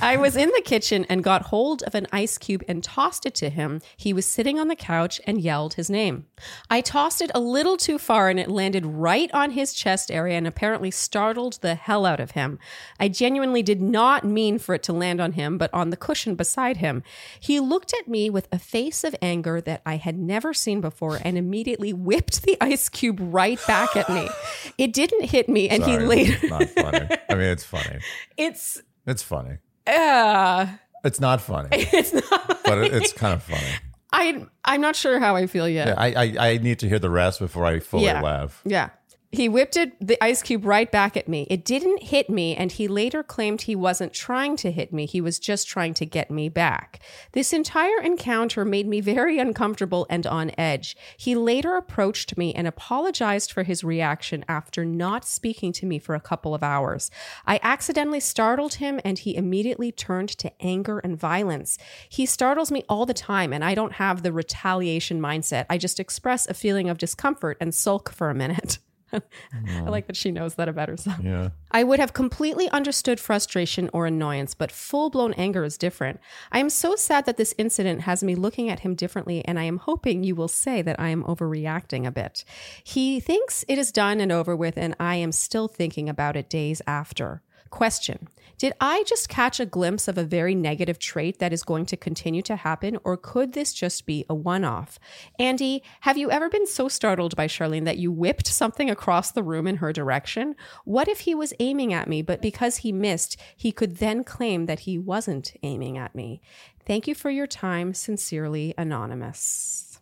I 0.00 0.16
was 0.16 0.36
in 0.36 0.48
the 0.50 0.62
kitchen 0.64 1.06
and 1.08 1.22
got 1.24 1.46
hold 1.46 1.82
of 1.84 1.94
an 1.94 2.06
ice 2.12 2.36
cube 2.36 2.62
and 2.68 2.82
tossed 2.82 3.26
it 3.26 3.34
to 3.36 3.48
him. 3.48 3.80
He 3.96 4.12
was 4.12 4.26
sitting 4.26 4.58
on 4.58 4.68
the 4.68 4.76
couch 4.76 5.20
and 5.26 5.40
yelled 5.40 5.74
his 5.74 5.88
name. 5.88 6.26
I 6.68 6.80
tossed 6.80 7.20
it 7.22 7.30
a 7.34 7.40
little 7.40 7.76
too 7.76 7.98
far 7.98 8.28
and 8.28 8.38
it 8.38 8.50
landed 8.50 8.84
right 8.84 9.30
on 9.32 9.52
his 9.52 9.72
chest 9.72 10.10
area 10.10 10.36
and 10.36 10.46
apparently 10.46 10.90
startled 10.90 11.58
the 11.60 11.74
hell 11.74 12.04
out 12.06 12.20
of 12.20 12.32
him. 12.32 12.58
I 12.98 13.08
genuinely 13.08 13.62
did 13.62 13.80
not 13.80 14.24
mean 14.24 14.58
for 14.58 14.74
it 14.74 14.82
to 14.84 14.92
land 14.92 15.20
on 15.20 15.32
him, 15.32 15.58
but 15.58 15.72
on 15.72 15.90
the 15.90 15.96
cushion 15.96 16.34
beside 16.34 16.78
him. 16.78 17.02
He 17.38 17.60
looked 17.60 17.94
at 17.98 18.08
me 18.08 18.28
with 18.30 18.48
a 18.52 18.58
face 18.58 19.04
of 19.04 19.14
anger 19.22 19.60
that 19.60 19.82
I 19.86 19.96
had 19.96 20.18
never 20.18 20.52
seen 20.52 20.80
before 20.80 21.20
and 21.24 21.38
immediately 21.38 21.92
whipped 21.92 22.42
the 22.42 22.56
ice 22.60 22.88
cube 22.88 23.18
right 23.20 23.60
back 23.66 23.96
at 23.96 24.08
me. 24.08 24.28
It 24.76 24.92
didn't 24.92 25.30
hit 25.30 25.48
me 25.48 25.68
and 25.68 25.84
he 25.84 25.92
Sorry, 25.92 26.06
later. 26.06 26.48
not 26.48 26.68
funny. 26.70 27.08
I 27.28 27.34
mean, 27.34 27.42
it's 27.42 27.64
funny. 27.64 28.00
It's. 28.36 28.80
It's 29.06 29.22
funny. 29.22 29.58
Uh, 29.86 30.66
It's 31.04 31.20
not 31.20 31.40
funny, 31.40 31.68
it's 31.72 32.12
not. 32.12 32.60
but 32.64 32.78
it, 32.78 32.94
it's 32.94 33.12
kind 33.12 33.34
of 33.34 33.42
funny. 33.42 33.66
I 34.12 34.46
I'm 34.64 34.80
not 34.80 34.96
sure 34.96 35.18
how 35.20 35.36
I 35.36 35.46
feel 35.46 35.68
yet. 35.68 35.98
I, 35.98 36.12
I 36.38 36.48
I 36.52 36.58
need 36.58 36.78
to 36.80 36.88
hear 36.88 36.98
the 36.98 37.10
rest 37.10 37.40
before 37.40 37.64
I 37.66 37.80
fully 37.80 38.04
Yeah. 38.04 38.20
laugh. 38.22 38.62
Yeah. 38.64 38.90
He 39.34 39.48
whipped 39.48 39.76
it, 39.76 39.94
the 40.00 40.22
ice 40.22 40.42
cube 40.42 40.64
right 40.64 40.90
back 40.90 41.16
at 41.16 41.28
me. 41.28 41.44
It 41.50 41.64
didn't 41.64 42.04
hit 42.04 42.30
me, 42.30 42.54
and 42.54 42.70
he 42.70 42.86
later 42.86 43.24
claimed 43.24 43.62
he 43.62 43.74
wasn't 43.74 44.12
trying 44.12 44.56
to 44.58 44.70
hit 44.70 44.92
me. 44.92 45.06
He 45.06 45.20
was 45.20 45.40
just 45.40 45.66
trying 45.66 45.94
to 45.94 46.06
get 46.06 46.30
me 46.30 46.48
back. 46.48 47.00
This 47.32 47.52
entire 47.52 48.00
encounter 48.00 48.64
made 48.64 48.86
me 48.86 49.00
very 49.00 49.40
uncomfortable 49.40 50.06
and 50.08 50.24
on 50.24 50.52
edge. 50.56 50.96
He 51.16 51.34
later 51.34 51.74
approached 51.74 52.38
me 52.38 52.54
and 52.54 52.68
apologized 52.68 53.50
for 53.50 53.64
his 53.64 53.82
reaction 53.82 54.44
after 54.48 54.84
not 54.84 55.24
speaking 55.24 55.72
to 55.72 55.86
me 55.86 55.98
for 55.98 56.14
a 56.14 56.20
couple 56.20 56.54
of 56.54 56.62
hours. 56.62 57.10
I 57.44 57.58
accidentally 57.62 58.20
startled 58.20 58.74
him, 58.74 59.00
and 59.04 59.18
he 59.18 59.34
immediately 59.34 59.90
turned 59.90 60.28
to 60.38 60.52
anger 60.60 61.00
and 61.00 61.18
violence. 61.18 61.76
He 62.08 62.24
startles 62.24 62.70
me 62.70 62.84
all 62.88 63.04
the 63.04 63.14
time, 63.14 63.52
and 63.52 63.64
I 63.64 63.74
don't 63.74 63.94
have 63.94 64.22
the 64.22 64.32
retaliation 64.32 65.20
mindset. 65.20 65.66
I 65.68 65.76
just 65.76 65.98
express 65.98 66.46
a 66.46 66.54
feeling 66.54 66.88
of 66.88 66.98
discomfort 66.98 67.56
and 67.60 67.74
sulk 67.74 68.12
for 68.12 68.30
a 68.30 68.34
minute. 68.34 68.78
Mm. 69.20 69.86
I 69.86 69.90
like 69.90 70.06
that 70.06 70.16
she 70.16 70.30
knows 70.30 70.54
that 70.56 70.68
about 70.68 70.88
herself. 70.88 71.18
Yeah. 71.22 71.50
I 71.70 71.84
would 71.84 72.00
have 72.00 72.12
completely 72.12 72.68
understood 72.70 73.20
frustration 73.20 73.90
or 73.92 74.06
annoyance, 74.06 74.54
but 74.54 74.70
full 74.70 75.10
blown 75.10 75.32
anger 75.34 75.64
is 75.64 75.78
different. 75.78 76.20
I 76.52 76.58
am 76.58 76.70
so 76.70 76.96
sad 76.96 77.26
that 77.26 77.36
this 77.36 77.54
incident 77.58 78.02
has 78.02 78.22
me 78.22 78.34
looking 78.34 78.70
at 78.70 78.80
him 78.80 78.94
differently, 78.94 79.44
and 79.44 79.58
I 79.58 79.64
am 79.64 79.78
hoping 79.78 80.24
you 80.24 80.34
will 80.34 80.48
say 80.48 80.82
that 80.82 81.00
I 81.00 81.08
am 81.08 81.24
overreacting 81.24 82.06
a 82.06 82.10
bit. 82.10 82.44
He 82.82 83.20
thinks 83.20 83.64
it 83.68 83.78
is 83.78 83.92
done 83.92 84.20
and 84.20 84.32
over 84.32 84.54
with, 84.54 84.76
and 84.76 84.94
I 85.00 85.16
am 85.16 85.32
still 85.32 85.68
thinking 85.68 86.08
about 86.08 86.36
it 86.36 86.48
days 86.48 86.80
after. 86.86 87.42
Question 87.74 88.28
Did 88.56 88.72
I 88.80 89.02
just 89.02 89.28
catch 89.28 89.58
a 89.58 89.66
glimpse 89.66 90.06
of 90.06 90.16
a 90.16 90.22
very 90.22 90.54
negative 90.54 91.00
trait 91.00 91.40
that 91.40 91.52
is 91.52 91.64
going 91.64 91.86
to 91.86 91.96
continue 91.96 92.40
to 92.42 92.54
happen, 92.54 92.98
or 93.02 93.16
could 93.16 93.52
this 93.52 93.72
just 93.72 94.06
be 94.06 94.24
a 94.30 94.34
one 94.34 94.64
off? 94.64 95.00
Andy, 95.40 95.82
have 96.02 96.16
you 96.16 96.30
ever 96.30 96.48
been 96.48 96.68
so 96.68 96.86
startled 96.86 97.34
by 97.34 97.48
Shannon 97.48 97.82
that 97.82 97.98
you 97.98 98.12
whipped 98.12 98.46
something 98.46 98.88
across 98.88 99.32
the 99.32 99.42
room 99.42 99.66
in 99.66 99.78
her 99.78 99.92
direction? 99.92 100.54
What 100.84 101.08
if 101.08 101.20
he 101.20 101.34
was 101.34 101.52
aiming 101.58 101.92
at 101.92 102.06
me, 102.06 102.22
but 102.22 102.40
because 102.40 102.76
he 102.76 102.92
missed, 102.92 103.36
he 103.56 103.72
could 103.72 103.96
then 103.96 104.22
claim 104.22 104.66
that 104.66 104.80
he 104.80 104.96
wasn't 104.96 105.54
aiming 105.64 105.98
at 105.98 106.14
me? 106.14 106.40
Thank 106.86 107.08
you 107.08 107.14
for 107.16 107.30
your 107.30 107.48
time. 107.48 107.92
Sincerely, 107.92 108.72
Anonymous. 108.78 109.98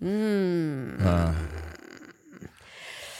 Hmm. 0.00 0.96
Uh, 1.00 1.32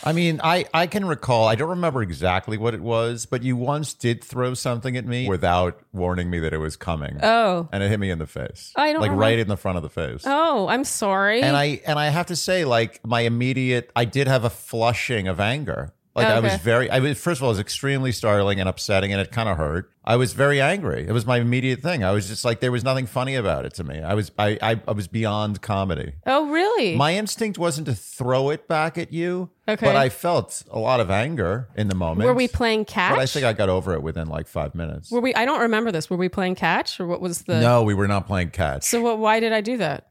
I 0.05 0.13
mean, 0.13 0.41
I, 0.43 0.65
I 0.75 0.87
can 0.87 1.05
recall, 1.05 1.47
I 1.49 1.55
don't 1.55 1.71
remember 1.71 2.03
exactly 2.03 2.57
what 2.57 2.75
it 2.75 2.81
was, 2.81 3.27
but 3.27 3.43
you 3.43 3.57
once 3.57 3.95
did 3.95 4.23
throw 4.25 4.55
something 4.55 4.97
at 4.97 5.07
me 5.07 5.29
without 5.29 5.81
warning 5.93 6.29
me 6.31 6.41
that 6.41 6.53
it 6.53 6.59
was 6.59 6.77
coming. 6.77 7.19
Oh. 7.23 7.69
And 7.73 7.83
it 7.83 7.89
hit 7.89 8.01
me 8.01 8.11
in 8.11 8.19
the 8.19 8.27
face. 8.27 8.73
I 8.77 8.93
don't 8.93 9.01
Like 9.01 9.11
remember- 9.11 9.21
right 9.21 9.39
in 9.39 9.49
the 9.49 9.57
front 9.57 9.77
of 9.77 9.83
the 9.83 9.91
face. 9.91 10.23
Oh, 10.27 10.67
I'm 10.69 10.85
sorry. 10.85 11.43
And 11.43 11.57
I 11.57 11.81
and 11.87 11.99
I 11.99 12.09
have 12.09 12.27
to 12.27 12.37
say, 12.37 12.65
like 12.65 13.05
my 13.07 13.21
immediate, 13.21 13.91
I 13.95 14.05
did 14.05 14.27
have 14.27 14.45
a 14.45 14.51
flushing 14.51 15.29
of 15.29 15.39
anger. 15.41 15.93
Like 16.15 16.27
I 16.27 16.41
was 16.41 16.57
very, 16.57 16.91
I 16.91 16.99
was 16.99 17.19
first 17.19 17.39
of 17.41 17.45
all, 17.45 17.49
it 17.49 17.53
was 17.53 17.61
extremely 17.61 18.13
startling 18.13 18.61
and 18.61 18.69
upsetting, 18.69 19.13
and 19.13 19.21
it 19.21 19.33
kind 19.33 19.49
of 19.49 19.57
hurt. 19.57 19.91
I 20.05 20.17
was 20.17 20.35
very 20.35 20.61
angry. 20.61 21.07
It 21.09 21.13
was 21.13 21.25
my 21.25 21.39
immediate 21.39 21.81
thing. 21.81 22.05
I 22.05 22.11
was 22.11 22.29
just 22.29 22.45
like, 22.45 22.61
there 22.61 22.73
was 22.73 22.85
nothing 22.85 23.07
funny 23.07 23.35
about 23.35 23.65
it 23.65 23.73
to 23.75 23.85
me. 23.85 24.01
I 24.03 24.13
was, 24.15 24.31
I, 24.39 24.59
I, 24.61 24.81
I 24.87 24.93
was 24.93 25.09
beyond 25.09 25.63
comedy. 25.63 26.15
oh, 26.27 26.51
really? 26.51 26.97
My 26.97 27.15
instinct 27.15 27.57
wasn't 27.57 27.87
to 27.87 27.95
throw 27.95 28.51
it 28.51 28.69
back 28.69 28.99
at 28.99 29.13
you, 29.13 29.49
Okay. 29.69 29.87
but 29.87 29.97
I 29.97 30.09
felt 30.11 30.63
a 30.71 30.79
lot 30.79 31.01
of 31.01 31.11
anger 31.11 31.69
in 31.77 31.89
the 31.89 31.95
moment. 31.95 32.27
Were 32.27 32.35
we 32.35 32.49
playing 32.49 32.85
catch? 32.85 33.13
But 33.15 33.21
I 33.21 33.27
think 33.27 33.47
I 33.47 33.53
got 33.55 33.69
over 33.71 33.95
it 33.95 34.03
within 34.03 34.29
like 34.29 34.49
five 34.49 34.75
minutes. 34.75 35.11
Were 35.11 35.21
we? 35.21 35.35
I 35.35 35.45
don't 35.47 35.61
remember 35.61 35.93
this. 35.93 36.11
Were 36.11 36.17
we 36.19 36.29
playing 36.29 36.57
catch, 36.57 37.01
or 37.01 37.07
what 37.07 37.21
was 37.23 37.43
the? 37.43 37.59
no, 37.61 37.85
we 37.85 37.95
were 37.95 38.09
not 38.09 38.27
playing 38.27 38.51
catch. 38.51 38.83
So 38.85 39.01
what? 39.01 39.19
Why 39.19 39.41
did 39.41 39.53
I 39.53 39.61
do 39.63 39.79
that? 39.79 40.09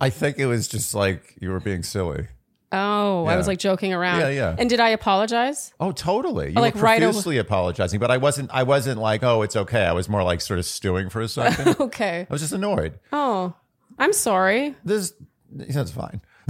I 0.00 0.10
think 0.10 0.38
it 0.38 0.46
was 0.46 0.68
just 0.68 0.94
like 0.94 1.34
you 1.40 1.50
were 1.50 1.60
being 1.60 1.82
silly. 1.82 2.28
Oh, 2.72 3.24
I 3.26 3.32
Yeah. 3.32 3.36
was 3.36 3.46
like 3.46 3.58
joking 3.58 3.92
around. 3.92 4.20
Yeah, 4.20 4.28
yeah. 4.30 4.56
And 4.58 4.68
did 4.68 4.80
I 4.80 4.88
apologize? 4.88 5.72
Oh, 5.78 5.92
totally. 5.92 6.48
You 6.48 6.54
oh, 6.56 6.60
like, 6.60 6.74
were 6.74 6.80
right 6.80 7.00
away- 7.00 7.06
profusely 7.12 7.38
apologizing, 7.38 8.00
but 8.00 8.10
I 8.10 8.16
wasn't. 8.16 8.50
I 8.52 8.64
wasn't 8.64 9.00
like, 9.00 9.22
oh, 9.22 9.42
it's 9.42 9.54
okay. 9.56 9.84
I 9.84 9.92
was 9.92 10.08
more 10.08 10.22
like 10.24 10.40
sort 10.40 10.58
of 10.58 10.64
stewing 10.64 11.08
for 11.10 11.20
a 11.20 11.28
second. 11.28 11.76
Okay. 11.80 12.26
I 12.28 12.32
was 12.32 12.40
just 12.40 12.52
annoyed. 12.52 12.98
Oh, 13.12 13.54
I'm 13.98 14.12
sorry. 14.12 14.74
This 14.84 15.12
that's 15.52 15.92
fine. 15.92 16.20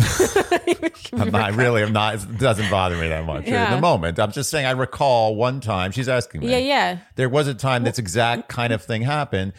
I'm 1.12 1.30
not 1.30 1.54
really. 1.54 1.82
I'm 1.82 1.92
not. 1.92 2.14
It 2.14 2.38
doesn't 2.38 2.70
bother 2.70 2.96
me 2.96 3.08
that 3.08 3.24
much 3.26 3.46
Yeah. 3.46 3.66
in 3.68 3.74
the 3.74 3.80
moment. 3.80 4.18
I'm 4.18 4.32
just 4.32 4.50
saying. 4.50 4.66
I 4.66 4.70
recall 4.72 5.36
one 5.36 5.60
time. 5.60 5.92
She's 5.92 6.08
asking 6.08 6.40
me. 6.40 6.50
Yeah, 6.50 6.58
yeah. 6.58 6.98
There 7.16 7.28
was 7.28 7.46
a 7.48 7.54
time 7.54 7.84
this 7.84 7.98
exact 7.98 8.48
kind 8.48 8.72
of 8.72 8.82
thing 8.82 9.02
happened. 9.02 9.52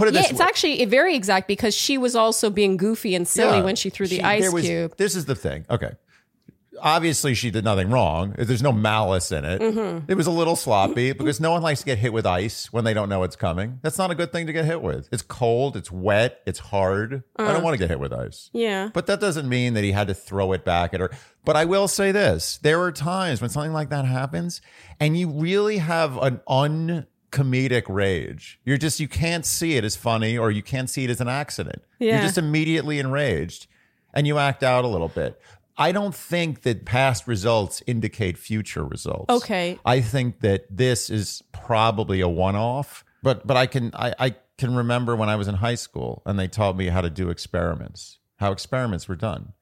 Put 0.00 0.08
it 0.08 0.14
Yeah, 0.14 0.22
this 0.22 0.30
it's 0.30 0.40
way. 0.40 0.46
actually 0.46 0.84
very 0.86 1.14
exact 1.14 1.46
because 1.46 1.74
she 1.76 1.98
was 1.98 2.16
also 2.16 2.48
being 2.48 2.78
goofy 2.78 3.14
and 3.14 3.28
silly 3.28 3.58
Yeah. 3.58 3.64
when 3.64 3.76
she 3.76 3.90
threw 3.90 4.06
the 4.06 4.16
She- 4.16 4.22
ice 4.22 4.50
was- 4.50 4.64
cube. 4.64 4.94
This 4.96 5.14
is 5.14 5.26
the 5.26 5.34
thing. 5.34 5.66
Okay. 5.68 5.90
Obviously, 6.82 7.34
she 7.34 7.50
did 7.50 7.62
nothing 7.62 7.90
wrong. 7.90 8.34
There's 8.38 8.62
no 8.62 8.72
malice 8.72 9.30
in 9.32 9.44
it. 9.44 9.60
Mm-hmm. 9.60 10.10
It 10.10 10.14
was 10.14 10.26
a 10.26 10.30
little 10.30 10.56
sloppy 10.56 11.12
because 11.12 11.38
no 11.38 11.50
one 11.50 11.60
likes 11.60 11.80
to 11.80 11.84
get 11.84 11.98
hit 11.98 12.10
with 12.14 12.24
ice 12.24 12.72
when 12.72 12.84
they 12.84 12.94
don't 12.94 13.10
know 13.10 13.22
it's 13.22 13.36
coming. 13.36 13.80
That's 13.82 13.98
not 13.98 14.10
a 14.10 14.14
good 14.14 14.32
thing 14.32 14.46
to 14.46 14.52
get 14.54 14.64
hit 14.64 14.80
with. 14.80 15.06
It's 15.12 15.20
cold, 15.20 15.76
it's 15.76 15.92
wet, 15.92 16.40
it's 16.46 16.58
hard. 16.60 17.22
I 17.36 17.42
Uh. 17.42 17.52
don't 17.52 17.62
want 17.62 17.74
to 17.74 17.78
get 17.78 17.90
hit 17.90 18.00
with 18.00 18.14
ice. 18.14 18.48
Yeah. 18.54 18.88
But 18.94 19.06
that 19.08 19.20
doesn't 19.20 19.46
mean 19.46 19.74
that 19.74 19.84
he 19.84 19.92
had 19.92 20.08
to 20.08 20.14
throw 20.14 20.52
it 20.52 20.64
back 20.64 20.94
at 20.94 21.00
her. 21.00 21.10
But 21.44 21.56
I 21.56 21.66
will 21.66 21.88
say 21.88 22.12
this 22.12 22.58
there 22.62 22.80
are 22.80 22.92
times 22.92 23.42
when 23.42 23.50
something 23.50 23.74
like 23.74 23.90
that 23.90 24.06
happens 24.06 24.62
and 24.98 25.18
you 25.18 25.28
really 25.28 25.78
have 25.78 26.16
an 26.16 26.40
uncomedic 27.30 27.84
rage. 27.88 28.60
You're 28.64 28.76
just, 28.76 29.00
you 29.00 29.08
can't 29.08 29.46
see 29.46 29.76
it 29.76 29.84
as 29.84 29.96
funny 29.96 30.36
or 30.36 30.50
you 30.50 30.62
can't 30.62 30.90
see 30.90 31.04
it 31.04 31.10
as 31.10 31.20
an 31.20 31.28
accident. 31.28 31.82
You're 31.98 32.18
just 32.20 32.38
immediately 32.38 32.98
enraged 32.98 33.66
and 34.14 34.26
you 34.26 34.38
act 34.38 34.62
out 34.62 34.84
a 34.84 34.88
little 34.88 35.08
bit. 35.08 35.40
I 35.76 35.92
don't 35.92 36.14
think 36.14 36.62
that 36.62 36.84
past 36.84 37.26
results 37.26 37.82
indicate 37.86 38.36
future 38.36 38.84
results. 38.84 39.32
Okay. 39.32 39.78
I 39.84 40.00
think 40.00 40.40
that 40.40 40.66
this 40.68 41.08
is 41.08 41.42
probably 41.52 42.20
a 42.20 42.28
one-off, 42.28 43.04
but 43.22 43.46
but 43.46 43.56
I 43.56 43.66
can 43.66 43.90
I, 43.94 44.14
I 44.18 44.34
can 44.58 44.74
remember 44.74 45.16
when 45.16 45.30
I 45.30 45.36
was 45.36 45.48
in 45.48 45.54
high 45.54 45.76
school 45.76 46.22
and 46.26 46.38
they 46.38 46.48
taught 46.48 46.76
me 46.76 46.88
how 46.88 47.00
to 47.00 47.08
do 47.08 47.30
experiments, 47.30 48.18
how 48.36 48.52
experiments 48.52 49.08
were 49.08 49.16
done. 49.16 49.54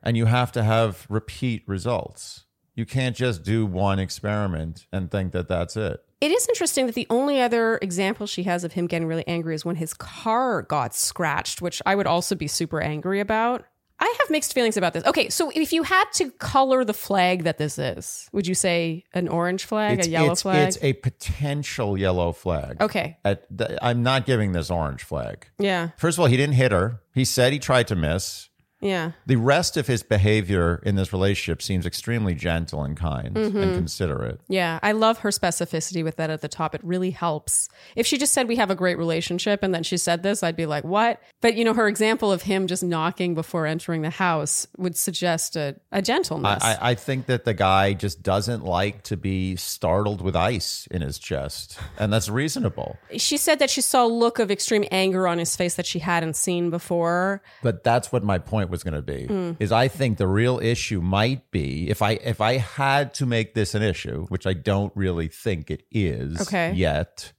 And 0.00 0.16
you 0.16 0.26
have 0.26 0.52
to 0.52 0.62
have 0.62 1.06
repeat 1.08 1.64
results. 1.66 2.44
You 2.78 2.86
can't 2.86 3.16
just 3.16 3.42
do 3.42 3.66
one 3.66 3.98
experiment 3.98 4.86
and 4.92 5.10
think 5.10 5.32
that 5.32 5.48
that's 5.48 5.76
it. 5.76 6.00
It 6.20 6.30
is 6.30 6.46
interesting 6.48 6.86
that 6.86 6.94
the 6.94 7.08
only 7.10 7.40
other 7.42 7.76
example 7.82 8.24
she 8.28 8.44
has 8.44 8.62
of 8.62 8.74
him 8.74 8.86
getting 8.86 9.08
really 9.08 9.26
angry 9.26 9.56
is 9.56 9.64
when 9.64 9.74
his 9.74 9.92
car 9.94 10.62
got 10.62 10.94
scratched, 10.94 11.60
which 11.60 11.82
I 11.84 11.96
would 11.96 12.06
also 12.06 12.36
be 12.36 12.46
super 12.46 12.80
angry 12.80 13.18
about. 13.18 13.64
I 13.98 14.14
have 14.20 14.30
mixed 14.30 14.54
feelings 14.54 14.76
about 14.76 14.92
this. 14.92 15.04
Okay, 15.06 15.28
so 15.28 15.50
if 15.56 15.72
you 15.72 15.82
had 15.82 16.04
to 16.14 16.30
color 16.30 16.84
the 16.84 16.94
flag 16.94 17.42
that 17.42 17.58
this 17.58 17.80
is, 17.80 18.28
would 18.32 18.46
you 18.46 18.54
say 18.54 19.02
an 19.12 19.26
orange 19.26 19.64
flag, 19.64 19.98
It's, 19.98 20.06
a 20.06 20.10
yellow 20.10 20.30
it's, 20.30 20.42
flag? 20.42 20.68
it's 20.68 20.78
a 20.80 20.92
potential 20.92 21.98
yellow 21.98 22.30
flag. 22.30 22.80
okay. 22.80 23.18
At 23.24 23.44
the, 23.50 23.84
I'm 23.84 24.04
not 24.04 24.24
giving 24.24 24.52
this 24.52 24.70
orange 24.70 25.02
flag. 25.02 25.48
Yeah. 25.58 25.88
First 25.96 26.16
of 26.16 26.20
all, 26.20 26.26
he 26.26 26.36
didn't 26.36 26.54
hit 26.54 26.70
her. 26.70 27.00
He 27.12 27.24
said 27.24 27.52
he 27.52 27.58
tried 27.58 27.88
to 27.88 27.96
miss. 27.96 28.47
Yeah. 28.80 29.12
The 29.26 29.36
rest 29.36 29.76
of 29.76 29.86
his 29.86 30.02
behavior 30.02 30.80
in 30.84 30.94
this 30.94 31.12
relationship 31.12 31.62
seems 31.62 31.84
extremely 31.86 32.34
gentle 32.34 32.82
and 32.84 32.96
kind 32.96 33.34
Mm-hmm. 33.34 33.56
and 33.58 33.74
considerate. 33.74 34.40
Yeah, 34.48 34.78
I 34.82 34.92
love 34.92 35.18
her 35.18 35.30
specificity 35.30 36.02
with 36.04 36.16
that 36.16 36.30
at 36.30 36.40
the 36.40 36.48
top. 36.48 36.74
It 36.74 36.80
really 36.84 37.10
helps. 37.10 37.68
If 37.96 38.06
she 38.06 38.18
just 38.18 38.32
said 38.32 38.48
we 38.48 38.56
have 38.56 38.70
a 38.70 38.74
great 38.74 38.98
relationship 38.98 39.62
and 39.62 39.74
then 39.74 39.82
she 39.82 39.96
said 39.96 40.22
this, 40.22 40.42
I'd 40.42 40.56
be 40.56 40.66
like, 40.66 40.84
"What?" 40.84 41.20
But 41.40 41.56
you 41.56 41.64
know, 41.64 41.74
her 41.74 41.88
example 41.88 42.30
of 42.32 42.42
him 42.42 42.66
just 42.66 42.82
knocking 42.82 43.34
before 43.34 43.66
entering 43.66 44.02
the 44.02 44.10
house 44.10 44.66
would 44.76 44.96
suggest 44.96 45.56
a, 45.56 45.76
a 45.92 46.00
gentleness. 46.02 46.62
I, 46.62 46.90
I 46.90 46.94
think 46.94 47.26
that 47.26 47.44
the 47.44 47.54
guy 47.54 47.92
just 47.94 48.22
doesn't 48.22 48.64
like 48.64 49.02
to 49.04 49.16
be 49.16 49.56
startled 49.56 50.20
with 50.22 50.36
ice 50.36 50.86
in 50.90 51.02
his 51.02 51.18
chest, 51.18 51.78
and 51.98 52.12
that's 52.12 52.28
reasonable. 52.28 52.96
she 53.16 53.36
said 53.36 53.58
that 53.58 53.70
she 53.70 53.80
saw 53.80 54.04
a 54.04 54.08
look 54.08 54.38
of 54.38 54.50
extreme 54.50 54.84
anger 54.90 55.26
on 55.28 55.38
his 55.38 55.56
face 55.56 55.74
that 55.74 55.86
she 55.86 55.98
hadn't 55.98 56.36
seen 56.36 56.70
before. 56.70 57.42
But 57.62 57.84
that's 57.84 58.12
what 58.12 58.22
my 58.24 58.38
point 58.38 58.67
was 58.70 58.82
going 58.82 58.94
to 58.94 59.02
be. 59.02 59.26
Hmm. 59.26 59.52
Is 59.58 59.72
I 59.72 59.88
think 59.88 60.18
the 60.18 60.26
real 60.26 60.58
issue 60.60 61.00
might 61.00 61.50
be 61.50 61.88
if 61.90 62.02
I 62.02 62.12
if 62.12 62.40
I 62.40 62.58
had 62.58 63.14
to 63.14 63.26
make 63.26 63.54
this 63.54 63.74
an 63.74 63.82
issue, 63.82 64.26
which 64.26 64.46
I 64.46 64.52
don't 64.52 64.92
really 64.96 65.28
think 65.28 65.70
it 65.70 65.84
is 65.90 66.40
Okay. 66.42 66.72
yet, 66.74 67.32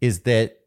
is 0.00 0.20
that 0.20 0.58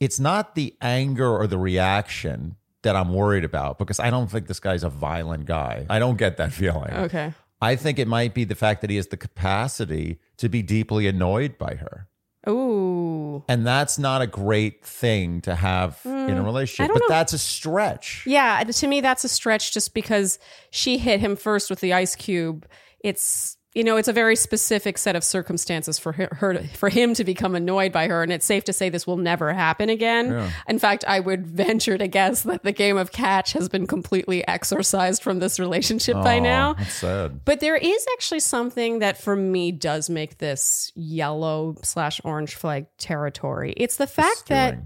it's 0.00 0.18
not 0.20 0.54
the 0.54 0.74
anger 0.80 1.28
or 1.28 1.46
the 1.46 1.58
reaction 1.58 2.56
that 2.82 2.96
I'm 2.96 3.12
worried 3.14 3.44
about 3.44 3.78
because 3.78 4.00
I 4.00 4.10
don't 4.10 4.28
think 4.30 4.48
this 4.48 4.58
guy's 4.58 4.82
a 4.82 4.88
violent 4.90 5.46
guy. 5.46 5.86
I 5.88 5.98
don't 6.00 6.16
get 6.18 6.36
that 6.38 6.52
feeling. 6.60 6.92
Okay. 6.92 7.32
I 7.60 7.76
think 7.76 8.00
it 8.00 8.08
might 8.08 8.34
be 8.34 8.42
the 8.42 8.56
fact 8.56 8.80
that 8.80 8.90
he 8.90 8.96
has 8.96 9.06
the 9.06 9.16
capacity 9.16 10.18
to 10.38 10.48
be 10.48 10.62
deeply 10.62 11.06
annoyed 11.06 11.58
by 11.58 11.74
her. 11.76 12.08
Ooh. 12.48 13.44
And 13.48 13.66
that's 13.66 13.98
not 13.98 14.20
a 14.20 14.26
great 14.26 14.84
thing 14.84 15.40
to 15.42 15.54
have 15.54 16.00
in 16.04 16.36
a 16.36 16.42
relationship. 16.42 16.90
Hmm. 16.90 16.94
But 16.94 17.02
know. 17.02 17.08
that's 17.08 17.32
a 17.32 17.38
stretch. 17.38 18.24
Yeah, 18.26 18.64
to 18.64 18.86
me 18.86 19.00
that's 19.00 19.24
a 19.24 19.28
stretch 19.28 19.72
just 19.72 19.94
because 19.94 20.38
she 20.70 20.98
hit 20.98 21.20
him 21.20 21.36
first 21.36 21.70
with 21.70 21.80
the 21.80 21.92
ice 21.92 22.16
cube. 22.16 22.66
It's 23.00 23.56
you 23.74 23.84
know, 23.84 23.96
it's 23.96 24.08
a 24.08 24.12
very 24.12 24.36
specific 24.36 24.98
set 24.98 25.16
of 25.16 25.24
circumstances 25.24 25.98
for 25.98 26.12
her, 26.12 26.28
her 26.32 26.52
to- 26.52 26.68
for 26.76 26.90
him 26.90 27.14
to 27.14 27.24
become 27.24 27.54
annoyed 27.54 27.90
by 27.90 28.06
her, 28.06 28.22
and 28.22 28.30
it's 28.30 28.44
safe 28.44 28.64
to 28.64 28.72
say 28.72 28.90
this 28.90 29.06
will 29.06 29.16
never 29.16 29.52
happen 29.52 29.88
again. 29.88 30.52
In 30.68 30.78
fact, 30.78 31.04
I 31.08 31.20
would 31.20 31.46
venture 31.46 31.96
to 31.96 32.06
guess 32.06 32.42
that 32.42 32.64
the 32.64 32.72
game 32.72 32.98
of 32.98 33.12
catch 33.12 33.54
has 33.54 33.68
been 33.68 33.86
completely 33.86 34.46
exorcised 34.46 35.22
from 35.22 35.38
this 35.38 35.58
relationship 35.58 36.14
by 36.14 36.38
oh, 36.38 36.42
now. 36.42 36.74
That's 36.74 36.94
sad. 36.94 37.44
But 37.44 37.60
there 37.60 37.76
is 37.76 38.06
actually 38.12 38.40
something 38.40 38.98
that 38.98 39.20
for 39.20 39.34
me 39.34 39.72
does 39.72 40.10
make 40.10 40.38
this 40.38 40.92
yellow 40.94 41.76
slash 41.82 42.20
orange 42.24 42.54
flag 42.54 42.86
territory. 42.98 43.72
It's 43.76 43.96
the 43.96 44.06
fact 44.06 44.48
that 44.48 44.78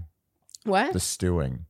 what 0.63 0.93
The 0.93 0.99
stewing. 0.99 1.65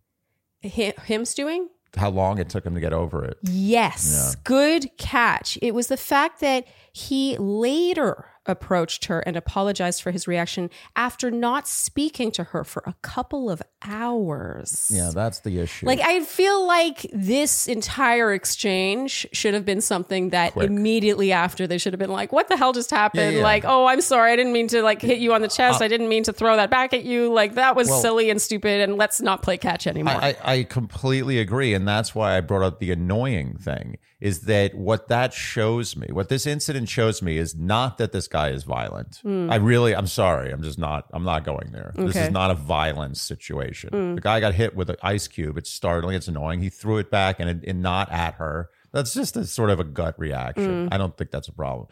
Hi- 0.63 0.93
him 1.05 1.25
stewing. 1.25 1.69
How 1.95 2.09
long 2.09 2.37
it 2.37 2.49
took 2.49 2.65
him 2.65 2.75
to 2.75 2.79
get 2.81 2.93
over 2.93 3.23
it. 3.23 3.37
Yes, 3.41 4.35
good 4.43 4.89
catch. 4.97 5.57
It 5.61 5.73
was 5.73 5.87
the 5.87 5.97
fact 5.97 6.41
that 6.41 6.65
he 6.91 7.37
later 7.37 8.25
approached 8.47 9.05
her 9.05 9.19
and 9.21 9.35
apologized 9.35 10.01
for 10.01 10.11
his 10.11 10.27
reaction 10.27 10.69
after 10.95 11.29
not 11.31 11.67
speaking 11.67 12.31
to 12.31 12.43
her 12.45 12.63
for 12.63 12.83
a 12.85 12.93
couple 13.01 13.49
of 13.49 13.61
hours. 13.83 14.89
Yeah, 14.93 15.11
that's 15.13 15.39
the 15.39 15.59
issue. 15.59 15.85
Like 15.85 15.99
I 15.99 16.23
feel 16.23 16.65
like 16.65 17.05
this 17.13 17.67
entire 17.67 18.33
exchange 18.33 19.27
should 19.31 19.53
have 19.53 19.65
been 19.65 19.81
something 19.81 20.29
that 20.29 20.53
Quick. 20.53 20.69
immediately 20.69 21.31
after 21.31 21.67
they 21.67 21.77
should 21.77 21.93
have 21.93 21.99
been 21.99 22.11
like, 22.11 22.31
"What 22.31 22.47
the 22.47 22.57
hell 22.57 22.73
just 22.73 22.91
happened?" 22.91 23.33
Yeah, 23.33 23.39
yeah. 23.39 23.43
Like, 23.43 23.63
"Oh, 23.65 23.85
I'm 23.85 24.01
sorry, 24.01 24.31
I 24.31 24.35
didn't 24.35 24.53
mean 24.53 24.67
to 24.69 24.81
like 24.81 25.01
hit 25.01 25.19
you 25.19 25.33
on 25.33 25.41
the 25.41 25.47
uh, 25.47 25.51
chest. 25.51 25.81
Uh, 25.81 25.85
I 25.85 25.87
didn't 25.87 26.09
mean 26.09 26.23
to 26.23 26.33
throw 26.33 26.55
that 26.55 26.69
back 26.69 26.93
at 26.93 27.03
you. 27.03 27.31
Like 27.33 27.55
that 27.55 27.75
was 27.75 27.89
Well- 27.89 28.01
silly 28.01 28.29
and 28.29 28.41
stupid. 28.41 28.81
And 28.81 28.97
let's 28.97 29.21
not 29.21 29.41
play 29.43 29.57
catch 29.57 29.87
anymore." 29.87 30.15
I, 30.15 30.35
I, 30.43 30.53
I 30.53 30.63
completely 30.63 31.39
agree. 31.39 31.73
And 31.73 31.87
that's 31.87 32.13
why 32.15 32.37
I 32.37 32.41
brought 32.41 32.63
up 32.63 32.79
the 32.79 32.91
annoying 32.91 33.57
thing 33.57 33.97
is 34.19 34.41
that 34.41 34.73
what 34.73 35.09
that 35.09 35.31
shows 35.31 35.95
me, 35.95 36.07
what 36.11 36.27
this 36.27 36.47
incident 36.47 36.89
shows 36.89 37.21
me 37.21 37.37
is 37.37 37.55
not 37.55 37.99
that 37.99 38.11
this 38.11 38.27
guy 38.27 38.49
is 38.49 38.63
violent. 38.63 39.19
Hmm. 39.21 39.49
I 39.51 39.57
really, 39.57 39.95
I'm 39.95 40.07
sorry. 40.07 40.51
I'm 40.51 40.63
just 40.63 40.79
not, 40.79 41.05
I'm 41.13 41.23
not 41.23 41.45
going 41.45 41.71
there. 41.71 41.93
This 41.95 42.15
is 42.15 42.31
not 42.31 42.49
a 42.49 42.55
violence 42.55 43.21
situation. 43.21 43.89
Hmm. 43.91 44.15
The 44.15 44.21
guy 44.21 44.39
got 44.39 44.55
hit 44.55 44.75
with 44.75 44.89
an 44.89 44.95
ice 45.03 45.27
cube. 45.27 45.57
It's 45.57 45.69
startling. 45.69 46.15
It's 46.15 46.27
annoying. 46.27 46.61
He 46.61 46.69
threw 46.69 46.97
it 46.97 47.11
back 47.11 47.39
and, 47.39 47.63
and 47.63 47.81
not 47.81 48.11
at 48.11 48.35
her. 48.35 48.71
That's 48.91 49.13
just 49.13 49.37
a 49.37 49.45
sort 49.45 49.69
of 49.69 49.79
a 49.79 49.83
gut 49.83 50.17
reaction. 50.17 50.87
Hmm. 50.87 50.93
I 50.93 50.97
don't 50.97 51.15
think 51.15 51.29
that's 51.29 51.47
a 51.47 51.53
problem. 51.53 51.87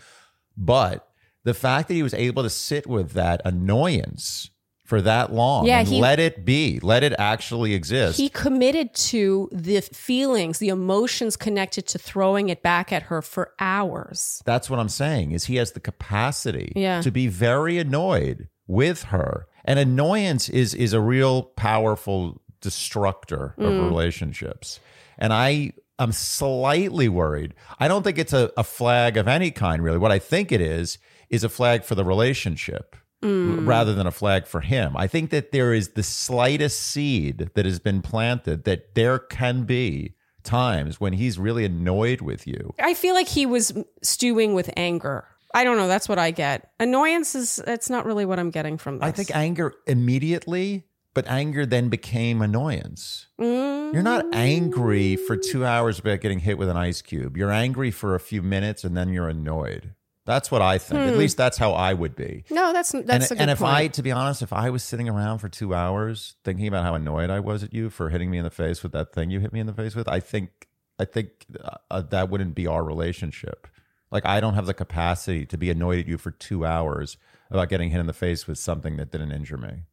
But 0.58 1.08
the 1.44 1.54
fact 1.54 1.90
that 1.90 1.94
he 1.94 2.02
was 2.02 2.16
able 2.16 2.42
to 2.42 2.50
sit 2.50 2.88
with 2.88 3.12
that 3.12 3.42
annoyance 3.46 4.50
for 4.86 5.02
that 5.02 5.34
long 5.34 5.66
Yeah, 5.66 5.84
he- 5.84 6.00
let 6.00 6.20
it 6.20 6.46
be, 6.46 6.80
let 6.82 7.04
it 7.04 7.14
actually 7.20 7.74
exist. 7.74 8.18
he 8.18 8.30
committed 8.30 8.94
to 8.94 9.50
the 9.52 9.82
feelings, 9.82 10.60
the 10.60 10.70
emotions 10.70 11.36
connected 11.36 11.88
to 11.88 11.98
throwing 11.98 12.50
it 12.50 12.62
back 12.64 12.94
at 12.94 13.04
her 13.04 13.22
for 13.22 13.52
hours. 13.60 14.42
That's 14.46 14.70
what 14.70 14.80
I'm 14.80 14.90
saying 14.90 15.32
is 15.32 15.46
he 15.46 15.56
has 15.58 15.72
the 15.74 15.80
capacity 15.80 16.72
Yeah. 16.76 17.02
to 17.02 17.12
be 17.12 17.28
very 17.28 17.78
annoyed 17.80 18.48
with 18.68 19.04
her. 19.06 19.48
And 19.66 19.80
annoyance 19.80 20.48
is 20.50 20.74
is 20.76 20.94
a 20.94 21.02
real 21.02 21.42
powerful 21.44 22.40
destructor 22.62 23.56
of 23.58 23.72
Mm. 23.74 23.90
relationships. 23.90 24.80
And 25.18 25.34
I 25.34 25.74
I'm 25.98 26.12
slightly 26.12 27.08
worried. 27.08 27.54
I 27.80 27.88
don't 27.88 28.04
think 28.04 28.18
it's 28.18 28.34
a, 28.34 28.52
a 28.58 28.64
flag 28.66 29.16
of 29.18 29.28
any 29.30 29.50
kind 29.50 29.82
really. 29.82 29.98
What 29.98 30.12
I 30.12 30.20
think 30.20 30.52
it 30.52 30.60
is 30.62 30.98
is 31.30 31.44
a 31.44 31.50
flag 31.50 31.84
for 31.86 31.96
the 31.96 32.04
relationship. 32.04 32.96
Mm. 33.24 33.66
Rather 33.66 33.94
than 33.94 34.06
a 34.06 34.12
flag 34.12 34.46
for 34.46 34.62
him. 34.62 34.96
I 34.96 35.08
think 35.08 35.32
that 35.32 35.52
there 35.52 35.74
is 35.74 35.90
the 35.90 36.04
slightest 36.04 36.80
seed 36.80 37.50
that 37.56 37.66
has 37.66 37.80
been 37.80 38.02
planted 38.02 38.66
that 38.66 38.94
there 38.94 39.18
can 39.18 39.64
be 39.64 40.16
times 40.44 41.00
when 41.00 41.14
he's 41.14 41.40
really 41.40 41.66
annoyed 41.66 42.22
with 42.22 42.46
you. 42.46 42.74
I 42.80 42.94
feel 42.94 43.16
like 43.16 43.28
he 43.28 43.46
was 43.46 43.74
stewing 44.04 44.54
with 44.54 44.70
anger. 44.78 45.26
I 45.54 45.64
don't 45.64 45.78
know. 45.78 45.88
That's 45.88 46.08
what 46.08 46.20
I 46.20 46.32
get. 46.32 46.70
Annoyance 46.80 47.34
is. 47.34 47.62
that's 47.66 47.90
not 47.90 48.06
really 48.06 48.26
what 48.26 48.40
I'm 48.40 48.52
getting 48.52 48.78
from 48.78 49.00
this. 49.00 49.08
I 49.08 49.12
think 49.12 49.36
anger 49.36 49.74
immediately, 49.88 50.86
but 51.14 51.26
anger 51.28 51.66
then 51.66 51.90
became 51.90 52.42
annoyance. 52.42 53.28
Mm. 53.40 53.94
You're 53.94 54.04
not 54.04 54.26
angry 54.34 55.16
for 55.16 55.38
two 55.38 55.66
hours 55.66 56.00
about 56.00 56.20
getting 56.20 56.40
hit 56.40 56.58
with 56.58 56.70
an 56.70 56.78
ice 56.78 57.02
cube. 57.02 57.38
You're 57.38 57.52
angry 57.52 57.90
for 57.90 58.16
a 58.16 58.20
few 58.20 58.42
minutes 58.42 58.84
and 58.84 58.96
then 58.98 59.10
you're 59.10 59.30
annoyed. 59.30 59.94
That's 60.26 60.50
what 60.50 60.62
I 60.64 60.80
think. 60.80 61.02
At 61.02 61.18
least 61.18 61.38
that's 61.38 61.58
how 61.58 61.74
I 61.74 61.94
would 61.94 62.16
be. 62.16 62.46
No, 62.50 62.74
that's 62.74 62.92
that's 62.92 63.08
and 63.08 63.24
a 63.24 63.28
good 63.28 63.42
and 63.42 63.52
if 63.52 63.62
I, 63.62 63.88
to 63.88 64.02
be 64.02 64.12
honest, 64.12 64.42
if 64.42 64.52
I 64.52 64.72
was 64.72 64.84
sitting 64.84 65.08
around 65.08 65.38
for 65.38 65.50
two 65.50 65.76
hours 65.76 66.36
thinking 66.44 66.68
about 66.68 66.84
how 66.84 66.96
annoyed 66.96 67.30
I 67.30 67.40
was 67.40 67.64
at 67.64 67.74
you 67.74 67.92
for 67.92 68.10
hitting 68.10 68.32
me 68.32 68.40
in 68.40 68.44
the 68.44 68.50
face 68.50 68.82
with 68.82 68.92
that 68.94 69.14
thing 69.14 69.30
you 69.30 69.40
hit 69.40 69.54
me 69.54 69.60
in 69.60 69.68
the 69.68 69.74
face 69.74 69.96
with, 69.96 70.08
I 70.08 70.20
think 70.20 70.68
I 70.98 71.06
think 71.06 71.46
uh, 71.92 72.02
that 72.02 72.30
wouldn't 72.30 72.56
be 72.56 72.66
our 72.66 72.84
relationship. 72.84 73.68
Like 74.10 74.26
I 74.26 74.40
don't 74.40 74.56
have 74.56 74.66
the 74.66 74.74
capacity 74.74 75.46
to 75.46 75.58
be 75.58 75.70
annoyed 75.70 76.00
at 76.00 76.08
you 76.08 76.18
for 76.18 76.32
two 76.32 76.66
hours 76.66 77.18
about 77.52 77.70
getting 77.70 77.92
hit 77.92 78.00
in 78.00 78.08
the 78.08 78.14
face 78.14 78.48
with 78.48 78.58
something 78.58 78.98
that 78.98 79.12
didn't 79.12 79.32
injure 79.32 79.58
me. 79.58 79.84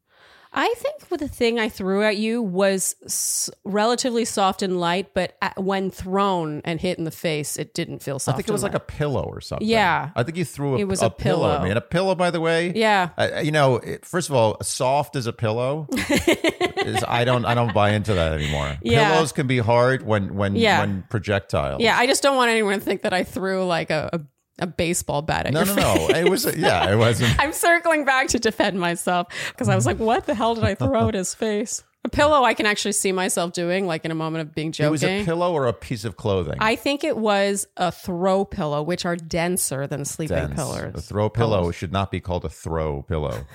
I 0.54 0.72
think 0.76 1.08
the 1.18 1.28
thing 1.28 1.58
I 1.58 1.68
threw 1.68 2.02
at 2.02 2.16
you 2.16 2.42
was 2.42 2.94
s- 3.04 3.48
relatively 3.64 4.24
soft 4.24 4.62
and 4.62 4.78
light, 4.78 5.14
but 5.14 5.36
at, 5.40 5.62
when 5.62 5.90
thrown 5.90 6.60
and 6.64 6.80
hit 6.80 6.98
in 6.98 7.04
the 7.04 7.10
face, 7.10 7.56
it 7.56 7.74
didn't 7.74 8.00
feel 8.02 8.18
soft. 8.18 8.34
I 8.34 8.36
think 8.38 8.48
it 8.48 8.52
was 8.52 8.62
and 8.62 8.72
like 8.74 8.82
a 8.82 8.84
pillow 8.84 9.22
or 9.22 9.40
something. 9.40 9.66
Yeah. 9.66 10.10
I 10.14 10.22
think 10.22 10.36
you 10.36 10.44
threw 10.44 10.74
a, 10.76 10.78
It 10.78 10.84
was 10.88 11.00
a, 11.02 11.06
a 11.06 11.10
pillow. 11.10 11.48
at 11.48 11.52
pillow. 11.54 11.64
me. 11.64 11.70
And 11.70 11.78
a 11.78 11.82
pillow, 11.82 12.14
by 12.14 12.30
the 12.30 12.40
way. 12.40 12.72
yeah. 12.74 13.40
You 13.40 13.50
know, 13.52 13.76
it, 13.76 14.04
first 14.04 14.28
of 14.28 14.34
all, 14.36 14.58
soft 14.62 15.16
as 15.16 15.26
a 15.26 15.32
pillow 15.32 15.86
is 15.92 17.02
I 17.06 17.24
don't 17.24 17.44
I 17.44 17.54
don't 17.54 17.72
buy 17.74 17.90
into 17.90 18.14
that 18.14 18.32
anymore. 18.32 18.76
Yeah. 18.82 19.12
Pillows 19.12 19.32
can 19.32 19.46
be 19.46 19.58
hard 19.58 20.02
when 20.02 20.34
when 20.34 20.56
Yeah. 20.56 20.80
when 20.80 21.04
projectiles. 21.08 21.80
Yeah, 21.80 21.96
I 21.96 22.06
just 22.06 22.22
don't 22.22 22.36
want 22.36 22.50
anyone 22.50 22.74
to 22.78 22.84
think 22.84 23.02
that 23.02 23.12
I 23.12 23.22
threw 23.24 23.64
like 23.64 23.90
a, 23.90 24.10
a, 24.12 24.20
a 24.62 24.66
baseball 24.66 25.22
bat 25.22 25.46
at 25.46 25.52
No, 25.52 25.64
your 25.64 25.76
no, 25.76 25.94
face. 25.94 26.08
no. 26.10 26.16
It 26.16 26.28
was 26.30 26.56
yeah, 26.56 26.90
it 26.90 26.96
wasn't. 26.96 27.34
I'm 27.40 27.52
circling 27.52 28.04
back 28.04 28.28
to 28.28 28.38
defend 28.38 28.78
myself 28.78 29.26
because 29.50 29.68
I 29.68 29.74
was 29.74 29.86
like, 29.86 29.98
what 29.98 30.26
the 30.26 30.34
hell 30.34 30.54
did 30.54 30.64
I 30.64 30.74
throw 30.74 31.08
at 31.08 31.14
his 31.14 31.34
face? 31.34 31.82
A 32.04 32.08
pillow 32.08 32.42
I 32.42 32.54
can 32.54 32.66
actually 32.66 32.92
see 32.92 33.12
myself 33.12 33.52
doing, 33.52 33.86
like 33.86 34.04
in 34.04 34.10
a 34.10 34.14
moment 34.14 34.48
of 34.48 34.54
being 34.56 34.72
joking. 34.72 34.88
It 34.88 34.90
was 34.90 35.04
a 35.04 35.24
pillow 35.24 35.52
or 35.52 35.66
a 35.68 35.72
piece 35.72 36.04
of 36.04 36.16
clothing. 36.16 36.56
I 36.58 36.74
think 36.74 37.04
it 37.04 37.16
was 37.16 37.66
a 37.76 37.92
throw 37.92 38.44
pillow, 38.44 38.82
which 38.82 39.04
are 39.04 39.14
denser 39.14 39.86
than 39.86 40.04
sleeping 40.04 40.36
Dense. 40.36 40.54
pillows. 40.54 40.94
A 40.96 41.00
throw 41.00 41.28
pillow 41.28 41.66
oh. 41.66 41.70
should 41.70 41.92
not 41.92 42.10
be 42.10 42.18
called 42.18 42.44
a 42.44 42.48
throw 42.48 43.02
pillow. 43.02 43.46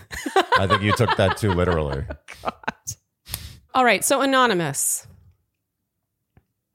I 0.58 0.66
think 0.66 0.82
you 0.82 0.94
took 0.94 1.18
that 1.18 1.38
too 1.38 1.52
literally. 1.54 2.04
Oh, 2.46 2.52
All 3.76 3.86
right, 3.86 4.04
so 4.04 4.22
anonymous. 4.22 5.06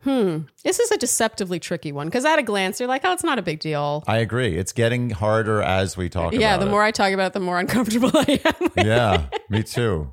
Hmm. 0.04 0.40
This 0.64 0.80
is 0.80 0.90
a 0.90 0.96
deceptively 0.98 1.60
tricky 1.60 1.92
one 1.92 2.08
because 2.08 2.24
at 2.24 2.38
a 2.38 2.42
glance, 2.42 2.80
you're 2.80 2.88
like, 2.88 3.02
oh, 3.04 3.12
it's 3.12 3.22
not 3.22 3.38
a 3.38 3.42
big 3.42 3.60
deal. 3.60 4.02
I 4.06 4.18
agree. 4.18 4.56
It's 4.56 4.72
getting 4.72 5.10
harder 5.10 5.62
as 5.62 5.96
we 5.96 6.08
talk 6.08 6.32
yeah, 6.32 6.56
the 6.56 6.66
it. 6.66 6.70
more 6.70 6.82
I 6.82 6.90
talk 6.90 7.12
about 7.12 7.28
it, 7.28 7.32
the 7.34 7.40
more 7.40 7.58
uncomfortable 7.58 8.10
I 8.14 8.40
am. 8.44 8.86
yeah, 8.86 9.26
me 9.48 9.62
too. 9.62 10.10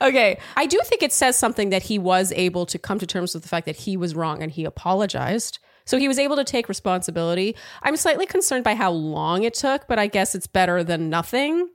okay. 0.00 0.38
I 0.56 0.66
do 0.66 0.78
think 0.84 1.02
it 1.02 1.12
says 1.12 1.36
something 1.36 1.70
that 1.70 1.84
he 1.84 1.98
was 1.98 2.32
able 2.32 2.66
to 2.66 2.78
come 2.78 2.98
to 2.98 3.06
terms 3.06 3.34
with 3.34 3.42
the 3.42 3.48
fact 3.48 3.66
that 3.66 3.76
he 3.76 3.96
was 3.96 4.14
wrong 4.14 4.42
and 4.42 4.52
he 4.52 4.64
apologized. 4.64 5.58
So 5.86 5.98
he 5.98 6.08
was 6.08 6.18
able 6.18 6.36
to 6.36 6.44
take 6.44 6.68
responsibility. 6.68 7.56
I'm 7.82 7.96
slightly 7.96 8.26
concerned 8.26 8.64
by 8.64 8.74
how 8.74 8.90
long 8.90 9.42
it 9.42 9.54
took, 9.54 9.86
but 9.86 9.98
I 9.98 10.06
guess 10.06 10.34
it's 10.34 10.46
better 10.46 10.82
than 10.82 11.10
nothing. 11.10 11.68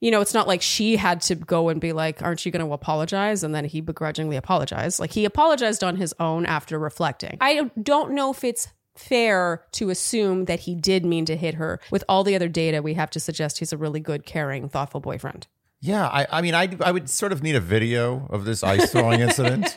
You 0.00 0.10
know, 0.10 0.20
it's 0.20 0.34
not 0.34 0.48
like 0.48 0.62
she 0.62 0.96
had 0.96 1.20
to 1.22 1.34
go 1.34 1.68
and 1.68 1.80
be 1.80 1.92
like, 1.92 2.22
Aren't 2.22 2.44
you 2.44 2.52
going 2.52 2.66
to 2.66 2.72
apologize? 2.72 3.44
And 3.44 3.54
then 3.54 3.66
he 3.66 3.80
begrudgingly 3.80 4.36
apologized. 4.36 4.98
Like 4.98 5.12
he 5.12 5.24
apologized 5.24 5.84
on 5.84 5.96
his 5.96 6.14
own 6.18 6.46
after 6.46 6.78
reflecting. 6.78 7.36
I 7.40 7.70
don't 7.82 8.12
know 8.12 8.30
if 8.30 8.42
it's 8.42 8.68
fair 8.96 9.64
to 9.72 9.90
assume 9.90 10.44
that 10.46 10.60
he 10.60 10.74
did 10.74 11.04
mean 11.04 11.24
to 11.26 11.36
hit 11.36 11.54
her. 11.54 11.80
With 11.90 12.04
all 12.08 12.24
the 12.24 12.34
other 12.34 12.48
data, 12.48 12.82
we 12.82 12.94
have 12.94 13.10
to 13.10 13.20
suggest 13.20 13.58
he's 13.58 13.72
a 13.72 13.76
really 13.78 14.00
good, 14.00 14.26
caring, 14.26 14.68
thoughtful 14.68 15.00
boyfriend. 15.00 15.46
Yeah, 15.80 16.06
I, 16.06 16.26
I 16.30 16.42
mean, 16.42 16.54
I, 16.54 16.76
I 16.82 16.92
would 16.92 17.08
sort 17.08 17.32
of 17.32 17.42
need 17.42 17.56
a 17.56 17.60
video 17.60 18.26
of 18.30 18.44
this 18.44 18.62
ice 18.62 18.92
throwing 18.92 19.20
incident. 19.28 19.76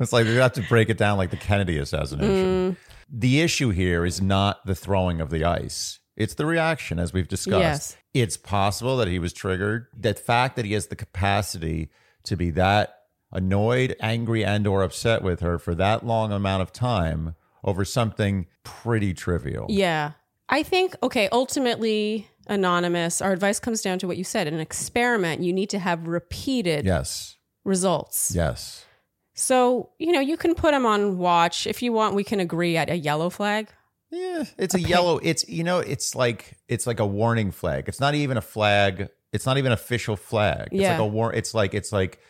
it's 0.00 0.12
like 0.12 0.26
we 0.26 0.34
have 0.34 0.52
to 0.54 0.62
break 0.62 0.90
it 0.90 0.98
down 0.98 1.18
like 1.18 1.30
the 1.30 1.36
Kennedy 1.36 1.78
assassination. 1.78 2.72
Mm. 2.72 2.76
The 3.08 3.40
issue 3.40 3.70
here 3.70 4.04
is 4.04 4.20
not 4.20 4.64
the 4.66 4.74
throwing 4.74 5.20
of 5.20 5.30
the 5.30 5.44
ice; 5.44 6.00
it's 6.16 6.34
the 6.34 6.46
reaction, 6.46 6.98
as 6.98 7.12
we've 7.12 7.28
discussed. 7.28 7.60
Yes. 7.60 7.96
It's 8.12 8.36
possible 8.36 8.96
that 8.98 9.08
he 9.08 9.18
was 9.18 9.32
triggered. 9.32 9.86
That 9.96 10.18
fact 10.18 10.56
that 10.56 10.64
he 10.64 10.72
has 10.72 10.86
the 10.86 10.96
capacity 10.96 11.90
to 12.24 12.36
be 12.36 12.50
that 12.50 13.00
annoyed, 13.32 13.96
angry, 14.00 14.44
and/or 14.44 14.82
upset 14.82 15.22
with 15.22 15.40
her 15.40 15.58
for 15.58 15.74
that 15.74 16.06
long 16.06 16.32
amount 16.32 16.62
of 16.62 16.72
time 16.72 17.34
over 17.64 17.84
something 17.84 18.46
pretty 18.62 19.12
trivial. 19.12 19.66
Yeah. 19.68 20.12
I 20.48 20.62
think, 20.62 20.94
okay, 21.02 21.28
ultimately, 21.32 22.28
anonymous, 22.46 23.20
our 23.22 23.32
advice 23.32 23.58
comes 23.58 23.82
down 23.82 23.98
to 24.00 24.06
what 24.06 24.16
you 24.18 24.24
said. 24.24 24.46
In 24.46 24.54
an 24.54 24.60
experiment, 24.60 25.42
you 25.42 25.52
need 25.52 25.70
to 25.70 25.78
have 25.78 26.06
repeated 26.06 26.84
Yes. 26.84 27.36
results. 27.64 28.32
Yes. 28.34 28.84
So, 29.32 29.90
you 29.98 30.12
know, 30.12 30.20
you 30.20 30.36
can 30.36 30.54
put 30.54 30.70
them 30.70 30.86
on 30.86 31.18
watch. 31.18 31.66
If 31.66 31.82
you 31.82 31.92
want, 31.92 32.14
we 32.14 32.22
can 32.22 32.38
agree 32.38 32.76
at 32.76 32.88
a 32.90 32.96
yellow 32.96 33.30
flag. 33.30 33.68
Yeah, 34.14 34.44
it's 34.58 34.74
a, 34.74 34.80
yellow. 34.80 35.18
It's 35.18 35.48
you 35.48 35.64
know, 35.64 35.78
it's 35.78 36.14
like 36.14 36.56
it's 36.68 36.86
like 36.86 37.00
a 37.00 37.06
warning 37.06 37.50
flag. 37.50 37.88
It's 37.88 38.00
not 38.00 38.14
even 38.14 38.36
a 38.36 38.42
flag. 38.42 39.08
It's 39.32 39.46
not 39.46 39.58
even 39.58 39.72
official 39.72 40.16
flag. 40.16 40.68
It's 40.70 40.80
Yeah. 40.80 40.92
like 40.92 41.00
a 41.00 41.06
war. 41.06 41.32
It's 41.32 41.54
like 41.54 41.74
it's 41.74 41.92
like. 41.92 42.20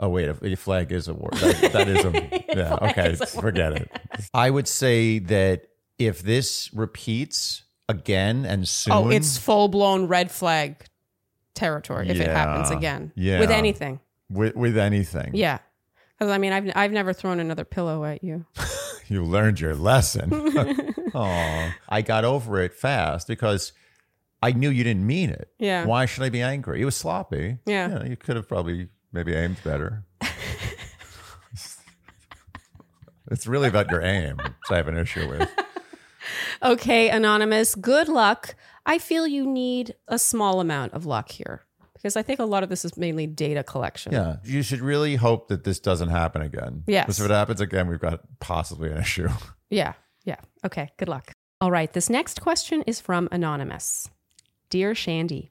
Oh 0.00 0.08
wait, 0.08 0.28
a, 0.28 0.36
a 0.44 0.54
flag 0.54 0.92
is 0.92 1.08
a 1.08 1.14
war. 1.14 1.30
That, 1.32 1.72
that 1.72 1.88
is 1.88 2.04
a 2.04 2.12
yeah. 2.56 2.78
Okay, 2.90 3.16
a 3.20 3.26
forget 3.26 3.72
it. 3.72 3.90
I 4.32 4.48
would 4.48 4.68
say 4.68 5.18
that 5.18 5.62
if 5.98 6.22
this 6.22 6.72
repeats 6.72 7.64
again 7.88 8.44
and 8.44 8.62
oh, 8.62 8.64
soon. 8.64 8.92
Oh, 8.92 9.10
it's 9.10 9.36
full 9.38 9.68
blown 9.68 10.06
red 10.06 10.30
flag 10.30 10.84
territory 11.54 12.08
if 12.08 12.20
it 12.20 12.28
happens 12.28 12.70
again. 12.70 13.12
Yeah. 13.16 13.40
With 13.40 13.50
anything. 13.50 14.00
with, 14.30 14.54
with 14.54 14.78
anything. 14.78 15.32
Yeah. 15.34 15.58
Because 16.18 16.32
I 16.32 16.38
mean, 16.38 16.52
I've 16.52 16.70
I've 16.74 16.92
never 16.92 17.12
thrown 17.12 17.40
another 17.40 17.64
pillow 17.64 18.04
at 18.04 18.22
you. 18.22 18.44
You 19.08 19.24
learned 19.24 19.60
your 19.60 19.74
lesson. 19.74 20.30
oh, 21.14 21.72
I 21.88 22.02
got 22.02 22.24
over 22.24 22.60
it 22.60 22.74
fast 22.74 23.26
because 23.26 23.72
I 24.42 24.52
knew 24.52 24.70
you 24.70 24.84
didn't 24.84 25.06
mean 25.06 25.30
it. 25.30 25.50
Yeah. 25.58 25.86
Why 25.86 26.06
should 26.06 26.22
I 26.24 26.28
be 26.28 26.42
angry? 26.42 26.82
It 26.82 26.84
was 26.84 26.96
sloppy. 26.96 27.58
Yeah. 27.66 27.88
You, 27.88 27.94
know, 27.94 28.04
you 28.04 28.16
could 28.16 28.36
have 28.36 28.48
probably 28.48 28.88
maybe 29.12 29.34
aimed 29.34 29.62
better. 29.64 30.04
it's 33.30 33.46
really 33.46 33.68
about 33.68 33.90
your 33.90 34.02
aim, 34.02 34.36
which 34.36 34.70
I 34.70 34.76
have 34.76 34.88
an 34.88 34.96
issue 34.96 35.28
with. 35.28 35.50
Okay, 36.62 37.08
anonymous. 37.08 37.74
Good 37.74 38.08
luck. 38.08 38.54
I 38.84 38.98
feel 38.98 39.26
you 39.26 39.46
need 39.46 39.94
a 40.08 40.18
small 40.18 40.60
amount 40.60 40.92
of 40.92 41.06
luck 41.06 41.30
here 41.30 41.64
because 41.98 42.16
I 42.16 42.22
think 42.22 42.38
a 42.38 42.44
lot 42.44 42.62
of 42.62 42.68
this 42.68 42.84
is 42.84 42.96
mainly 42.96 43.26
data 43.26 43.62
collection. 43.62 44.12
Yeah. 44.12 44.36
You 44.44 44.62
should 44.62 44.80
really 44.80 45.16
hope 45.16 45.48
that 45.48 45.64
this 45.64 45.80
doesn't 45.80 46.08
happen 46.08 46.42
again. 46.42 46.84
Yes. 46.86 47.04
Because 47.06 47.20
if 47.20 47.26
it 47.30 47.34
happens 47.34 47.60
again, 47.60 47.88
we've 47.88 48.00
got 48.00 48.20
possibly 48.40 48.90
an 48.90 48.98
issue. 48.98 49.28
Yeah. 49.70 49.92
Yeah. 50.24 50.36
Okay. 50.64 50.88
Good 50.96 51.10
luck. 51.10 51.30
All 51.60 51.70
right. 51.70 51.92
This 51.92 52.08
next 52.08 52.40
question 52.40 52.82
is 52.86 53.00
from 53.02 53.28
Anonymous. 53.30 54.08
Dear 54.70 54.94
Shandy, 54.94 55.50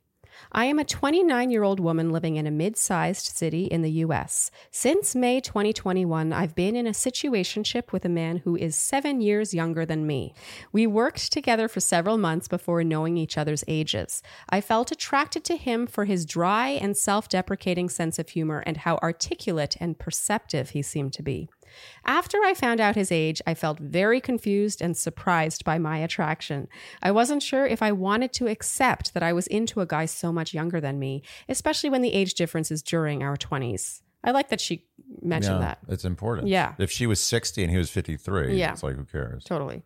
I 0.52 0.66
am 0.66 0.80
a 0.80 0.84
29 0.84 1.50
year 1.50 1.64
old 1.64 1.80
woman 1.80 2.12
living 2.12 2.36
in 2.36 2.48
a 2.48 2.52
mid 2.52 2.78
sized 2.78 3.36
city 3.36 3.66
in 3.66 3.82
the 3.82 3.92
US. 4.04 4.52
Since 4.72 5.16
May 5.16 5.42
2021, 5.42 6.34
I've 6.34 6.56
been 6.56 6.76
in 6.76 6.88
a 6.88 6.92
situationship 6.92 7.92
with 7.92 8.06
a 8.06 8.10
man 8.10 8.38
who 8.38 8.56
is 8.56 8.76
seven 8.76 9.22
years 9.22 9.54
younger 9.54 9.86
than 9.86 10.08
me. 10.08 10.34
We 10.72 10.88
worked 10.88 11.32
together 11.32 11.68
for 11.68 11.80
several 11.80 12.18
months 12.18 12.48
before 12.48 12.84
knowing 12.84 13.18
each 13.18 13.38
other's 13.38 13.64
ages. 13.68 14.22
I 14.50 14.62
felt 14.62 14.92
attracted 14.92 15.44
to 15.46 15.58
him 15.58 15.88
for 15.88 16.06
his 16.06 16.26
dry 16.26 16.70
and 16.70 16.96
self 16.96 17.28
deprecating 17.30 17.90
sense 17.90 18.20
of 18.20 18.30
humor 18.30 18.64
and 18.66 18.78
how 18.78 18.98
articulate 19.04 19.78
and 19.80 19.98
perceptive 19.98 20.72
he 20.72 20.82
seemed 20.82 21.14
to 21.14 21.24
be. 21.24 21.50
After 22.06 22.38
I 22.44 22.54
found 22.54 22.80
out 22.80 22.96
his 22.96 23.12
age, 23.12 23.42
I 23.46 23.54
felt 23.54 23.80
very 23.80 24.20
confused 24.22 24.82
and 24.82 24.96
surprised 24.96 25.64
by 25.66 25.78
my 25.78 25.98
attraction. 25.98 26.68
I 27.02 27.12
wasn't 27.12 27.44
sure 27.44 27.66
if 27.66 27.82
I 27.82 27.92
wanted 27.92 28.34
to 28.34 28.48
accept 28.48 29.14
that 29.14 29.24
I 29.24 29.34
was 29.34 29.48
into 29.48 29.82
a 29.82 29.86
guy 29.86 30.06
so 30.06 30.32
much 30.32 30.54
younger 30.54 30.80
than 30.80 31.00
me, 31.00 31.24
especially 31.50 31.90
when 31.90 32.02
the 32.02 32.14
age 32.14 32.34
difference 32.34 32.72
is 32.72 32.82
during 32.82 33.24
our 33.24 33.38
20s. 33.38 34.02
I 34.24 34.32
like 34.32 34.50
that 34.50 34.60
she 34.60 34.86
mentioned 35.22 35.58
yeah. 35.62 35.68
that. 35.68 35.80
It's 35.88 36.04
important. 36.04 36.48
Yeah. 36.48 36.74
If 36.80 36.92
she 36.92 37.08
was 37.08 37.20
60 37.20 37.64
and 37.64 37.72
he 37.72 37.78
was 37.78 37.90
53, 37.90 38.58
Yeah. 38.58 38.74
it's 38.74 38.84
like, 38.84 38.96
who 38.96 39.06
cares? 39.06 39.44
Totally. 39.44 39.84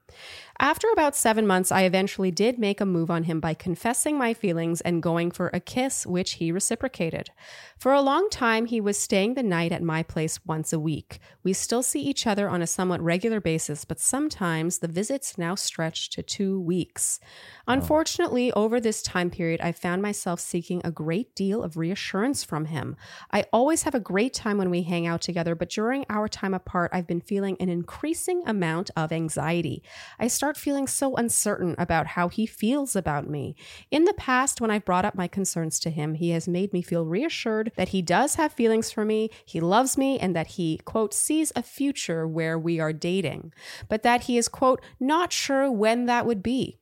After 0.63 0.87
about 0.93 1.15
seven 1.15 1.47
months, 1.47 1.71
I 1.71 1.85
eventually 1.85 2.29
did 2.29 2.59
make 2.59 2.79
a 2.79 2.85
move 2.85 3.09
on 3.09 3.23
him 3.23 3.39
by 3.39 3.55
confessing 3.55 4.15
my 4.15 4.35
feelings 4.35 4.79
and 4.81 5.01
going 5.01 5.31
for 5.31 5.49
a 5.51 5.59
kiss, 5.59 6.05
which 6.05 6.33
he 6.33 6.51
reciprocated. 6.51 7.31
For 7.79 7.93
a 7.93 8.01
long 8.01 8.29
time, 8.29 8.67
he 8.67 8.79
was 8.79 8.95
staying 8.99 9.33
the 9.33 9.41
night 9.41 9.71
at 9.71 9.81
my 9.81 10.03
place 10.03 10.45
once 10.45 10.71
a 10.71 10.79
week. 10.79 11.19
We 11.43 11.53
still 11.53 11.81
see 11.81 12.01
each 12.01 12.27
other 12.27 12.47
on 12.47 12.61
a 12.61 12.67
somewhat 12.67 13.01
regular 13.01 13.41
basis, 13.41 13.85
but 13.85 13.99
sometimes 13.99 14.77
the 14.77 14.87
visits 14.87 15.35
now 15.35 15.55
stretch 15.55 16.11
to 16.11 16.21
two 16.21 16.61
weeks. 16.61 17.19
Unfortunately, 17.65 18.51
over 18.51 18.79
this 18.79 19.01
time 19.01 19.31
period, 19.31 19.61
I 19.61 19.71
found 19.71 20.03
myself 20.03 20.39
seeking 20.39 20.79
a 20.83 20.91
great 20.91 21.33
deal 21.33 21.63
of 21.63 21.75
reassurance 21.75 22.43
from 22.43 22.65
him. 22.65 22.97
I 23.31 23.45
always 23.51 23.81
have 23.81 23.95
a 23.95 23.99
great 23.99 24.35
time 24.35 24.59
when 24.59 24.69
we 24.69 24.83
hang 24.83 25.07
out 25.07 25.21
together, 25.21 25.55
but 25.55 25.71
during 25.71 26.05
our 26.07 26.27
time 26.27 26.53
apart, 26.53 26.91
I've 26.93 27.07
been 27.07 27.19
feeling 27.19 27.57
an 27.59 27.69
increasing 27.69 28.43
amount 28.45 28.91
of 28.95 29.11
anxiety. 29.11 29.81
I 30.19 30.27
start 30.27 30.50
feeling 30.57 30.87
so 30.87 31.15
uncertain 31.15 31.75
about 31.77 32.07
how 32.07 32.29
he 32.29 32.45
feels 32.45 32.95
about 32.95 33.29
me. 33.29 33.55
In 33.89 34.05
the 34.05 34.13
past, 34.13 34.61
when 34.61 34.71
I've 34.71 34.85
brought 34.85 35.05
up 35.05 35.15
my 35.15 35.27
concerns 35.27 35.79
to 35.81 35.89
him, 35.89 36.15
he 36.15 36.31
has 36.31 36.47
made 36.47 36.73
me 36.73 36.81
feel 36.81 37.05
reassured 37.05 37.71
that 37.75 37.89
he 37.89 38.01
does 38.01 38.35
have 38.35 38.53
feelings 38.53 38.91
for 38.91 39.05
me, 39.05 39.29
he 39.45 39.59
loves 39.59 39.97
me, 39.97 40.19
and 40.19 40.35
that 40.35 40.47
he, 40.47 40.79
quote, 40.85 41.13
sees 41.13 41.51
a 41.55 41.63
future 41.63 42.27
where 42.27 42.57
we 42.57 42.79
are 42.79 42.93
dating, 42.93 43.53
but 43.89 44.03
that 44.03 44.23
he 44.23 44.37
is, 44.37 44.47
quote, 44.47 44.81
not 44.99 45.33
sure 45.33 45.71
when 45.71 46.05
that 46.05 46.25
would 46.25 46.43
be. 46.43 46.77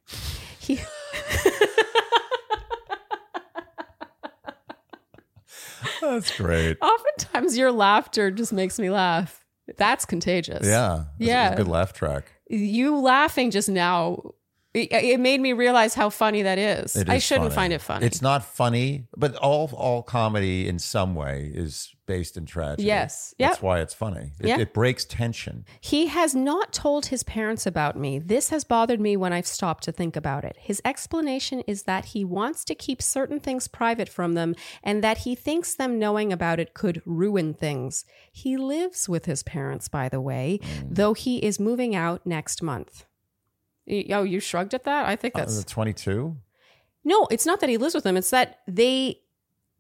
He. 0.60 0.80
That's 6.02 6.36
great. 6.38 6.78
Oftentimes, 6.82 7.58
your 7.58 7.72
laughter 7.72 8.32
just 8.32 8.54
makes 8.54 8.80
me 8.80 8.90
laugh. 8.90 9.46
That's 9.78 10.06
contagious. 10.06 10.66
Yeah. 10.66 11.06
Yeah. 11.18 11.52
It's 11.52 11.60
a 11.60 11.64
good 11.64 11.72
laugh 11.72 11.94
track. 11.94 12.39
You 12.50 12.98
laughing 12.98 13.52
just 13.52 13.70
now, 13.70 14.34
it, 14.74 14.92
it 14.92 15.20
made 15.20 15.40
me 15.40 15.54
realize 15.54 15.94
how 15.94 16.10
funny 16.10 16.42
that 16.42 16.58
is. 16.58 16.96
It 16.96 17.08
I 17.10 17.20
shouldn't 17.20 17.54
funny. 17.54 17.56
find 17.56 17.74
it 17.74 17.82
funny. 17.82 18.06
It's 18.06 18.22
not 18.22 18.44
funny, 18.44 19.06
but 19.16 19.36
all 19.36 19.70
all 19.74 20.04
comedy 20.04 20.68
in 20.68 20.80
some 20.80 21.16
way 21.16 21.52
is 21.54 21.94
based 22.10 22.36
in 22.38 22.46
tragedy. 22.48 22.86
Yes. 22.86 23.36
That's 23.38 23.62
why 23.62 23.82
it's 23.82 23.94
funny. 23.94 24.32
It, 24.40 24.48
Yeah. 24.48 24.58
it 24.60 24.74
breaks 24.74 25.06
tension. 25.06 25.64
He 25.80 26.08
has 26.08 26.34
not 26.34 26.74
told 26.74 27.06
his 27.06 27.22
parents 27.22 27.68
about 27.68 27.96
me. 27.96 28.18
This 28.18 28.50
has 28.50 28.64
bothered 28.64 29.00
me 29.00 29.16
when 29.16 29.32
I've 29.32 29.46
stopped 29.46 29.84
to 29.84 29.92
think 29.92 30.16
about 30.16 30.44
it. 30.44 30.56
His 30.60 30.82
explanation 30.84 31.62
is 31.68 31.84
that 31.84 32.06
he 32.06 32.26
wants 32.26 32.66
to 32.66 32.74
keep 32.74 33.00
certain 33.04 33.40
things 33.40 33.68
private 33.68 34.10
from 34.10 34.34
them 34.34 34.56
and 34.84 35.04
that 35.04 35.20
he 35.20 35.36
thinks 35.36 35.76
them 35.76 36.00
knowing 36.00 36.34
about 36.34 36.60
it 36.60 36.74
could 36.74 37.04
ruin 37.06 37.54
things. 37.54 38.06
He 38.32 38.58
lives 38.58 39.08
with 39.08 39.26
his 39.26 39.44
parents, 39.44 39.88
by 39.88 40.10
the 40.10 40.20
way, 40.20 40.60
though 40.90 41.14
he 41.14 41.38
is 41.46 41.60
moving 41.60 41.96
out 41.96 42.26
next 42.26 42.64
month. 42.64 43.06
Oh, 43.88 44.24
you 44.24 44.40
shrugged 44.40 44.74
at 44.74 44.84
that? 44.86 45.08
I 45.08 45.16
think 45.16 45.36
that's. 45.36 45.60
Uh, 45.60 45.64
22? 45.68 46.38
No, 47.04 47.28
it's 47.30 47.46
not 47.46 47.60
that 47.60 47.70
he 47.70 47.78
lives 47.78 47.94
with 47.96 48.04
them. 48.04 48.18
It's 48.18 48.32
that 48.32 48.60
they. 48.68 49.22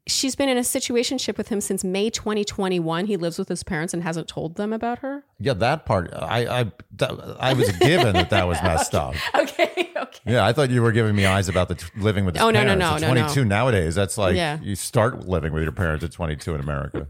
She's 0.09 0.35
been 0.35 0.49
in 0.49 0.57
a 0.57 0.61
situationship 0.61 1.37
with 1.37 1.49
him 1.49 1.61
since 1.61 1.83
May 1.83 2.09
2021. 2.09 3.05
He 3.05 3.15
lives 3.15 3.37
with 3.37 3.47
his 3.47 3.63
parents 3.63 3.93
and 3.93 4.03
hasn't 4.03 4.27
told 4.27 4.55
them 4.55 4.73
about 4.73 4.99
her. 4.99 5.23
Yeah, 5.39 5.53
that 5.53 5.85
part. 5.85 6.11
I 6.13 6.61
I 6.61 6.71
that, 6.97 7.11
I 7.39 7.53
was 7.53 7.71
given 7.77 8.13
that 8.13 8.29
that 8.31 8.47
was 8.47 8.61
messed 8.63 8.95
up. 8.95 9.15
Okay, 9.35 9.89
okay. 9.95 10.19
Yeah, 10.25 10.45
I 10.45 10.53
thought 10.53 10.69
you 10.69 10.81
were 10.81 10.91
giving 10.91 11.15
me 11.15 11.25
eyes 11.25 11.47
about 11.49 11.67
the 11.69 11.75
t- 11.75 11.85
living 11.97 12.25
with 12.25 12.35
his 12.35 12.43
Oh, 12.43 12.49
no, 12.49 12.63
no, 12.63 12.75
no, 12.75 12.95
At 12.95 13.01
no, 13.01 13.07
no. 13.13 13.21
22 13.21 13.45
nowadays, 13.45 13.95
that's 13.95 14.17
like 14.17 14.35
Yeah. 14.35 14.59
you 14.61 14.75
start 14.75 15.27
living 15.27 15.53
with 15.53 15.63
your 15.63 15.71
parents 15.71 16.03
at 16.03 16.11
22 16.11 16.55
in 16.55 16.59
America. 16.61 17.07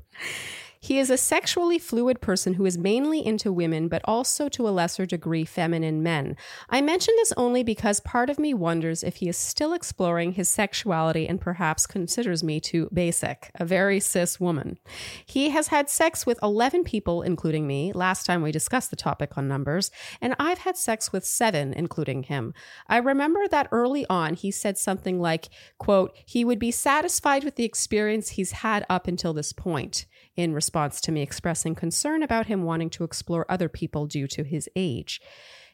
He 0.81 0.97
is 0.97 1.09
a 1.09 1.17
sexually 1.17 1.77
fluid 1.77 2.21
person 2.21 2.53
who 2.53 2.65
is 2.65 2.77
mainly 2.77 3.25
into 3.25 3.51
women, 3.51 3.89
but 3.89 4.01
also 4.05 4.47
to 4.49 4.67
a 4.67 4.71
lesser 4.71 5.05
degree 5.05 5.43
feminine 5.43 6.01
men. 6.01 6.37
I 6.69 6.79
mention 6.79 7.13
this 7.17 7.33
only 7.35 7.63
because 7.63 7.99
part 7.99 8.29
of 8.29 8.39
me 8.39 8.53
wonders 8.53 9.03
if 9.03 9.17
he 9.17 9.27
is 9.27 9.35
still 9.35 9.73
exploring 9.73 10.33
his 10.33 10.47
sexuality 10.47 11.27
and 11.27 11.41
perhaps 11.41 11.85
considers 11.85 12.45
me 12.45 12.61
too 12.61 12.87
basic, 12.93 13.51
a 13.55 13.65
very 13.65 13.99
cis 13.99 14.39
woman. 14.39 14.79
He 15.25 15.49
has 15.49 15.67
had 15.67 15.89
sex 15.89 16.25
with 16.25 16.39
11 16.41 16.85
people, 16.85 17.23
including 17.23 17.67
me, 17.67 17.91
last 17.91 18.25
time 18.25 18.41
we 18.41 18.53
discussed 18.53 18.89
the 18.89 18.95
topic 18.95 19.37
on 19.37 19.49
numbers, 19.49 19.91
and 20.21 20.33
I've 20.39 20.59
had 20.59 20.77
sex 20.77 21.11
with 21.11 21.25
seven, 21.25 21.73
including 21.73 22.23
him. 22.23 22.53
I 22.87 22.97
remember 22.97 23.49
that 23.49 23.67
early 23.73 24.05
on 24.09 24.33
he 24.33 24.49
said 24.49 24.77
something 24.77 25.19
like, 25.19 25.49
quote, 25.77 26.15
he 26.25 26.45
would 26.45 26.59
be 26.59 26.71
satisfied 26.71 27.43
with 27.43 27.57
the 27.57 27.65
experience 27.65 28.29
he's 28.29 28.51
had 28.51 28.85
up 28.89 29.07
until 29.07 29.33
this 29.33 29.51
point 29.51 30.05
in 30.39 30.53
response 30.53 31.01
to 31.01 31.11
me 31.11 31.21
expressing 31.21 31.75
concern 31.75 32.23
about 32.23 32.47
him 32.47 32.63
wanting 32.63 32.89
to 32.91 33.03
explore 33.03 33.45
other 33.49 33.67
people 33.67 34.05
due 34.05 34.27
to 34.27 34.43
his 34.43 34.69
age. 34.75 35.21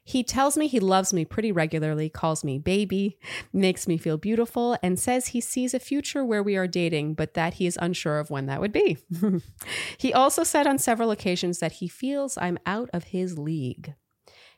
He 0.04 0.24
tells 0.24 0.56
me 0.56 0.68
he 0.68 0.80
loves 0.80 1.14
me 1.14 1.26
pretty 1.26 1.52
regularly, 1.52 2.10
calls 2.10 2.44
me 2.44 2.60
baby, 2.60 3.18
makes 3.54 3.88
me 3.88 3.98
feel 3.98 4.18
beautiful, 4.18 4.78
and 4.84 5.00
says 5.00 5.28
he 5.28 5.42
sees 5.42 5.74
a 5.74 5.80
future 5.80 6.24
where 6.24 6.44
we 6.44 6.56
are 6.56 6.68
dating, 6.68 7.16
but 7.16 7.34
that 7.34 7.56
he 7.56 7.66
is 7.66 7.78
unsure 7.82 8.20
of 8.20 8.30
when 8.30 8.46
that 8.46 8.62
would 8.62 8.72
be. 8.72 8.98
he 9.98 10.14
also 10.14 10.44
said 10.44 10.68
on 10.68 10.78
several 10.78 11.10
occasions 11.10 11.60
that 11.60 11.74
he 11.74 11.88
feels 11.88 12.38
I'm 12.38 12.60
out 12.66 12.90
of 12.94 13.06
his 13.06 13.38
league. 13.38 13.96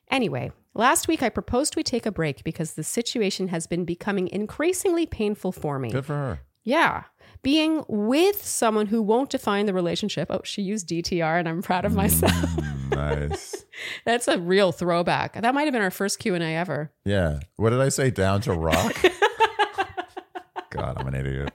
Anyway, 0.10 0.51
last 0.74 1.08
week 1.08 1.24
I 1.24 1.30
proposed 1.30 1.76
we 1.76 1.84
take 1.84 2.05
a 2.05 2.12
break 2.12 2.43
because 2.43 2.74
the 2.74 2.84
situation 2.84 3.47
has 3.49 3.68
been 3.68 3.86
becoming 3.86 4.28
increasingly 4.28 5.05
painful 5.05 5.51
for 5.51 5.80
me. 5.80 5.91
Good 5.91 6.05
for 6.05 6.14
her. 6.14 6.39
Yeah. 6.64 7.03
Being 7.44 7.84
with 7.88 8.46
someone 8.46 8.88
who 8.88 9.02
won't 9.02 9.30
define 9.30 9.66
the 9.66 9.74
relationship. 9.74 10.28
Oh, 10.30 10.42
she 10.44 10.62
used 10.62 10.88
DTR 10.90 11.40
and 11.40 11.48
I'm 11.48 11.62
proud 11.62 11.86
of 11.86 11.94
myself. 11.96 12.34
Mm, 12.34 13.30
nice. 13.30 13.66
That's 14.06 14.28
a 14.28 14.38
real 14.40 14.72
throwback. 14.72 15.40
That 15.42 15.54
might 15.54 15.64
have 15.64 15.74
been 15.74 15.82
our 15.82 15.92
first 15.92 16.20
Q&A 16.20 16.40
ever. 16.40 16.92
Yeah. 17.06 17.40
What 17.56 17.70
did 17.70 17.80
I 17.82 17.90
say? 17.90 18.10
Down 18.10 18.42
to 18.42 18.54
rock? 18.54 18.96
God, 20.70 20.98
I'm 20.98 21.08
an 21.08 21.16
idiot. 21.16 21.54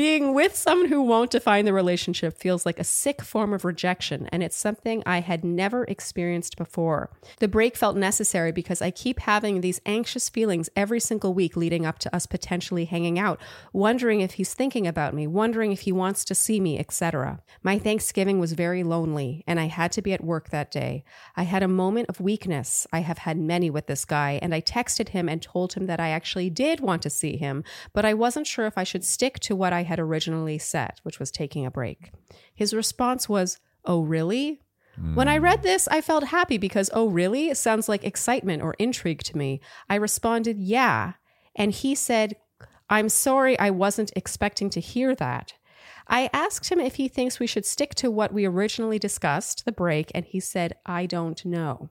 Being 0.00 0.32
with 0.32 0.56
someone 0.56 0.88
who 0.88 1.02
won't 1.02 1.30
define 1.30 1.66
the 1.66 1.74
relationship 1.74 2.38
feels 2.38 2.64
like 2.64 2.80
a 2.80 2.84
sick 2.84 3.20
form 3.20 3.52
of 3.52 3.66
rejection, 3.66 4.30
and 4.32 4.42
it's 4.42 4.56
something 4.56 5.02
I 5.04 5.20
had 5.20 5.44
never 5.44 5.84
experienced 5.84 6.56
before. 6.56 7.10
The 7.38 7.48
break 7.48 7.76
felt 7.76 7.98
necessary 7.98 8.50
because 8.50 8.80
I 8.80 8.92
keep 8.92 9.18
having 9.18 9.60
these 9.60 9.82
anxious 9.84 10.30
feelings 10.30 10.70
every 10.74 11.00
single 11.00 11.34
week 11.34 11.54
leading 11.54 11.84
up 11.84 11.98
to 11.98 12.16
us 12.16 12.24
potentially 12.24 12.86
hanging 12.86 13.18
out, 13.18 13.42
wondering 13.74 14.22
if 14.22 14.32
he's 14.32 14.54
thinking 14.54 14.86
about 14.86 15.12
me, 15.12 15.26
wondering 15.26 15.70
if 15.70 15.80
he 15.80 15.92
wants 15.92 16.24
to 16.24 16.34
see 16.34 16.60
me, 16.60 16.78
etc. 16.78 17.42
My 17.62 17.78
Thanksgiving 17.78 18.38
was 18.40 18.54
very 18.54 18.82
lonely, 18.82 19.44
and 19.46 19.60
I 19.60 19.66
had 19.66 19.92
to 19.92 20.00
be 20.00 20.14
at 20.14 20.24
work 20.24 20.48
that 20.48 20.70
day. 20.70 21.04
I 21.36 21.42
had 21.42 21.62
a 21.62 21.68
moment 21.68 22.08
of 22.08 22.22
weakness. 22.22 22.86
I 22.90 23.00
have 23.00 23.18
had 23.18 23.36
many 23.36 23.68
with 23.68 23.86
this 23.86 24.06
guy, 24.06 24.38
and 24.40 24.54
I 24.54 24.62
texted 24.62 25.10
him 25.10 25.28
and 25.28 25.42
told 25.42 25.74
him 25.74 25.84
that 25.88 26.00
I 26.00 26.08
actually 26.08 26.48
did 26.48 26.80
want 26.80 27.02
to 27.02 27.10
see 27.10 27.36
him, 27.36 27.64
but 27.92 28.06
I 28.06 28.14
wasn't 28.14 28.46
sure 28.46 28.64
if 28.64 28.78
I 28.78 28.84
should 28.84 29.04
stick 29.04 29.38
to 29.40 29.54
what 29.54 29.74
I 29.74 29.89
had 29.90 29.98
originally 29.98 30.56
set, 30.56 31.00
which 31.02 31.18
was 31.18 31.32
taking 31.32 31.66
a 31.66 31.70
break. 31.70 32.12
His 32.54 32.72
response 32.72 33.28
was, 33.28 33.58
Oh, 33.84 34.02
really? 34.02 34.62
When 35.14 35.28
I 35.28 35.38
read 35.38 35.62
this, 35.62 35.88
I 35.88 36.00
felt 36.00 36.24
happy 36.24 36.58
because, 36.58 36.90
oh, 36.92 37.08
really? 37.08 37.52
sounds 37.54 37.88
like 37.88 38.04
excitement 38.04 38.62
or 38.62 38.74
intrigue 38.78 39.22
to 39.24 39.36
me. 39.36 39.60
I 39.88 39.94
responded, 39.94 40.58
yeah. 40.58 41.14
And 41.56 41.72
he 41.72 41.94
said, 41.94 42.36
I'm 42.88 43.08
sorry, 43.08 43.58
I 43.58 43.70
wasn't 43.70 44.12
expecting 44.14 44.68
to 44.70 44.80
hear 44.80 45.14
that. 45.14 45.54
I 46.06 46.28
asked 46.32 46.70
him 46.70 46.80
if 46.80 46.96
he 46.96 47.08
thinks 47.08 47.40
we 47.40 47.46
should 47.46 47.64
stick 47.64 47.94
to 47.96 48.10
what 48.10 48.32
we 48.32 48.44
originally 48.44 48.98
discussed, 48.98 49.64
the 49.64 49.72
break, 49.72 50.12
and 50.14 50.24
he 50.24 50.38
said, 50.38 50.74
I 50.84 51.06
don't 51.06 51.42
know. 51.44 51.88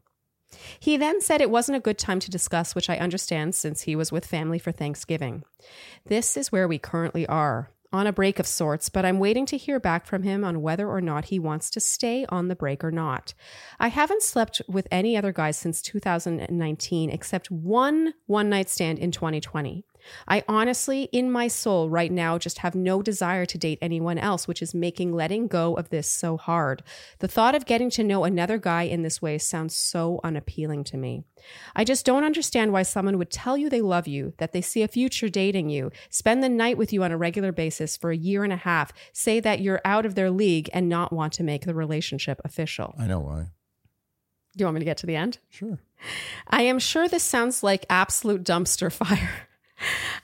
He 0.80 0.96
then 0.98 1.20
said 1.20 1.42
it 1.42 1.50
wasn't 1.50 1.78
a 1.78 1.82
good 1.82 1.98
time 1.98 2.20
to 2.20 2.32
discuss, 2.32 2.76
which 2.76 2.90
I 2.90 2.98
understand 2.98 3.56
since 3.56 3.82
he 3.82 3.96
was 3.96 4.12
with 4.12 4.26
family 4.26 4.60
for 4.60 4.72
Thanksgiving. 4.72 5.44
This 6.06 6.38
is 6.38 6.52
where 6.52 6.68
we 6.68 6.80
currently 6.80 7.26
are, 7.28 7.72
on 7.92 8.08
a 8.08 8.14
break 8.14 8.40
of 8.40 8.48
sorts, 8.48 8.90
but 8.90 9.06
I'm 9.06 9.20
waiting 9.20 9.46
to 9.48 9.58
hear 9.58 9.80
back 9.80 10.06
from 10.06 10.24
him 10.24 10.44
on 10.44 10.62
whether 10.62 10.88
or 10.88 11.02
not 11.02 11.26
he 11.26 11.40
wants 11.40 11.70
to 11.72 11.80
stay 11.80 12.26
on 12.30 12.48
the 12.48 12.56
break 12.56 12.84
or 12.84 12.92
not. 12.92 13.34
I 13.80 13.88
haven't 13.88 14.22
slept 14.22 14.62
with 14.68 14.88
any 14.92 15.18
other 15.18 15.32
guys 15.32 15.58
since 15.58 15.82
2019 15.82 17.10
except 17.10 17.50
one 17.50 18.14
one 18.28 18.50
night 18.50 18.70
stand 18.70 19.00
in 19.00 19.12
2020. 19.12 19.86
I 20.28 20.44
honestly, 20.48 21.04
in 21.12 21.32
my 21.32 21.48
soul 21.48 21.90
right 21.90 22.12
now, 22.12 22.38
just 22.38 22.60
have 22.60 22.76
no 22.76 23.02
desire 23.02 23.46
to 23.46 23.58
date 23.58 23.80
anyone 23.82 24.18
else, 24.18 24.48
which 24.48 24.62
is 24.62 24.74
making 24.74 25.14
letting 25.14 25.48
go 25.48 25.76
of 25.76 25.90
this 25.90 26.10
so 26.10 26.38
hard. 26.38 26.84
The 27.20 27.28
thought 27.28 27.56
of 27.56 27.66
getting 27.66 27.90
to 27.92 28.04
know 28.04 28.24
another 28.24 28.58
guy 28.58 28.84
in 28.84 29.04
this 29.04 29.22
way 29.22 29.38
sounds 29.38 29.76
so 29.76 30.20
unappealing 30.24 30.84
to 30.86 30.98
me. 30.98 31.24
I 31.76 31.84
just 31.84 32.06
don't 32.06 32.24
understand 32.24 32.74
why 32.74 32.84
someone 32.84 33.18
would 33.18 33.32
tell 33.32 33.58
you 33.58 33.70
they 33.70 33.82
love 33.82 34.08
you, 34.08 34.34
that 34.38 34.54
they 34.54 34.62
see 34.62 34.84
a 34.84 34.88
future 34.88 35.30
dating 35.30 35.70
you, 35.70 35.92
spend 36.10 36.44
the 36.44 36.50
night 36.50 36.78
with 36.78 36.92
you 36.94 37.04
on 37.04 37.12
a 37.12 37.18
regular 37.18 37.52
basis 37.52 37.98
for 37.98 38.12
a 38.12 38.18
year 38.18 38.44
and 38.44 38.54
a 38.54 38.58
half, 38.58 38.92
say 39.14 39.40
that 39.40 39.62
you're 39.62 39.82
out 39.86 40.06
of 40.06 40.16
their 40.16 40.32
league, 40.32 40.70
and 40.74 40.90
not 40.90 41.14
want 41.14 41.34
to 41.34 41.44
make 41.44 41.66
the 41.66 41.74
relationship 41.74 42.42
official. 42.44 42.96
I 43.00 43.08
know 43.08 43.20
why. 43.20 43.48
Do 44.56 44.64
you 44.64 44.66
want 44.66 44.76
me 44.76 44.80
to 44.80 44.86
get 44.86 44.98
to 44.98 45.06
the 45.06 45.16
end? 45.16 45.38
Sure. 45.50 45.80
I 46.48 46.64
am 46.64 46.80
sure 46.80 47.08
this 47.08 47.24
sounds 47.24 47.64
like 47.64 47.86
absolute 47.90 48.44
dumpster 48.44 48.92
fire. 48.92 49.48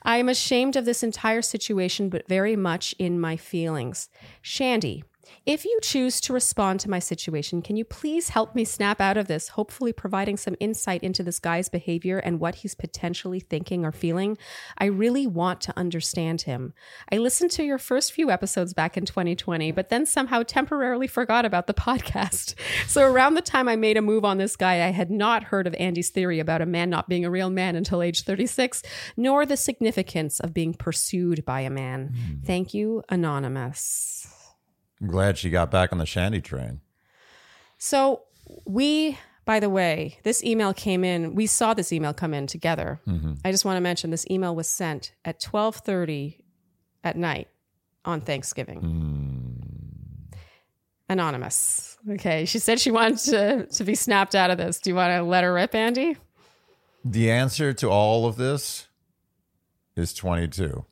I 0.02 0.18
am 0.18 0.28
ashamed 0.28 0.76
of 0.76 0.84
this 0.84 1.02
entire 1.02 1.42
situation, 1.42 2.08
but 2.08 2.28
very 2.28 2.56
much 2.56 2.94
in 2.98 3.20
my 3.20 3.36
feelings. 3.36 4.08
Shandy, 4.42 5.04
if 5.44 5.64
you 5.64 5.78
choose 5.82 6.20
to 6.22 6.32
respond 6.32 6.80
to 6.80 6.90
my 6.90 6.98
situation, 6.98 7.62
can 7.62 7.76
you 7.76 7.84
please 7.84 8.30
help 8.30 8.54
me 8.54 8.64
snap 8.64 9.00
out 9.00 9.16
of 9.16 9.28
this, 9.28 9.48
hopefully 9.48 9.92
providing 9.92 10.36
some 10.36 10.56
insight 10.58 11.02
into 11.02 11.22
this 11.22 11.38
guy's 11.38 11.68
behavior 11.68 12.18
and 12.18 12.40
what 12.40 12.56
he's 12.56 12.74
potentially 12.74 13.40
thinking 13.40 13.84
or 13.84 13.92
feeling? 13.92 14.38
I 14.78 14.86
really 14.86 15.26
want 15.26 15.60
to 15.62 15.78
understand 15.78 16.42
him. 16.42 16.74
I 17.12 17.18
listened 17.18 17.52
to 17.52 17.64
your 17.64 17.78
first 17.78 18.12
few 18.12 18.30
episodes 18.30 18.74
back 18.74 18.96
in 18.96 19.04
2020, 19.04 19.70
but 19.72 19.88
then 19.88 20.04
somehow 20.04 20.42
temporarily 20.42 21.06
forgot 21.06 21.44
about 21.44 21.66
the 21.66 21.74
podcast. 21.86 22.54
So 22.86 23.02
around 23.08 23.34
the 23.34 23.42
time 23.42 23.68
I 23.68 23.76
made 23.76 23.96
a 23.96 24.02
move 24.02 24.24
on 24.24 24.38
this 24.38 24.56
guy, 24.56 24.86
I 24.86 24.90
had 24.90 25.10
not 25.10 25.44
heard 25.44 25.66
of 25.66 25.74
Andy's 25.74 26.10
theory 26.10 26.40
about 26.40 26.62
a 26.62 26.66
man 26.66 26.90
not 26.90 27.08
being 27.08 27.24
a 27.24 27.30
real 27.30 27.50
man 27.50 27.76
until 27.76 28.02
age 28.02 28.22
36, 28.24 28.82
nor 29.16 29.46
the 29.46 29.56
significance 29.56 30.40
of 30.40 30.52
being 30.52 30.74
pursued 30.74 31.44
by 31.44 31.60
a 31.60 31.70
man. 31.70 32.08
Hmm. 32.08 32.44
Thank 32.44 32.74
you, 32.74 33.02
Anonymous. 33.08 34.26
I'm 35.00 35.08
glad 35.08 35.38
she 35.38 35.50
got 35.50 35.70
back 35.70 35.92
on 35.92 35.98
the 35.98 36.06
Shandy 36.06 36.40
train. 36.40 36.80
So 37.78 38.22
we, 38.64 39.18
by 39.44 39.60
the 39.60 39.68
way, 39.68 40.18
this 40.22 40.42
email 40.42 40.72
came 40.72 41.04
in. 41.04 41.34
We 41.34 41.46
saw 41.46 41.74
this 41.74 41.92
email 41.92 42.14
come 42.14 42.32
in 42.32 42.46
together. 42.46 43.00
Mm-hmm. 43.06 43.34
I 43.44 43.50
just 43.50 43.64
want 43.64 43.76
to 43.76 43.80
mention 43.80 44.10
this 44.10 44.26
email 44.30 44.54
was 44.54 44.68
sent 44.68 45.12
at 45.24 45.40
twelve 45.40 45.76
thirty 45.76 46.44
at 47.04 47.16
night 47.16 47.48
on 48.04 48.20
Thanksgiving. 48.20 48.80
Hmm. 48.80 50.36
Anonymous. 51.08 51.98
Okay, 52.10 52.46
she 52.46 52.58
said 52.58 52.80
she 52.80 52.90
wanted 52.90 53.18
to 53.18 53.66
to 53.66 53.84
be 53.84 53.94
snapped 53.94 54.34
out 54.34 54.50
of 54.50 54.58
this. 54.58 54.80
Do 54.80 54.90
you 54.90 54.96
want 54.96 55.12
to 55.12 55.22
let 55.22 55.44
her 55.44 55.52
rip, 55.52 55.74
Andy? 55.74 56.16
The 57.04 57.30
answer 57.30 57.72
to 57.74 57.88
all 57.88 58.26
of 58.26 58.36
this 58.36 58.88
is 59.94 60.12
22. 60.12 60.84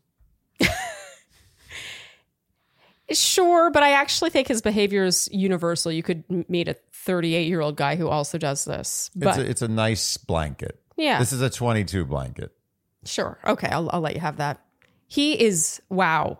Sure, 3.13 3.71
but 3.71 3.83
I 3.83 3.93
actually 3.93 4.31
think 4.31 4.49
his 4.49 4.63
behavior 4.63 5.05
is 5.05 5.29
universal. 5.33 5.93
You 5.93 6.03
could 6.03 6.25
meet 6.49 6.69
a 6.69 6.75
38 6.93 7.47
year 7.49 7.61
old 7.61 7.77
guy 7.77 7.97
who 7.97 8.09
also 8.09 8.39
does 8.39 8.65
this. 8.65 9.11
It's 9.15 9.25
But 9.25 9.39
a, 9.39 9.49
it's 9.49 9.63
a 9.63 9.69
nice 9.69 10.17
blanket. 10.17 10.81
yeah, 10.97 11.19
This 11.19 11.33
is 11.33 11.43
a 11.43 11.51
22 11.51 12.05
blanket. 12.07 12.53
Sure. 13.05 13.39
Okay. 13.47 13.69
I'll, 13.69 13.91
I'll 13.93 14.01
let 14.01 14.15
you 14.15 14.21
have 14.21 14.39
that. 14.39 14.61
He 15.07 15.39
is, 15.39 15.83
wow. 15.91 16.39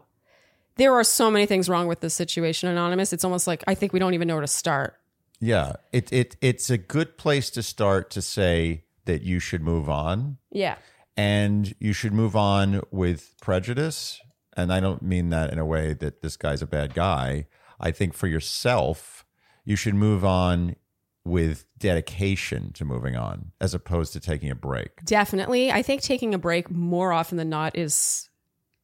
There 0.77 0.95
are 0.95 1.05
so 1.05 1.31
many 1.31 1.45
things 1.47 1.69
wrong 1.69 1.87
with 1.87 2.01
this 2.01 2.15
situation, 2.15 2.69
Anonymous. 2.71 3.13
It's 3.13 3.25
almost 3.25 3.47
like 3.47 3.63
I 3.67 3.75
think 3.75 3.93
we 3.93 3.99
don't 3.99 4.15
even 4.15 4.27
know 4.27 4.35
where 4.35 4.41
to 4.41 4.47
start. 4.49 4.97
Yeah, 5.41 5.75
it 5.93 6.11
it 6.13 6.37
it's 6.41 6.71
a 6.71 6.79
good 6.79 7.19
place 7.19 7.51
to 7.51 7.63
start 7.63 8.11
to 8.13 8.23
say 8.23 8.85
that 9.05 9.23
you 9.23 9.39
should 9.39 9.63
move 9.63 9.89
on 9.91 10.39
Yeah. 10.51 10.77
and 11.17 11.75
you 11.79 11.93
should 11.93 12.13
move 12.15 12.35
on 12.35 12.81
with 12.91 13.35
prejudice. 13.41 14.21
And 14.57 14.73
I 14.73 14.81
don't 14.81 15.03
mean 15.03 15.31
that 15.31 15.53
in 15.53 15.59
a 15.59 15.67
way 15.67 15.95
that 15.95 16.23
this 16.23 16.37
guy's 16.37 16.63
a 16.63 16.67
bad 16.67 16.95
guy. 16.95 17.47
I 17.81 17.91
think 17.91 18.15
for 18.15 18.27
yourself, 18.27 19.25
you 19.65 19.77
should 19.77 19.95
move 19.95 20.25
on 20.25 20.77
with 21.25 21.65
dedication 21.79 22.73
to 22.75 22.85
moving 22.85 23.17
on 23.17 23.53
as 23.61 23.75
opposed 23.75 24.13
to 24.13 24.21
taking 24.21 24.51
a 24.51 24.55
break. 24.55 25.05
Definitely. 25.05 25.73
I 25.73 25.83
think 25.83 26.03
taking 26.03 26.35
a 26.35 26.39
break 26.39 26.71
more 26.71 27.13
often 27.13 27.39
than 27.39 27.49
not 27.49 27.77
is 27.77 28.29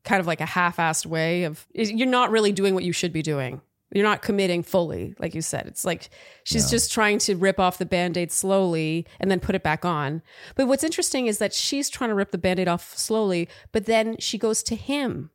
kind 0.05 0.21
of 0.21 0.27
like 0.27 0.41
a 0.41 0.47
half 0.47 0.79
assed 0.79 1.07
way 1.07 1.45
of, 1.45 1.67
you're 1.75 2.09
not 2.09 2.31
really 2.31 2.53
doing 2.53 2.75
what 2.75 2.85
you 2.85 2.93
should 2.93 3.13
be 3.13 3.23
doing. 3.23 3.61
You're 3.93 4.05
not 4.05 4.23
committing 4.23 4.63
fully, 4.63 5.15
like 5.19 5.35
you 5.35 5.43
said. 5.43 5.67
It's 5.67 5.85
like 5.85 6.11
she's 6.45 6.71
just 6.71 6.93
trying 6.93 7.19
to 7.21 7.35
rip 7.35 7.59
off 7.59 7.79
the 7.79 7.85
band 7.85 8.17
aid 8.17 8.31
slowly 8.31 9.05
and 9.19 9.29
then 9.31 9.41
put 9.41 9.57
it 9.57 9.65
back 9.65 9.85
on. 9.85 10.23
But 10.55 10.69
what's 10.69 10.85
interesting 10.85 11.27
is 11.27 11.39
that 11.39 11.53
she's 11.53 11.91
trying 11.91 12.11
to 12.11 12.15
rip 12.15 12.31
the 12.31 12.39
band 12.39 12.61
aid 12.61 12.69
off 12.69 12.97
slowly, 12.97 13.49
but 13.73 13.87
then 13.87 14.17
she 14.19 14.39
goes 14.39 14.63
to 14.63 14.77
him 14.77 15.31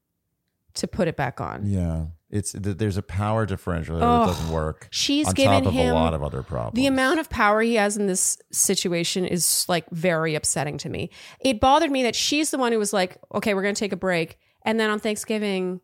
to 0.76 0.88
put 0.88 1.08
it 1.08 1.16
back 1.16 1.42
on. 1.42 1.66
Yeah. 1.66 2.06
It's 2.30 2.52
th- 2.52 2.78
there's 2.78 2.98
a 2.98 3.02
power 3.02 3.46
differential 3.46 3.98
there 3.98 4.08
that 4.08 4.26
doesn't 4.26 4.50
work. 4.52 4.88
she's 4.92 5.28
on 5.28 5.34
given 5.36 5.64
top 5.64 5.68
of 5.68 5.74
him 5.74 5.92
a 5.92 5.94
lot 5.94 6.14
of 6.14 6.24
other 6.24 6.44
problems. 6.44 6.76
The 6.76 6.88
amount 6.88 7.20
of 7.20 7.30
power 7.30 7.62
he 7.62 7.76
has 7.76 7.98
in 7.98 8.08
this 8.08 8.38
situation 8.52 9.26
is 9.26 9.66
like 9.70 9.90
very 9.92 10.36
upsetting 10.36 10.78
to 10.80 10.90
me. 10.90 11.12
It 11.40 11.60
bothered 11.60 11.92
me 11.92 12.04
that 12.04 12.16
she's 12.16 12.52
the 12.52 12.58
one 12.58 12.72
who 12.72 12.80
was 12.80 12.92
like, 12.94 13.18
okay, 13.34 13.54
we're 13.54 13.62
going 13.62 13.76
to 13.76 13.80
take 13.80 13.94
a 13.94 13.98
break. 13.98 14.38
And 14.64 14.80
then 14.80 14.90
on 14.90 15.00
Thanksgiving, 15.00 15.80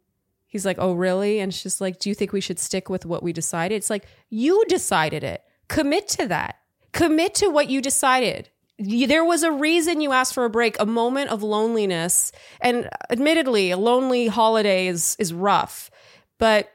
he's 0.48 0.66
like, 0.66 0.78
oh, 0.80 0.94
really? 0.94 1.40
And 1.40 1.54
she's 1.54 1.80
like, 1.80 2.00
do 2.00 2.10
you 2.10 2.16
think 2.16 2.34
we 2.34 2.42
should 2.42 2.60
stick 2.60 2.90
with 2.90 3.06
what 3.06 3.24
we 3.24 3.32
decided? 3.32 3.76
It's 3.76 3.90
like, 3.90 4.06
you 4.30 4.66
decided 4.68 5.24
it. 5.24 5.44
Commit 5.70 6.08
to 6.10 6.28
that. 6.28 6.56
Commit 6.92 7.36
to 7.36 7.48
what 7.48 7.70
you 7.70 7.82
decided. 7.82 8.50
There 8.82 9.24
was 9.24 9.44
a 9.44 9.52
reason 9.52 10.02
you 10.02 10.12
asked 10.12 10.34
for 10.34 10.46
a 10.46 10.50
break, 10.50 10.80
a 10.80 10.86
moment 10.86 11.30
of 11.30 11.44
loneliness. 11.44 12.32
And 12.60 12.90
admittedly, 13.10 13.72
a 13.72 13.78
lonely 13.78 14.28
holiday 14.28 14.88
is, 14.88 15.16
is 15.20 15.34
rough, 15.34 15.92
but 16.38 16.70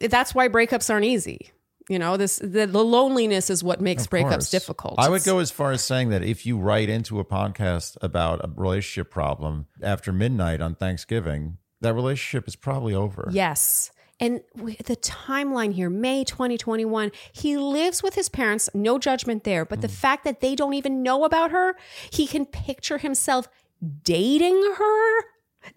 that's 0.00 0.34
why 0.34 0.48
breakups 0.48 0.90
aren't 0.90 1.04
easy. 1.04 1.50
You 1.88 2.00
know, 2.00 2.16
this 2.16 2.38
the, 2.38 2.66
the 2.66 2.84
loneliness 2.84 3.48
is 3.48 3.62
what 3.62 3.80
makes 3.80 4.04
Of 4.06 4.10
breakups 4.10 4.30
course. 4.30 4.50
difficult. 4.50 4.94
I 4.98 5.08
would 5.08 5.22
go 5.22 5.38
as 5.38 5.52
far 5.52 5.70
as 5.70 5.84
saying 5.84 6.08
that 6.08 6.24
if 6.24 6.44
you 6.44 6.58
write 6.58 6.88
into 6.88 7.20
a 7.20 7.24
podcast 7.24 7.96
about 8.02 8.40
a 8.44 8.50
relationship 8.52 9.10
problem 9.10 9.66
after 9.80 10.12
midnight 10.12 10.60
on 10.60 10.74
Thanksgiving, 10.74 11.58
that 11.82 11.94
relationship 11.94 12.48
is 12.48 12.56
probably 12.56 12.92
over. 12.92 13.28
Yes. 13.30 13.92
And 14.18 14.40
the 14.56 14.96
timeline 14.96 15.74
here, 15.74 15.90
May 15.90 16.24
2021, 16.24 17.12
he 17.32 17.56
lives 17.58 18.02
with 18.02 18.14
his 18.14 18.28
parents, 18.30 18.70
no 18.72 18.98
judgment 18.98 19.44
there. 19.44 19.64
But 19.66 19.80
Mm. 19.80 19.82
the 19.82 19.88
fact 19.88 20.24
that 20.24 20.40
they 20.40 20.54
don't 20.54 20.74
even 20.74 21.02
know 21.02 21.24
about 21.24 21.50
her, 21.50 21.76
he 22.10 22.26
can 22.26 22.46
picture 22.46 22.98
himself 22.98 23.48
dating 24.02 24.74
her. 24.78 25.20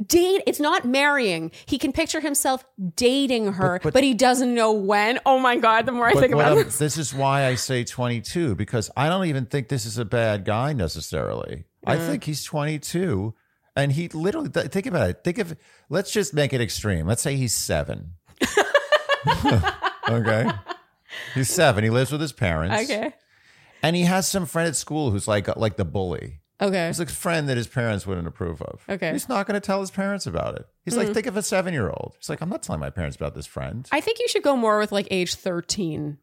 Date, 0.05 0.43
it's 0.45 0.59
not 0.59 0.85
marrying. 0.85 1.51
He 1.65 1.77
can 1.79 1.91
picture 1.91 2.19
himself 2.21 2.63
dating 2.95 3.53
her, 3.53 3.79
but, 3.83 3.91
but- 3.93 4.03
he 4.03 4.13
doesn't 4.13 4.53
know 4.53 4.71
when. 4.71 5.19
Oh 5.25 5.39
my 5.39 5.55
God, 5.57 5.85
the 5.87 5.91
more 5.91 6.07
I 6.07 6.13
think 6.13 6.31
about 6.33 6.53
I'm- 6.57 6.63
this. 6.65 6.77
this 6.77 6.97
is 6.97 7.13
why 7.13 7.45
I 7.45 7.55
say 7.55 7.83
22 7.83 8.53
because 8.55 8.91
I 8.95 9.09
don't 9.09 9.25
even 9.25 9.47
think 9.47 9.67
this 9.67 9.85
is 9.87 9.97
a 9.97 10.05
bad 10.05 10.45
guy 10.45 10.73
necessarily. 10.73 11.65
I 11.85 11.95
Mm. 11.97 12.07
think 12.07 12.23
he's 12.25 12.43
22 12.43 13.33
And 13.75 13.93
he 13.93 14.09
literally 14.09 14.49
think 14.49 14.85
about 14.87 15.09
it. 15.09 15.23
Think 15.23 15.37
of 15.37 15.55
let's 15.89 16.11
just 16.11 16.33
make 16.33 16.51
it 16.53 16.59
extreme. 16.59 17.07
Let's 17.07 17.21
say 17.21 17.37
he's 17.37 17.55
seven. 17.55 18.13
okay. 20.09 20.49
He's 21.34 21.49
seven. 21.49 21.84
He 21.84 21.89
lives 21.89 22.11
with 22.11 22.22
his 22.22 22.34
parents. 22.34 22.89
Okay. 22.89 23.13
And 23.82 23.95
he 23.95 24.03
has 24.03 24.28
some 24.28 24.45
friend 24.45 24.67
at 24.67 24.76
school 24.76 25.11
who's 25.11 25.28
like 25.28 25.55
like 25.57 25.78
the 25.78 25.86
bully. 25.86 26.39
Okay. 26.61 26.88
He's 26.88 26.99
a 26.99 27.05
friend 27.05 27.47
that 27.47 27.55
his 27.55 27.67
parents 27.67 28.05
wouldn't 28.05 28.28
approve 28.28 28.61
of. 28.61 28.84
Okay. 28.89 29.13
He's 29.13 29.30
not 29.30 29.47
going 29.47 29.59
to 29.59 29.65
tell 29.65 29.80
his 29.80 29.91
parents 29.91 30.28
about 30.28 30.55
it. 30.55 30.67
He's 30.84 30.97
like, 30.97 31.07
mm. 31.07 31.13
think 31.13 31.26
of 31.26 31.38
a 31.38 31.41
seven 31.41 31.74
year 31.74 31.89
old. 31.89 32.15
He's 32.20 32.30
like, 32.30 32.41
I'm 32.41 32.49
not 32.49 32.63
telling 32.63 32.82
my 32.82 32.89
parents 32.89 33.15
about 33.15 33.34
this 33.34 33.45
friend. 33.45 33.88
I 33.91 34.01
think 34.01 34.20
you 34.20 34.28
should 34.28 34.43
go 34.43 34.57
more 34.57 34.78
with 34.78 34.91
like 34.91 35.07
age 35.09 35.36
13 35.36 36.17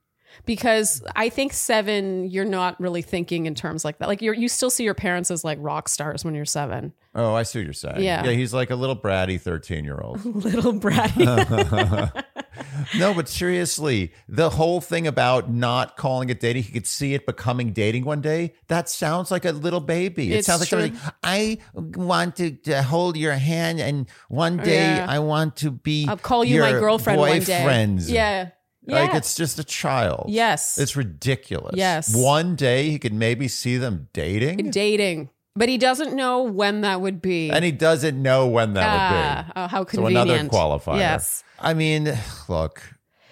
because 0.45 1.03
I 1.15 1.31
think 1.31 1.55
seven, 1.55 2.29
you're 2.29 2.45
not 2.45 2.79
really 2.79 3.01
thinking 3.01 3.47
in 3.47 3.55
terms 3.55 3.83
like 3.83 3.99
that. 3.99 4.09
Like 4.09 4.21
you're, 4.21 4.35
you 4.35 4.49
still 4.51 4.69
see 4.69 4.85
your 4.85 4.95
parents 4.95 5.31
as 5.31 5.43
like 5.43 5.57
rock 5.61 5.89
stars 5.89 6.23
when 6.23 6.35
you're 6.35 6.45
seven. 6.45 6.93
oh, 7.15 7.33
I 7.33 7.43
see 7.45 7.61
what 7.61 7.65
you're 7.65 7.73
saying. 7.73 8.03
Yeah. 8.03 8.23
Yeah. 8.23 8.33
He's 8.33 8.53
like 8.53 8.69
a 8.69 8.77
little 8.77 8.97
bratty 8.97 9.41
13 9.41 9.85
year 9.85 9.99
old. 10.03 10.23
Little 10.45 10.75
bratty. 10.75 12.25
no, 12.99 13.15
but 13.15 13.29
seriously, 13.29 14.13
the 14.29 14.51
whole 14.51 14.81
thing 14.81 15.07
about 15.07 15.51
not 15.51 15.97
calling 15.97 16.29
it 16.31 16.41
dating, 16.41 16.65
he 16.65 16.73
could 16.73 16.87
see 16.87 17.15
it 17.15 17.27
becoming 17.27 17.73
dating 17.73 18.05
one 18.05 18.21
day. 18.21 18.55
That 18.69 18.89
sounds 18.89 19.31
like 19.31 19.45
a 19.45 19.53
little 19.53 19.81
baby. 19.81 20.33
It 20.33 20.39
It's 20.39 20.47
sounds 20.47 20.71
like 20.73 20.93
true. 20.93 20.99
I 21.23 21.59
want 21.75 22.37
to, 22.37 22.51
to 22.51 22.83
hold 22.83 23.17
your 23.17 23.33
hand, 23.33 23.81
and 23.81 24.09
one 24.29 24.61
oh, 24.61 24.65
day 24.65 24.97
Yeah. 24.97 25.07
I 25.09 25.19
want 25.19 25.57
to 25.57 25.71
be. 25.71 26.07
I'll 26.09 26.17
call 26.17 26.45
you 26.45 26.61
my 26.61 26.73
girlfriend 26.73 27.19
one 27.19 27.41
day. 27.41 27.59
boyfriend. 27.59 28.03
Yeah. 28.03 28.51
Like 28.87 29.15
it's 29.15 29.35
just 29.35 29.59
a 29.59 29.65
child. 29.65 30.27
Yes. 30.29 30.79
It's 30.79 30.97
ridiculous. 30.97 31.75
Yes. 31.77 32.15
One 32.15 32.55
day 32.55 32.91
he 32.91 32.99
could 32.99 33.13
maybe 33.13 33.49
see 33.49 33.79
them 33.79 34.09
dating. 34.13 34.71
dating, 34.71 35.31
but 35.57 35.69
he 35.69 35.79
doesn't 35.79 36.15
know 36.15 36.43
when 36.43 36.83
that 36.83 37.01
would 37.01 37.21
be. 37.23 37.51
and 37.51 37.65
he 37.65 37.73
doesn't 37.73 38.21
know 38.21 38.47
when 38.47 38.75
that 38.75 38.85
would 38.87 39.17
be. 39.17 39.53
Ah, 39.57 39.65
oh, 39.65 39.67
how 39.69 39.81
So 39.81 39.85
convenient. 40.03 40.31
another 40.31 40.49
qualifier. 40.49 40.99
Yes. 40.99 41.43
I 41.59 41.75
mean, 41.75 42.13
look, 42.49 42.83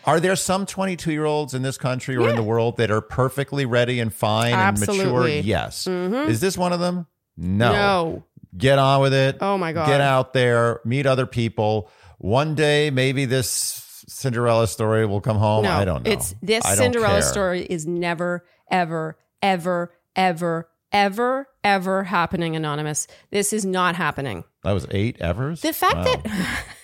are 0.07 0.19
there 0.21 0.35
some 0.37 0.67
22 0.67 1.13
year 1.13 1.25
olds 1.25 1.55
in 1.55 1.63
this 1.63 1.79
country 1.79 2.17
or 2.17 2.29
in 2.29 2.37
the 2.37 2.43
world 2.43 2.77
that 2.79 2.91
are 2.91 3.01
perfectly 3.01 3.67
ready 3.67 4.01
and 4.01 4.13
fine 4.13 4.53
Absolutely. 4.55 5.05
Mm-hmm. 5.05 5.17
and 5.17 5.25
mature? 5.27 5.41
Yes. 5.43 5.87
Is 6.31 6.41
this 6.41 6.57
one 6.59 6.73
of 6.73 6.81
them? 6.81 7.07
No. 7.37 7.73
No. 7.73 8.25
Get 8.57 8.79
on 8.79 9.01
with 9.01 9.13
it. 9.15 9.39
Oh 9.41 9.59
my 9.59 9.73
God. 9.73 9.87
Get 9.89 10.01
out 10.01 10.33
there, 10.33 10.81
meet 10.85 11.07
other 11.07 11.27
people. 11.27 11.91
One 12.19 12.55
day, 12.55 12.91
maybe 12.91 13.25
this 13.25 14.05
Cinderella 14.07 14.67
story 14.69 15.07
will 15.07 15.21
come 15.21 15.37
home. 15.39 15.65
No, 15.65 15.71
I 15.71 15.85
don't 15.85 16.05
know. 16.05 16.13
It's 16.13 16.35
this 16.43 16.65
Cinderella 16.65 17.21
care. 17.21 17.23
story 17.23 17.63
is 17.65 17.87
never, 17.87 18.45
ever, 18.71 19.17
ever, 19.43 19.93
ever, 20.15 20.69
ever, 20.95 21.47
ever 21.63 22.05
happening. 22.05 22.57
Anonymous. 22.57 23.07
This 23.31 23.53
is 23.53 23.67
not 23.67 23.97
happening. 23.97 24.45
That 24.63 24.73
was 24.73 24.87
eight 24.91 25.21
evers. 25.21 25.61
The 25.61 25.75
fact 25.75 25.97
Wow. 25.97 26.05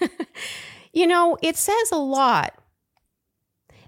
that, 0.00 0.10
you 0.92 1.06
know, 1.06 1.38
it 1.42 1.56
says 1.56 1.90
a 1.92 1.96
lot 1.98 2.52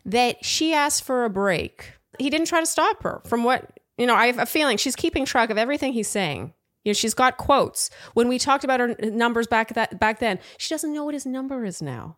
that 0.07 0.45
she 0.45 0.73
asked 0.73 1.05
for 1.05 1.25
a 1.25 1.31
break. 1.31 1.93
He 2.19 2.31
didn't 2.31 2.47
try 2.47 2.61
to 2.61 2.67
stop 2.67 3.03
her 3.03 3.21
from 3.27 3.45
what, 3.45 3.79
you 3.99 4.07
know, 4.07 4.15
I 4.15 4.27
have 4.27 4.39
a 4.39 4.47
feeling 4.47 4.77
she's 4.77 4.97
keeping 4.97 5.25
track 5.25 5.51
of 5.51 5.59
everything 5.59 5.93
he's 5.93 6.09
saying. 6.09 6.55
You 6.85 6.91
know, 6.91 6.95
she's 6.95 7.15
got 7.15 7.37
quotes. 7.37 7.91
When 8.15 8.27
we 8.29 8.39
talked 8.39 8.65
about 8.65 8.81
her 8.81 8.97
numbers 9.03 9.47
back 9.47 9.75
that 9.75 10.01
back 10.01 10.19
then, 10.19 10.39
she 10.59 10.75
doesn't 10.75 10.93
know 10.93 11.05
what 11.05 11.15
his 11.15 11.27
number 11.27 11.65
is 11.65 11.81
now. 11.81 12.17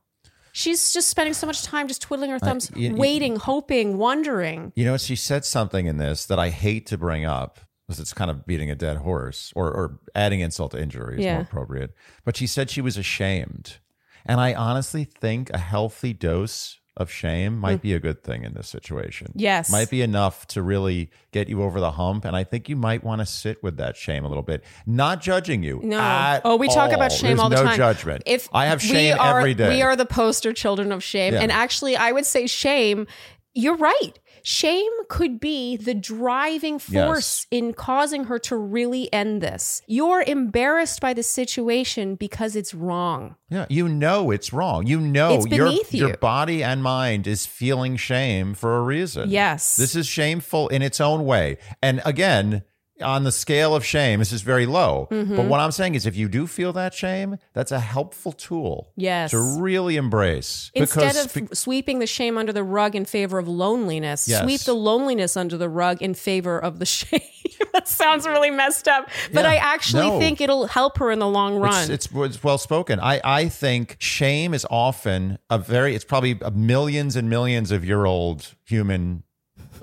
She's 0.53 0.93
just 0.93 1.09
spending 1.09 1.35
so 1.35 1.47
much 1.49 1.65
time 1.65 1.89
just 1.89 2.01
twiddling 2.01 2.31
her 2.31 2.39
thumbs, 2.39 2.71
you- 2.77 2.91
you- 2.91 2.95
waiting, 2.97 3.37
hoping, 3.37 3.99
wondering. 3.99 4.73
You 4.77 4.85
know, 4.85 4.97
she 4.97 5.17
said 5.17 5.45
something 5.45 5.87
in 5.87 5.97
this 5.99 6.25
that 6.27 6.39
I 6.39 6.49
hate 6.51 6.87
to 6.87 6.97
bring 6.99 7.25
up 7.25 7.59
because 7.87 8.01
it's 8.01 8.15
kind 8.15 8.31
of 8.31 8.47
beating 8.47 8.71
a 8.71 8.75
dead 8.75 8.99
horse 8.99 9.53
or, 9.55 9.67
or 9.71 10.01
adding 10.15 10.41
insult 10.41 10.73
to 10.73 10.81
injury 10.81 11.19
is 11.19 11.25
Yeah. 11.25 11.35
more 11.35 11.43
appropriate. 11.43 11.95
But 12.25 12.37
she 12.37 12.47
said 12.47 12.71
she 12.71 12.81
was 12.81 12.97
ashamed. 12.97 13.79
And 14.27 14.41
I 14.41 14.55
honestly 14.55 15.05
think 15.05 15.51
a 15.51 15.59
healthy 15.59 16.13
dose 16.15 16.79
of 16.97 17.11
shame 17.11 17.59
might 17.59 17.83
be 17.83 17.93
a 17.93 17.99
good 17.99 18.23
thing 18.23 18.45
in 18.45 18.55
this 18.55 18.69
situation. 18.69 19.27
Mm. 19.29 19.33
Yes. 19.41 19.71
Might 19.71 19.91
be 19.91 20.01
enough 20.01 20.47
to 20.49 20.63
really 20.63 21.11
get 21.33 21.49
you 21.49 21.61
over 21.63 21.81
the 21.81 21.91
hump. 21.91 22.25
And 22.25 22.37
I 22.37 22.45
think 22.45 22.69
you 22.69 22.77
might 22.77 23.03
want 23.03 23.21
to 23.21 23.27
sit 23.27 23.61
with 23.65 23.79
that 23.79 23.97
shame 23.97 24.25
a 24.25 24.29
little 24.29 24.45
bit. 24.45 24.63
Not 24.87 25.21
judging 25.21 25.63
you. 25.65 25.81
No. 25.83 26.41
oh, 26.45 26.57
we 26.57 26.69
talk 26.69 26.91
all. 26.91 26.95
about 26.95 27.11
shame 27.13 27.31
There's 27.37 27.41
all 27.41 27.49
the 27.51 27.57
time. 27.57 27.65
no 27.65 27.71
time. 27.71 27.77
judgment. 27.77 28.23
If 28.27 28.49
I 28.53 28.67
have 28.67 28.81
shame 28.81 29.19
are, 29.19 29.39
every 29.41 29.55
day. 29.55 29.71
We 29.71 29.83
are 29.83 29.97
the 29.97 30.07
poster 30.07 30.53
children 30.53 30.93
of 30.93 31.03
shame. 31.03 31.35
Yeah. 31.35 31.41
And 31.41 31.51
actually, 31.51 31.97
I 31.97 32.13
would 32.13 32.27
say 32.27 32.47
shame, 32.47 33.09
you're 33.55 33.77
right. 33.77 34.13
Shame 34.43 34.91
could 35.09 35.41
be 35.41 35.77
the 35.77 35.95
driving 35.95 36.79
force 36.79 37.47
in 37.51 37.73
causing 37.73 38.25
her 38.25 38.39
to 38.41 38.57
really 38.57 39.11
end 39.13 39.41
this. 39.41 39.81
You're 39.87 40.23
embarrassed 40.23 41.01
by 41.01 41.15
the 41.15 41.23
situation 41.23 42.15
because 42.17 42.55
it's 42.57 42.75
wrong. 42.75 43.37
Yeah, 43.49 43.67
you 43.71 43.89
know 43.89 44.31
it's 44.31 44.53
wrong. 44.53 44.87
You 44.87 45.01
know 45.01 45.37
It's 45.37 45.47
your 45.47 45.69
you. 45.71 45.83
your 45.93 46.17
body 46.19 46.63
and 46.63 46.83
mind 46.83 47.27
is 47.27 47.47
feeling 47.47 47.97
shame 47.97 48.55
for 48.55 48.77
a 48.77 48.83
reason. 48.83 49.31
Yes. 49.31 49.77
This 49.77 49.95
is 49.97 50.07
shameful 50.07 50.69
in 50.69 50.83
its 50.83 51.01
own 51.01 51.25
way. 51.25 51.57
And 51.81 52.03
again, 52.05 52.65
on 53.03 53.25
the 53.25 53.33
scale 53.33 53.75
of 53.75 53.85
shame, 53.85 54.21
this 54.21 54.33
is 54.33 54.43
very 54.43 54.67
low. 54.67 55.09
Mm-hmm. 55.11 55.35
But 55.35 55.47
what 55.47 55.59
I'm 55.61 55.73
saying 55.73 55.95
is 55.97 56.07
if 56.07 56.17
you 56.17 56.29
do 56.29 56.47
feel 56.47 56.73
that 56.75 56.95
shame, 56.95 57.39
that's 57.53 57.73
a 57.73 57.81
helpful 57.81 58.31
tool 58.33 58.93
Yes. 58.97 59.33
to 59.33 59.41
really 59.61 59.97
embrace. 59.97 60.71
Instead 60.75 61.01
because 61.15 61.37
of 61.37 61.59
sweeping 61.59 61.99
the 61.99 62.07
shame 62.07 62.39
under 62.39 62.53
the 62.53 62.63
rug 62.63 62.95
in 62.95 63.05
favor 63.05 63.39
of 63.39 63.49
loneliness, 63.49 64.29
Yes. 64.29 64.43
sweep 64.45 64.61
the 64.61 64.75
loneliness 64.75 65.37
under 65.37 65.57
the 65.57 65.69
rug 65.69 66.03
in 66.03 66.15
favor 66.15 66.57
of 66.59 66.79
the 66.79 66.87
shame. 66.99 67.21
that 67.73 67.89
sounds 67.89 68.27
really 68.27 68.51
messed 68.51 68.87
up, 68.87 69.09
but 69.33 69.45
Yeah. 69.45 69.51
I 69.51 69.55
actually 69.57 70.09
No. 70.09 70.19
think 70.21 70.41
it'll 70.41 70.67
help 70.69 70.99
her 70.99 71.11
in 71.11 71.19
the 71.19 71.29
long 71.29 71.57
run. 71.57 71.91
It's, 71.91 72.07
it's, 72.07 72.09
it's 72.15 72.45
well 72.45 72.59
spoken. 72.59 73.01
I, 73.01 73.21
I 73.25 73.49
think 73.49 73.97
shame 73.99 74.55
is 74.55 74.65
often 74.71 75.39
a 75.51 75.59
very, 75.59 75.95
it's 75.97 76.05
probably 76.05 76.39
a 76.43 76.53
millions 76.53 77.17
and 77.17 77.29
millions 77.29 77.73
of 77.73 77.85
year 77.85 78.05
old 78.05 78.55
human 78.65 79.24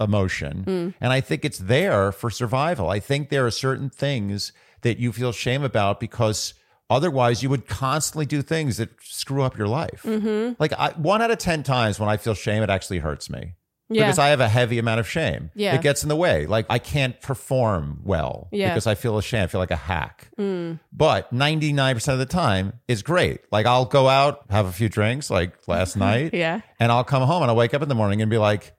emotion. 0.01 0.63
Mm. 0.67 0.93
And 0.99 1.13
I 1.13 1.21
think 1.21 1.45
it's 1.45 1.59
there 1.59 2.11
for 2.11 2.29
survival. 2.29 2.89
I 2.89 2.99
think 2.99 3.29
there 3.29 3.45
are 3.45 3.51
certain 3.51 3.89
things 3.89 4.51
that 4.81 4.97
you 4.97 5.11
feel 5.11 5.31
shame 5.31 5.63
about 5.63 5.99
because 5.99 6.53
otherwise 6.89 7.41
you 7.43 7.49
would 7.49 7.67
constantly 7.67 8.25
do 8.25 8.41
things 8.41 8.77
that 8.77 8.89
screw 9.01 9.43
up 9.43 9.57
your 9.57 9.67
life. 9.67 10.01
Mm-hmm. 10.03 10.53
Like 10.59 10.73
I, 10.73 10.89
one 10.97 11.21
out 11.21 11.31
of 11.31 11.37
10 11.37 11.63
times 11.63 11.99
when 11.99 12.09
I 12.09 12.17
feel 12.17 12.33
shame, 12.33 12.63
it 12.63 12.69
actually 12.69 12.99
hurts 12.99 13.29
me. 13.29 13.53
Yeah. 13.93 14.03
Because 14.05 14.19
I 14.19 14.29
have 14.29 14.39
a 14.39 14.47
heavy 14.47 14.79
amount 14.79 15.01
of 15.01 15.07
shame. 15.07 15.51
Yeah. 15.53 15.75
It 15.75 15.81
gets 15.81 16.01
in 16.03 16.07
the 16.09 16.15
way. 16.15 16.45
Like 16.47 16.65
I 16.69 16.79
can't 16.79 17.19
perform 17.21 17.99
well 18.05 18.47
Yeah. 18.51 18.67
Mm. 18.67 18.71
because 18.71 18.87
I 18.87 18.95
feel 18.95 19.17
ashamed. 19.17 19.43
I 19.43 19.47
feel 19.47 19.59
like 19.59 19.69
a 19.71 19.75
hack. 19.75 20.29
But 20.37 21.33
99% 21.33 22.13
of 22.13 22.17
the 22.19 22.25
time 22.25 22.79
is 22.87 23.03
great. 23.03 23.41
Like 23.51 23.65
I'll 23.65 23.83
go 23.85 24.07
out, 24.07 24.45
have 24.49 24.65
a 24.65 24.71
few 24.71 24.87
drinks 24.89 25.29
like 25.29 25.67
last 25.67 25.95
night. 26.07 26.33
Yeah. 26.33 26.61
And 26.79 26.89
I'll 26.91 27.03
come 27.03 27.21
home 27.23 27.43
and 27.43 27.51
I'll 27.51 27.55
wake 27.57 27.73
up 27.73 27.81
in 27.81 27.89
the 27.89 27.95
morning 27.95 28.21
and 28.21 28.31
be 28.31 28.37
like, 28.37 28.73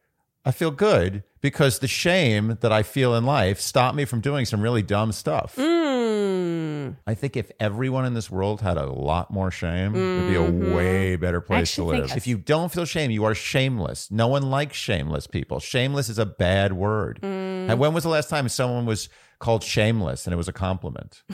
I 0.44 0.50
feel 0.50 0.72
good 0.72 1.22
because 1.40 1.78
the 1.78 1.86
shame 1.88 2.58
that 2.62 2.72
I 2.72 2.82
feel 2.82 3.14
in 3.14 3.24
life 3.24 3.60
stopped 3.60 3.96
me 3.96 4.04
from 4.04 4.20
doing 4.20 4.44
some 4.44 4.60
really 4.60 4.82
dumb 4.82 5.12
stuff. 5.12 5.54
Mm. 5.56 6.96
I 7.06 7.14
think 7.14 7.36
if 7.36 7.50
everyone 7.60 8.04
in 8.04 8.14
this 8.14 8.28
world 8.28 8.60
had 8.60 8.76
a 8.76 8.86
lot 8.86 9.30
more 9.30 9.52
shame, 9.52 9.94
it'd 9.94 10.28
be 10.28 10.34
a 10.34 10.74
way 10.74 11.14
better 11.16 11.40
place 11.40 11.74
to 11.76 11.82
Mm-hmm. 11.82 12.00
live. 12.08 12.16
If 12.16 12.26
you 12.26 12.38
don't 12.38 12.72
feel 12.72 12.84
shame, 12.84 13.10
you 13.12 13.24
are 13.24 13.34
shameless. 13.36 14.10
No 14.10 14.26
one 14.26 14.50
likes 14.50 14.76
shameless 14.76 15.28
people. 15.28 15.60
Shameless 15.60 16.08
is 16.08 16.18
a 16.18 16.26
bad 16.26 16.72
word. 16.72 17.20
Mm. 17.22 17.70
And 17.70 17.78
when 17.78 17.94
was 17.94 18.02
the 18.02 18.10
last 18.10 18.28
time 18.28 18.48
someone 18.48 18.84
was 18.84 19.08
called 19.38 19.62
shameless 19.62 20.26
and 20.26 20.34
it 20.34 20.36
was 20.36 20.48
a 20.48 20.52
compliment? 20.52 21.22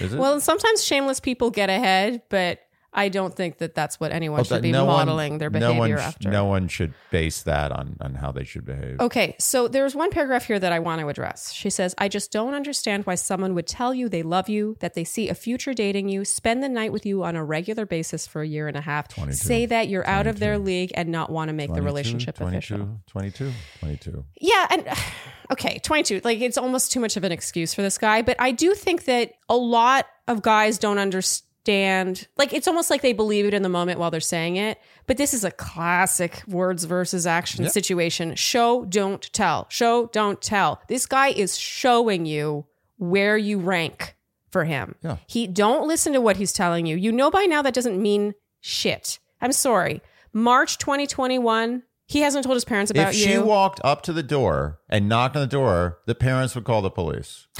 Is 0.00 0.12
it? 0.14 0.18
Well, 0.18 0.40
sometimes 0.40 0.82
shameless 0.82 1.20
people 1.20 1.50
get 1.50 1.70
ahead, 1.70 2.22
but 2.28 2.58
I 2.92 3.08
don't 3.08 3.34
think 3.34 3.58
that 3.58 3.74
that's 3.74 4.00
what 4.00 4.10
anyone 4.10 4.38
Well, 4.38 4.44
should 4.44 4.62
be 4.62 4.72
no 4.72 4.84
one- 4.84 4.96
modeling 5.06 5.38
their 5.38 5.48
no 5.48 5.68
one 5.74 5.76
behavior 5.90 5.98
sh- 5.98 6.00
after. 6.02 6.28
No 6.30 6.44
one 6.46 6.66
should 6.66 6.92
base 7.10 7.42
that 7.42 7.70
on, 7.70 7.96
on 8.00 8.16
how 8.16 8.32
they 8.32 8.42
should 8.42 8.66
behave. 8.66 8.98
Okay, 9.00 9.36
so 9.38 9.68
there's 9.68 9.94
one 9.94 10.10
paragraph 10.10 10.46
here 10.46 10.58
that 10.58 10.72
I 10.72 10.80
want 10.80 11.00
to 11.00 11.08
address. 11.08 11.52
She 11.52 11.70
says, 11.70 11.94
I 11.98 12.08
just 12.08 12.32
don't 12.32 12.52
understand 12.54 13.06
why 13.06 13.14
someone 13.14 13.54
would 13.54 13.68
tell 13.68 13.94
you 13.94 14.08
they 14.08 14.24
love 14.24 14.48
you, 14.48 14.76
that 14.80 14.94
they 14.94 15.04
see 15.04 15.28
a 15.28 15.34
future 15.34 15.72
dating 15.72 16.08
you, 16.08 16.24
spend 16.24 16.62
the 16.64 16.68
night 16.68 16.92
with 16.92 17.06
you 17.06 17.22
on 17.22 17.36
a 17.36 17.44
regular 17.44 17.86
basis 17.86 18.26
for 18.26 18.42
a 18.42 18.46
year 18.46 18.66
and 18.66 18.76
a 18.76 18.80
half, 18.80 19.06
22. 19.08 19.36
say 19.36 19.66
that 19.66 19.88
you're 19.88 20.06
out 20.08 20.26
of 20.26 20.40
their 20.40 20.58
league 20.58 20.90
and 20.96 21.10
not 21.10 21.30
want 21.30 21.48
to 21.48 21.52
make 21.52 21.72
the 21.72 21.82
relationship 21.82 22.36
22, 22.36 22.74
official. 22.74 23.00
22, 23.06 23.52
22. 23.78 24.24
Yeah, 24.40 24.66
and 24.70 24.88
okay, 25.52 25.78
22. 25.78 26.22
Like 26.24 26.40
it's 26.40 26.58
almost 26.58 26.90
too 26.90 26.98
much 27.00 27.16
of 27.16 27.22
an 27.22 27.30
excuse 27.30 27.72
for 27.72 27.82
this 27.82 27.98
guy, 27.98 28.22
but 28.22 28.34
I 28.40 28.50
do 28.50 28.74
think 28.74 29.04
that 29.04 29.32
a 29.48 29.56
lot 29.56 30.06
of 30.26 30.42
guys 30.42 30.78
don't 30.78 30.98
understand 30.98 31.46
like 31.66 32.52
it's 32.52 32.66
almost 32.66 32.90
like 32.90 33.02
they 33.02 33.12
believe 33.12 33.44
it 33.46 33.54
in 33.54 33.62
the 33.62 33.68
moment 33.68 33.98
while 34.00 34.10
they're 34.10 34.20
saying 34.20 34.56
it, 34.56 34.78
but 35.06 35.16
this 35.16 35.32
is 35.34 35.44
a 35.44 35.50
classic 35.50 36.42
words 36.48 36.84
versus 36.84 37.26
action 37.26 37.64
Yeah. 37.64 37.70
situation. 37.70 38.34
Show, 38.34 38.84
don't 38.86 39.22
tell. 39.32 39.66
Show, 39.68 40.06
don't 40.12 40.40
tell. 40.42 40.80
This 40.88 41.06
guy 41.06 41.28
is 41.28 41.56
showing 41.56 42.26
you 42.26 42.66
where 42.98 43.36
you 43.36 43.58
rank 43.58 44.16
for 44.50 44.64
him. 44.64 44.96
Yeah. 45.02 45.18
He 45.26 45.46
don't 45.46 45.86
listen 45.86 46.12
to 46.14 46.20
what 46.20 46.36
he's 46.38 46.52
telling 46.52 46.86
you. 46.86 46.96
You 46.96 47.12
know 47.12 47.30
by 47.30 47.44
now 47.44 47.62
that 47.62 47.74
doesn't 47.74 48.00
mean 48.00 48.34
shit. 48.60 49.18
I'm 49.40 49.52
sorry. 49.52 50.02
March 50.32 50.76
2021, 50.78 51.82
he 52.06 52.20
hasn't 52.20 52.44
told 52.44 52.56
his 52.56 52.64
parents 52.64 52.90
about 52.90 53.14
you. 53.14 53.22
If 53.22 53.28
you. 53.28 53.32
she 53.34 53.38
walked 53.38 53.80
up 53.84 54.02
to 54.02 54.12
the 54.12 54.22
door 54.22 54.80
and 54.88 55.08
knocked 55.08 55.36
on 55.36 55.42
the 55.42 55.46
door, 55.46 55.98
the 56.06 56.14
parents 56.14 56.54
would 56.56 56.64
call 56.64 56.82
the 56.82 56.90
police. 56.90 57.46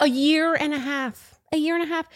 A 0.00 0.06
year 0.08 0.54
and 0.54 0.72
a 0.72 0.78
half. 0.78 1.29
A 1.52 1.56
year 1.56 1.74
and 1.74 1.84
a 1.84 1.86
half. 1.86 2.06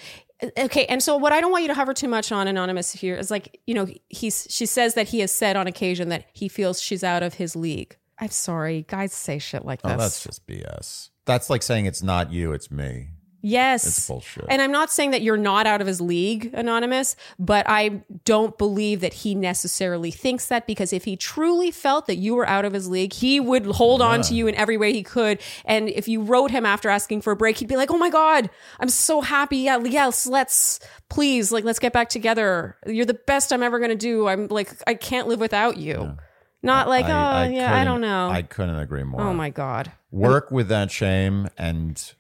Okay, 0.59 0.85
and 0.87 1.03
so 1.03 1.17
what 1.17 1.33
I 1.33 1.41
don't 1.41 1.51
want 1.51 1.63
you 1.63 1.69
to 1.69 1.75
hover 1.75 1.95
too 1.95 2.09
much 2.09 2.31
on 2.31 2.47
anonymous 2.49 2.93
here 2.93 3.17
is 3.17 3.31
like, 3.31 3.61
you 3.67 3.75
know, 3.75 3.87
he's 4.11 4.47
she 4.51 4.67
says 4.67 4.95
that 4.95 5.09
he 5.09 5.21
has 5.21 5.33
said 5.33 5.57
on 5.57 5.67
occasion 5.67 6.09
that 6.11 6.27
he 6.33 6.49
feels 6.49 6.81
she's 6.83 7.03
out 7.03 7.23
of 7.23 7.35
his 7.35 7.57
league. 7.57 7.97
I'm 8.19 8.29
sorry, 8.31 8.85
guys 8.89 9.13
say 9.13 9.39
shit 9.39 9.65
like 9.65 9.81
Oh, 9.85 9.89
this. 9.89 9.99
that's 9.99 10.23
just 10.25 10.47
BS. 10.47 11.11
That's 11.25 11.49
like 11.51 11.63
saying 11.63 11.87
it's 11.87 12.03
not 12.03 12.33
you, 12.33 12.53
it's 12.53 12.71
me. 12.71 13.09
Yes. 13.45 13.87
It's 13.87 14.09
bullshit. 14.09 14.47
And 14.49 14.61
I'm 14.63 14.73
not 14.73 14.91
saying 14.91 15.11
that 15.13 15.23
you're 15.23 15.37
not 15.37 15.67
out 15.67 15.81
of 15.81 15.87
his 15.87 16.01
league, 16.01 16.51
Anonymous, 16.55 17.15
but 17.39 17.65
I 17.69 18.03
don't 18.25 18.57
believe 18.59 19.01
that 19.03 19.13
he 19.13 19.35
necessarily 19.35 20.11
thinks 20.11 20.47
that 20.47 20.67
because 20.67 20.93
if 20.93 21.05
he 21.05 21.17
truly 21.17 21.71
felt 21.71 22.07
that 22.07 22.17
you 22.17 22.35
were 22.35 22.49
out 22.49 22.65
of 22.65 22.73
his 22.73 22.89
league, 22.89 23.13
he 23.13 23.39
would 23.41 23.67
hold 23.67 24.01
on 24.03 24.23
to 24.23 24.35
you 24.35 24.47
in 24.47 24.55
every 24.55 24.77
way 24.77 24.93
he 24.93 25.03
could. 25.03 25.41
And 25.65 25.89
if 25.89 26.09
you 26.09 26.23
wrote 26.23 26.51
him 26.51 26.65
after 26.65 26.89
asking 26.89 27.21
for 27.21 27.33
a 27.33 27.37
break, 27.37 27.59
he'd 27.59 27.69
be 27.69 27.77
like, 27.77 27.91
Oh 27.91 27.99
my 27.99 28.11
God, 28.11 28.49
I'm 28.81 28.89
so 28.89 29.21
happy. 29.21 29.59
Yeah, 29.59 29.79
yes, 29.85 30.27
let's 30.27 30.81
please, 31.11 31.53
like, 31.53 31.65
let's 31.65 31.79
get 31.79 31.93
back 31.93 32.09
together. 32.09 32.77
You're 32.87 33.05
the 33.07 33.15
best 33.15 33.53
I'm 33.53 33.63
ever 33.63 33.79
going 33.79 33.91
to 33.91 33.97
do. 33.97 34.27
I'm 34.27 34.49
like, 34.49 34.71
I 34.87 34.95
can't 34.95 35.29
live 35.29 35.39
without 35.41 35.77
you. 35.77 36.17
Not 36.63 36.89
like, 36.89 37.05
oh, 37.05 37.09
yeah, 37.55 37.77
I 37.77 37.85
don't 37.85 38.01
know. 38.01 38.31
I 38.31 38.41
couldn't 38.41 38.79
agree 38.79 39.05
more. 39.05 39.21
oh 39.21 39.35
my 39.35 39.51
God. 39.51 39.93
Work 40.11 40.51
with 40.51 40.69
that 40.69 40.91
shame 40.91 41.49
and 41.59 42.15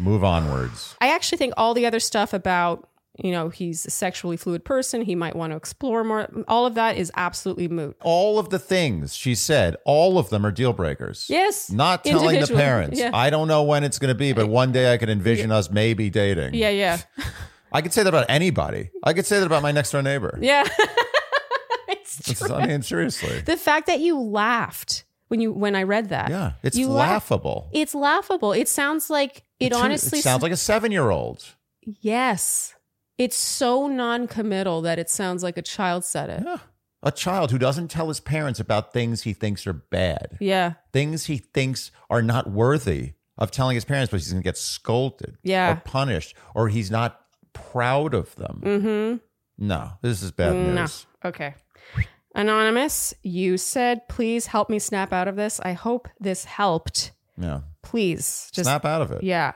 move 0.00 0.24
onwards. 0.24 0.96
I 1.00 1.14
actually 1.14 1.38
think 1.38 1.54
all 1.56 1.74
the 1.74 1.86
other 1.86 2.00
stuff 2.00 2.32
about, 2.32 2.88
you 3.22 3.30
know, 3.32 3.48
he's 3.50 3.84
a 3.86 3.90
sexually 3.90 4.36
fluid 4.36 4.64
person, 4.64 5.02
he 5.02 5.14
might 5.14 5.36
want 5.36 5.52
to 5.52 5.56
explore 5.56 6.02
more, 6.04 6.28
all 6.48 6.64
of 6.66 6.74
that 6.74 6.96
is 6.96 7.12
absolutely 7.16 7.68
moot. 7.68 7.96
All 8.02 8.38
of 8.38 8.50
the 8.50 8.58
things 8.58 9.14
she 9.14 9.34
said, 9.34 9.76
all 9.84 10.18
of 10.18 10.30
them 10.30 10.46
are 10.46 10.50
deal 10.50 10.72
breakers. 10.72 11.26
Yes. 11.28 11.70
Not 11.70 12.04
telling 12.04 12.40
the 12.40 12.46
parents. 12.46 12.98
Yeah. 12.98 13.10
I 13.12 13.30
don't 13.30 13.48
know 13.48 13.62
when 13.62 13.84
it's 13.84 13.98
going 13.98 14.08
to 14.08 14.14
be, 14.18 14.32
but 14.32 14.48
one 14.48 14.72
day 14.72 14.92
I 14.92 14.96
could 14.96 15.10
envision 15.10 15.52
us 15.52 15.70
maybe 15.70 16.08
dating. 16.10 16.54
Yeah, 16.54 16.70
yeah. 16.70 16.98
I 17.72 17.82
could 17.82 17.92
say 17.92 18.02
that 18.02 18.08
about 18.08 18.26
anybody. 18.28 18.90
I 19.04 19.12
could 19.12 19.26
say 19.26 19.38
that 19.38 19.46
about 19.46 19.62
my 19.62 19.70
next 19.70 19.92
door 19.92 20.02
neighbor. 20.02 20.38
Yeah. 20.40 20.64
It's- 21.88 22.38
true. 22.38 22.54
I 22.54 22.66
mean, 22.66 22.82
seriously. 22.82 23.40
The 23.40 23.56
fact 23.56 23.86
that 23.86 24.00
you 24.00 24.18
laughed 24.18 25.04
when 25.30 25.40
you 25.40 25.52
when 25.52 25.74
I 25.74 25.84
read 25.84 26.10
that. 26.10 26.28
Yeah, 26.30 26.52
it's 26.62 26.76
you 26.76 26.88
laugh- 26.88 27.30
laughable. 27.30 27.68
It's 27.72 27.94
laughable. 27.94 28.52
It 28.52 28.68
sounds 28.68 29.08
like 29.10 29.44
it 29.58 29.66
It's- 29.66 29.80
honestly 29.80 30.18
it 30.18 30.22
sounds 30.22 30.42
like 30.42 30.52
a 30.52 30.56
seven 30.56 30.92
year 30.92 31.10
old. 31.10 31.44
Yes. 32.00 32.74
It's 33.18 33.36
so 33.36 33.86
non-committal 33.86 34.82
that 34.82 34.98
it 34.98 35.10
sounds 35.10 35.42
like 35.42 35.56
a 35.56 35.62
child 35.62 36.04
said 36.04 36.30
it. 36.30 36.42
Yeah. 36.44 36.56
A 37.02 37.10
child 37.12 37.50
who 37.50 37.58
doesn't 37.58 37.88
tell 37.88 38.08
his 38.08 38.20
parents 38.20 38.60
about 38.60 38.92
things 38.92 39.22
he 39.22 39.32
thinks 39.32 39.66
are 39.66 39.72
bad, 39.72 40.36
Yeah. 40.40 40.74
things 40.92 41.26
he 41.26 41.38
thinks 41.38 41.90
are 42.10 42.22
not 42.22 42.50
worthy 42.50 43.12
of 43.38 43.50
telling 43.50 43.74
his 43.74 43.84
parents, 43.86 44.10
but 44.10 44.20
he's 44.20 44.30
going 44.32 44.42
to 44.42 44.44
get 44.44 44.58
scolded 44.58 45.38
Yeah. 45.42 45.72
or 45.72 45.76
punished, 45.76 46.34
or 46.54 46.68
he's 46.68 46.90
not 46.90 47.20
proud 47.54 48.12
of 48.14 48.34
them. 48.36 48.60
Mm-hmm. 48.64 49.66
No, 49.66 49.92
this 50.02 50.22
is 50.22 50.30
bad 50.32 50.54
No. 50.54 50.80
news. 50.82 51.06
Okay. 51.24 51.54
Anonymous, 52.34 53.12
you 53.22 53.56
said, 53.56 54.08
please 54.08 54.46
help 54.46 54.70
me 54.70 54.78
snap 54.78 55.12
out 55.12 55.26
of 55.26 55.36
this. 55.36 55.60
I 55.60 55.72
hope 55.72 56.08
this 56.20 56.44
helped. 56.44 57.12
Yeah. 57.36 57.60
Please. 57.82 58.50
Just 58.52 58.66
Snap 58.66 58.84
out 58.84 59.02
of 59.02 59.10
it. 59.10 59.24
Yeah. 59.24 59.52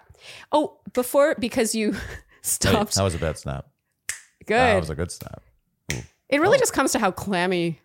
Oh, 0.51 0.79
before 0.93 1.37
because 1.39 1.75
you 1.75 1.91
Wait, 1.93 2.01
stopped. 2.43 2.95
that 2.97 3.03
was 3.03 3.15
a 3.15 3.19
bad 3.19 3.39
snap. 3.39 3.67
Good. 4.47 4.57
That 4.57 4.81
was 4.81 4.91
a 4.91 4.95
good 4.95 5.13
snap. 5.13 5.43
it 5.89 6.41
really 6.41 6.57
oh. 6.57 6.61
just 6.61 6.73
comes 6.73 6.93
to 6.93 6.99
how 6.99 7.11
clammy. 7.11 7.81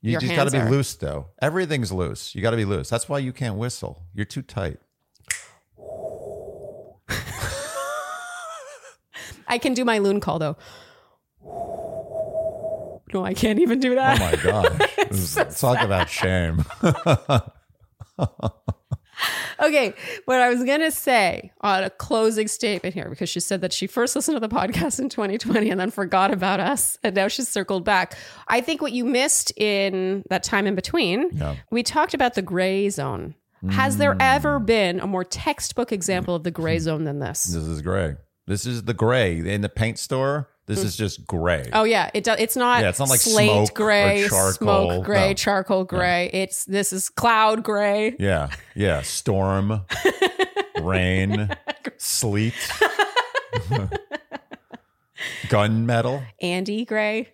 You 0.00 0.12
Your 0.12 0.20
just 0.20 0.34
got 0.34 0.44
to 0.44 0.50
be 0.50 0.58
are. 0.58 0.70
loose, 0.70 0.94
though. 0.94 1.28
Everything's 1.40 1.90
loose. 1.90 2.34
You 2.34 2.42
got 2.42 2.50
to 2.50 2.56
be 2.56 2.66
loose. 2.66 2.90
That's 2.90 3.08
why 3.08 3.18
you 3.20 3.32
can't 3.32 3.56
whistle. 3.56 4.02
You're 4.14 4.26
too 4.26 4.42
tight. 4.42 4.78
I 9.48 9.58
can 9.58 9.74
do 9.74 9.84
my 9.84 9.98
loon 9.98 10.20
call 10.20 10.38
though. 10.38 10.56
No, 13.14 13.24
I 13.24 13.32
can't 13.32 13.60
even 13.60 13.78
do 13.80 13.94
that. 13.94 14.20
Oh 14.20 14.24
my 14.24 14.52
gosh. 14.52 14.98
Is- 15.10 15.60
Talk 15.60 15.80
about 15.80 16.08
shame. 16.10 16.64
Okay, 19.62 19.94
what 20.24 20.40
I 20.40 20.48
was 20.50 20.64
gonna 20.64 20.90
say 20.90 21.52
on 21.60 21.84
a 21.84 21.90
closing 21.90 22.48
statement 22.48 22.92
here, 22.94 23.08
because 23.08 23.28
she 23.28 23.38
said 23.38 23.60
that 23.60 23.72
she 23.72 23.86
first 23.86 24.16
listened 24.16 24.34
to 24.34 24.40
the 24.40 24.48
podcast 24.52 24.98
in 24.98 25.08
2020 25.08 25.70
and 25.70 25.78
then 25.78 25.92
forgot 25.92 26.32
about 26.32 26.58
us, 26.58 26.98
and 27.04 27.14
now 27.14 27.28
she's 27.28 27.48
circled 27.48 27.84
back. 27.84 28.18
I 28.48 28.60
think 28.60 28.82
what 28.82 28.90
you 28.90 29.04
missed 29.04 29.52
in 29.56 30.24
that 30.30 30.42
time 30.42 30.66
in 30.66 30.74
between, 30.74 31.30
Yeah. 31.32 31.54
we 31.70 31.84
talked 31.84 32.12
about 32.14 32.34
the 32.34 32.42
gray 32.42 32.90
zone. 32.90 33.36
Has 33.70 33.94
Mm. 33.94 33.98
there 33.98 34.16
ever 34.18 34.58
been 34.58 34.98
a 34.98 35.06
more 35.06 35.24
textbook 35.24 35.92
example 35.92 36.34
of 36.34 36.42
the 36.42 36.50
gray 36.50 36.80
zone 36.80 37.04
than 37.04 37.20
this? 37.20 37.44
This 37.44 37.62
is 37.62 37.80
gray. 37.80 38.16
This 38.48 38.66
is 38.66 38.82
the 38.82 38.94
gray 38.94 39.38
in 39.38 39.60
the 39.60 39.68
paint 39.70 40.00
store. 40.00 40.48
This 40.66 40.80
mm. 40.80 40.84
is 40.84 40.96
just 40.96 41.26
gray. 41.26 41.68
Oh 41.72 41.84
yeah, 41.84 42.10
it 42.14 42.24
do, 42.24 42.32
it's 42.32 42.56
not. 42.56 42.80
Yeah, 42.80 42.88
it's 42.88 42.98
not 42.98 43.10
like 43.10 43.20
slate 43.20 43.74
gray, 43.74 44.26
charcoal. 44.28 44.52
smoke 44.52 45.04
gray, 45.04 45.28
No. 45.28 45.34
charcoal 45.34 45.84
gray. 45.84 46.30
It's 46.32 46.64
this 46.64 46.92
is 46.92 47.10
cloud 47.10 47.62
gray. 47.62 48.16
Yeah, 48.18 48.48
yeah. 48.74 49.02
Storm, 49.02 49.82
rain, 50.80 51.50
sleet, 51.98 52.54
gunmetal. 55.48 56.24
Andy 56.40 56.84
gray. 56.86 57.28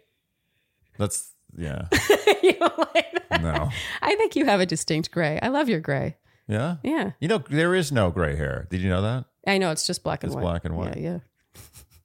That's 0.98 1.32
yeah. 1.56 1.86
you 2.42 2.54
don't 2.54 2.78
like 2.78 3.28
that? 3.28 3.42
No. 3.42 3.70
I 4.02 4.14
think 4.16 4.34
you 4.36 4.44
have 4.44 4.60
a 4.60 4.66
distinct 4.66 5.10
gray. 5.10 5.38
I 5.40 5.48
love 5.48 5.68
your 5.68 5.80
gray. 5.80 6.16
Yeah. 6.48 6.76
Yeah, 6.82 7.12
You 7.20 7.28
know 7.28 7.38
there 7.48 7.76
is 7.76 7.92
no 7.92 8.10
gray 8.10 8.34
hair. 8.34 8.66
Did 8.70 8.80
you 8.80 8.88
know 8.88 9.02
that? 9.02 9.26
I 9.46 9.58
know 9.58 9.70
it's 9.70 9.86
just 9.86 10.02
black 10.02 10.24
and 10.24 10.30
It's 10.30 10.34
white. 10.34 10.42
black 10.42 10.64
and 10.64 10.76
white. 10.76 10.96
Yeah, 10.96 11.02
yeah. 11.12 11.18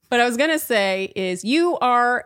What 0.09 0.19
I 0.19 0.25
was 0.25 0.37
gonna 0.37 0.59
say 0.59 1.11
is 1.15 1.43
you 1.43 1.77
are 1.79 2.25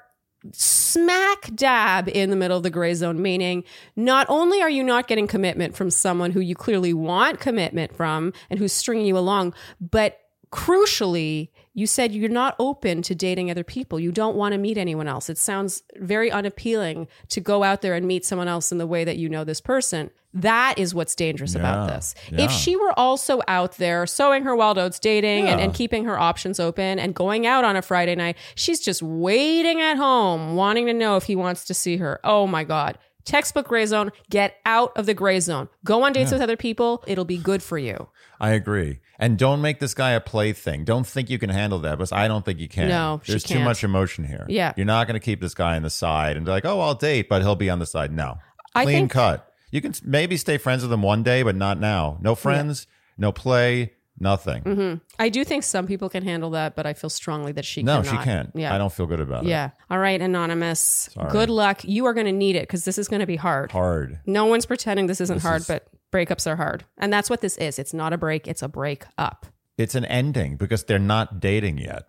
smack 0.53 1.53
dab 1.55 2.07
in 2.07 2.29
the 2.29 2.35
middle 2.35 2.57
of 2.57 2.63
the 2.63 2.69
gray 2.69 2.93
zone, 2.93 3.21
meaning 3.21 3.63
not 3.95 4.25
only 4.29 4.61
are 4.61 4.69
you 4.69 4.83
not 4.83 5.07
getting 5.07 5.27
commitment 5.27 5.75
from 5.75 5.89
someone 5.89 6.31
who 6.31 6.39
you 6.39 6.55
clearly 6.55 6.93
want 6.93 7.39
commitment 7.39 7.95
from 7.95 8.33
and 8.49 8.59
who's 8.59 8.73
stringing 8.73 9.05
you 9.05 9.17
along, 9.17 9.53
but 9.81 10.19
crucially, 10.51 11.49
you 11.79 11.87
said 11.87 12.13
you're 12.13 12.29
not 12.29 12.55
open 12.59 13.01
to 13.03 13.15
dating 13.15 13.49
other 13.49 13.63
people. 13.63 13.99
You 13.99 14.11
don't 14.11 14.35
want 14.35 14.51
to 14.51 14.57
meet 14.57 14.77
anyone 14.77 15.07
else. 15.07 15.29
It 15.29 15.37
sounds 15.37 15.81
very 15.95 16.29
unappealing 16.29 17.07
to 17.29 17.39
go 17.39 17.63
out 17.63 17.81
there 17.81 17.95
and 17.95 18.05
meet 18.05 18.25
someone 18.25 18.49
else 18.49 18.71
in 18.71 18.77
the 18.77 18.85
way 18.85 19.05
that 19.05 19.17
you 19.17 19.29
know 19.29 19.43
this 19.45 19.61
person. 19.61 20.11
That 20.33 20.77
is 20.77 20.93
what's 20.93 21.15
dangerous 21.15 21.55
about 21.55 21.87
this. 21.87 22.13
yeah. 22.31 22.45
If 22.45 22.51
she 22.51 22.75
were 22.75 22.93
also 22.99 23.41
out 23.47 23.77
there 23.77 24.05
sowing 24.05 24.43
her 24.43 24.55
wild 24.55 24.77
oats, 24.77 24.99
dating 24.99 25.47
and, 25.47 25.59
and 25.59 25.73
keeping 25.73 26.05
her 26.05 26.19
options 26.19 26.59
open 26.59 26.99
and 26.99 27.15
going 27.15 27.47
out 27.47 27.63
on 27.63 27.75
a 27.75 27.81
Friday 27.81 28.13
night, 28.13 28.37
she's 28.53 28.79
just 28.79 29.01
waiting 29.01 29.81
at 29.81 29.95
home, 29.95 30.55
wanting 30.55 30.85
to 30.85 30.93
know 30.93 31.15
if 31.15 31.23
he 31.23 31.35
wants 31.35 31.65
to 31.65 31.73
see 31.73 31.97
her. 31.97 32.19
Oh 32.23 32.45
my 32.45 32.63
God. 32.63 32.99
Textbook 33.25 33.67
gray 33.67 33.85
zone. 33.85 34.11
Get 34.29 34.55
out 34.65 34.91
of 34.97 35.05
the 35.05 35.13
gray 35.13 35.39
zone. 35.39 35.69
Go 35.83 36.03
on 36.03 36.13
dates 36.13 36.31
with 36.31 36.41
other 36.41 36.57
people. 36.57 37.03
It'll 37.07 37.25
be 37.25 37.37
good 37.37 37.61
for 37.61 37.77
you. 37.77 38.09
I 38.39 38.51
agree. 38.51 38.99
And 39.19 39.37
don't 39.37 39.61
make 39.61 39.79
this 39.79 39.93
guy 39.93 40.11
a 40.11 40.21
plaything. 40.21 40.85
Don't 40.85 41.05
think 41.05 41.29
you 41.29 41.37
can 41.37 41.49
handle 41.49 41.79
that 41.79 41.97
because 41.97 42.11
I 42.13 42.27
don't 42.27 42.45
think 42.45 42.59
you 42.59 42.69
can. 42.69 42.87
No, 42.87 43.21
There's 43.25 43.43
too 43.43 43.59
much 43.59 43.83
emotion 43.83 44.23
here. 44.23 44.45
Yeah. 44.47 44.73
You're 44.77 44.85
not 44.85 45.07
going 45.07 45.19
to 45.19 45.23
keep 45.23 45.41
this 45.41 45.53
guy 45.53 45.75
on 45.75 45.83
the 45.83 45.89
side 45.89 46.37
and 46.37 46.45
be 46.45 46.51
like, 46.51 46.65
oh, 46.65 46.79
I'll 46.79 46.95
date, 46.95 47.27
but 47.29 47.41
he'll 47.41 47.55
be 47.55 47.69
on 47.69 47.79
the 47.79 47.85
side. 47.85 48.11
No. 48.13 48.37
I 48.73 48.83
Clean 48.85 48.97
think- 49.01 49.11
cut. 49.11 49.45
You 49.71 49.81
can 49.81 49.93
maybe 50.03 50.35
stay 50.37 50.57
friends 50.57 50.81
with 50.81 50.91
him 50.91 51.03
one 51.03 51.21
day, 51.21 51.43
but 51.43 51.55
not 51.55 51.79
now. 51.79 52.17
No 52.21 52.33
friends, 52.33 52.87
no 53.19 53.31
play, 53.31 53.93
nothing. 54.19 54.63
Mm-hmm. 54.63 54.97
I 55.17 55.29
do 55.29 55.43
think 55.43 55.63
some 55.63 55.87
people 55.87 56.09
can 56.09 56.23
handle 56.23 56.49
that, 56.51 56.75
but 56.75 56.85
I 56.85 56.93
feel 56.93 57.09
strongly 57.09 57.51
that 57.53 57.65
she 57.65 57.83
No, 57.83 58.01
cannot. 58.01 58.11
she 58.19 58.23
can't. 58.23 58.51
Yeah. 58.53 58.73
I 58.73 58.77
don't 58.77 58.91
feel 58.93 59.05
good 59.07 59.19
about 59.19 59.43
it. 59.43 59.49
Yeah. 59.49 59.71
All 59.89 59.99
right, 59.99 60.19
Anonymous. 60.21 61.09
Good 61.31 61.49
luck. 61.49 61.83
You 61.83 62.05
are 62.05 62.13
going 62.13 62.25
to 62.27 62.31
need 62.31 62.55
it 62.55 62.63
because 62.63 62.85
this 62.85 62.97
is 62.97 63.07
going 63.07 63.21
to 63.21 63.25
be 63.27 63.35
hard. 63.35 63.71
Hard. 63.71 64.19
No 64.25 64.45
one's 64.45 64.65
pretending 64.65 65.07
this 65.07 65.21
isn't 65.21 65.41
hard, 65.41 65.61
is- 65.61 65.67
but 65.67 65.87
breakups 66.11 66.47
are 66.47 66.55
hard. 66.55 66.85
And 66.97 67.11
that's 67.13 67.29
what 67.29 67.41
this 67.41 67.57
is. 67.57 67.79
It's 67.79 67.93
not 67.93 68.13
a 68.13 68.17
break, 68.17 68.47
it's 68.47 68.61
a 68.61 68.67
break 68.67 69.05
up. 69.17 69.45
It's 69.77 69.95
an 69.95 70.05
ending 70.05 70.57
because 70.57 70.83
they're 70.83 70.99
not 70.99 71.39
dating 71.39 71.77
yet. 71.77 72.03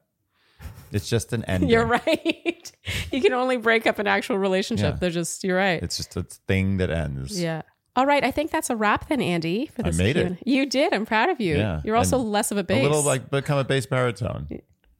It's 0.92 1.08
just 1.08 1.32
an 1.32 1.44
ending. 1.48 1.70
You're 1.70 1.86
right. 1.86 2.72
you 3.12 3.20
can 3.20 3.32
only 3.32 3.56
break 3.58 3.86
up 3.86 3.98
an 4.00 4.06
actual 4.08 4.38
relationship. 4.38 4.94
Yeah. 4.94 4.98
They're 4.98 5.10
just, 5.10 5.44
you're 5.44 5.56
right. 5.56 5.80
It's 5.82 5.96
just 5.96 6.16
a 6.16 6.22
thing 6.48 6.78
that 6.78 6.90
ends. 6.90 7.40
yeah. 7.40 7.62
All 8.00 8.06
right. 8.06 8.24
I 8.24 8.30
think 8.30 8.50
that's 8.50 8.70
a 8.70 8.76
wrap 8.76 9.08
then, 9.10 9.20
Andy. 9.20 9.66
For 9.66 9.84
I 9.86 9.90
made 9.90 10.16
it. 10.16 10.26
Q&A. 10.42 10.50
You 10.50 10.64
did. 10.64 10.94
I'm 10.94 11.04
proud 11.04 11.28
of 11.28 11.38
you. 11.38 11.58
Yeah. 11.58 11.82
You're 11.84 11.96
also 11.96 12.18
And 12.18 12.32
less 12.32 12.50
of 12.50 12.56
a 12.56 12.64
bass. 12.64 12.80
A 12.80 12.82
little 12.82 13.02
like 13.02 13.28
become 13.30 13.58
a 13.58 13.64
bass 13.64 13.84
baritone. 13.84 14.48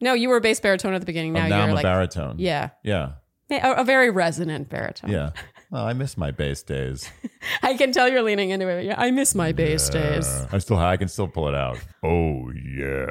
no, 0.03 0.13
you 0.13 0.29
were 0.29 0.37
a 0.37 0.41
bass 0.43 0.61
baritone 0.61 0.93
at 0.93 1.01
the 1.01 1.07
beginning. 1.07 1.33
Now, 1.33 1.47
Oh, 1.47 1.49
now 1.49 1.57
you're 1.65 1.71
I'm 1.71 1.79
a 1.79 1.83
baritone. 1.83 2.35
yeah. 2.39 2.71
Yeah. 2.85 3.13
Yeah, 3.49 3.73
A, 3.73 3.81
a 3.81 3.85
very 3.85 4.11
resonant 4.11 4.69
baritone. 4.69 5.11
Yeah. 5.11 5.31
Well, 5.73 5.85
I 5.87 5.93
miss 5.93 6.17
my 6.19 6.33
bass 6.33 6.65
days. 6.65 7.09
I 7.63 7.75
can 7.77 7.93
tell 7.93 8.09
you're 8.09 8.23
leaning 8.25 8.51
into 8.51 8.67
it. 8.67 8.85
Yeah, 8.87 8.97
I 8.99 9.13
miss 9.13 9.37
my 9.37 9.53
bass 9.53 9.89
days. 9.89 10.27
Uh, 10.27 10.49
I 10.51 10.59
still 10.59 10.77
I 10.79 10.97
can 10.97 11.07
still 11.07 11.29
pull 11.29 11.47
it 11.47 11.55
out. 11.55 11.79
Oh 12.03 12.51
yeah. 12.77 13.07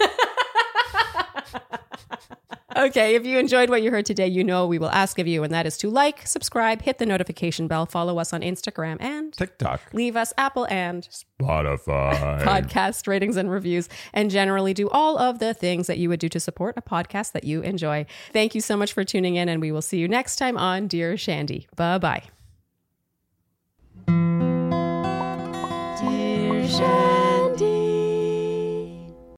okay, 2.76 3.14
if 3.14 3.26
you 3.26 3.38
enjoyed 3.38 3.70
what 3.70 3.82
you 3.82 3.90
heard 3.90 4.06
today, 4.06 4.26
you 4.26 4.44
know 4.44 4.66
we 4.66 4.78
will 4.78 4.90
ask 4.90 5.18
of 5.18 5.26
you, 5.26 5.42
and 5.42 5.52
that 5.52 5.66
is 5.66 5.76
to 5.78 5.90
like, 5.90 6.26
subscribe, 6.26 6.82
hit 6.82 6.98
the 6.98 7.06
notification 7.06 7.66
bell, 7.68 7.86
follow 7.86 8.18
us 8.18 8.32
on 8.32 8.42
Instagram 8.42 8.96
and 9.00 9.32
TikTok, 9.32 9.80
leave 9.92 10.16
us 10.16 10.32
Apple 10.38 10.66
and 10.70 11.08
Spotify 11.40 12.42
podcast 12.42 13.06
ratings 13.06 13.36
and 13.36 13.50
reviews, 13.50 13.88
and 14.12 14.30
generally 14.30 14.74
do 14.74 14.88
all 14.90 15.18
of 15.18 15.38
the 15.38 15.54
things 15.54 15.86
that 15.86 15.98
you 15.98 16.08
would 16.08 16.20
do 16.20 16.28
to 16.28 16.40
support 16.40 16.76
a 16.76 16.82
podcast 16.82 17.32
that 17.32 17.44
you 17.44 17.62
enjoy. 17.62 18.06
Thank 18.32 18.54
you 18.54 18.60
so 18.60 18.76
much 18.76 18.92
for 18.92 19.04
tuning 19.04 19.36
in, 19.36 19.48
and 19.48 19.60
we 19.60 19.72
will 19.72 19.82
see 19.82 19.98
you 19.98 20.08
next 20.08 20.36
time 20.36 20.56
on 20.56 20.86
Dear 20.86 21.16
Shandy. 21.16 21.66
Bye 21.76 21.98
bye. 21.98 22.22
Dear 26.00 26.66
Shandy. 26.68 27.19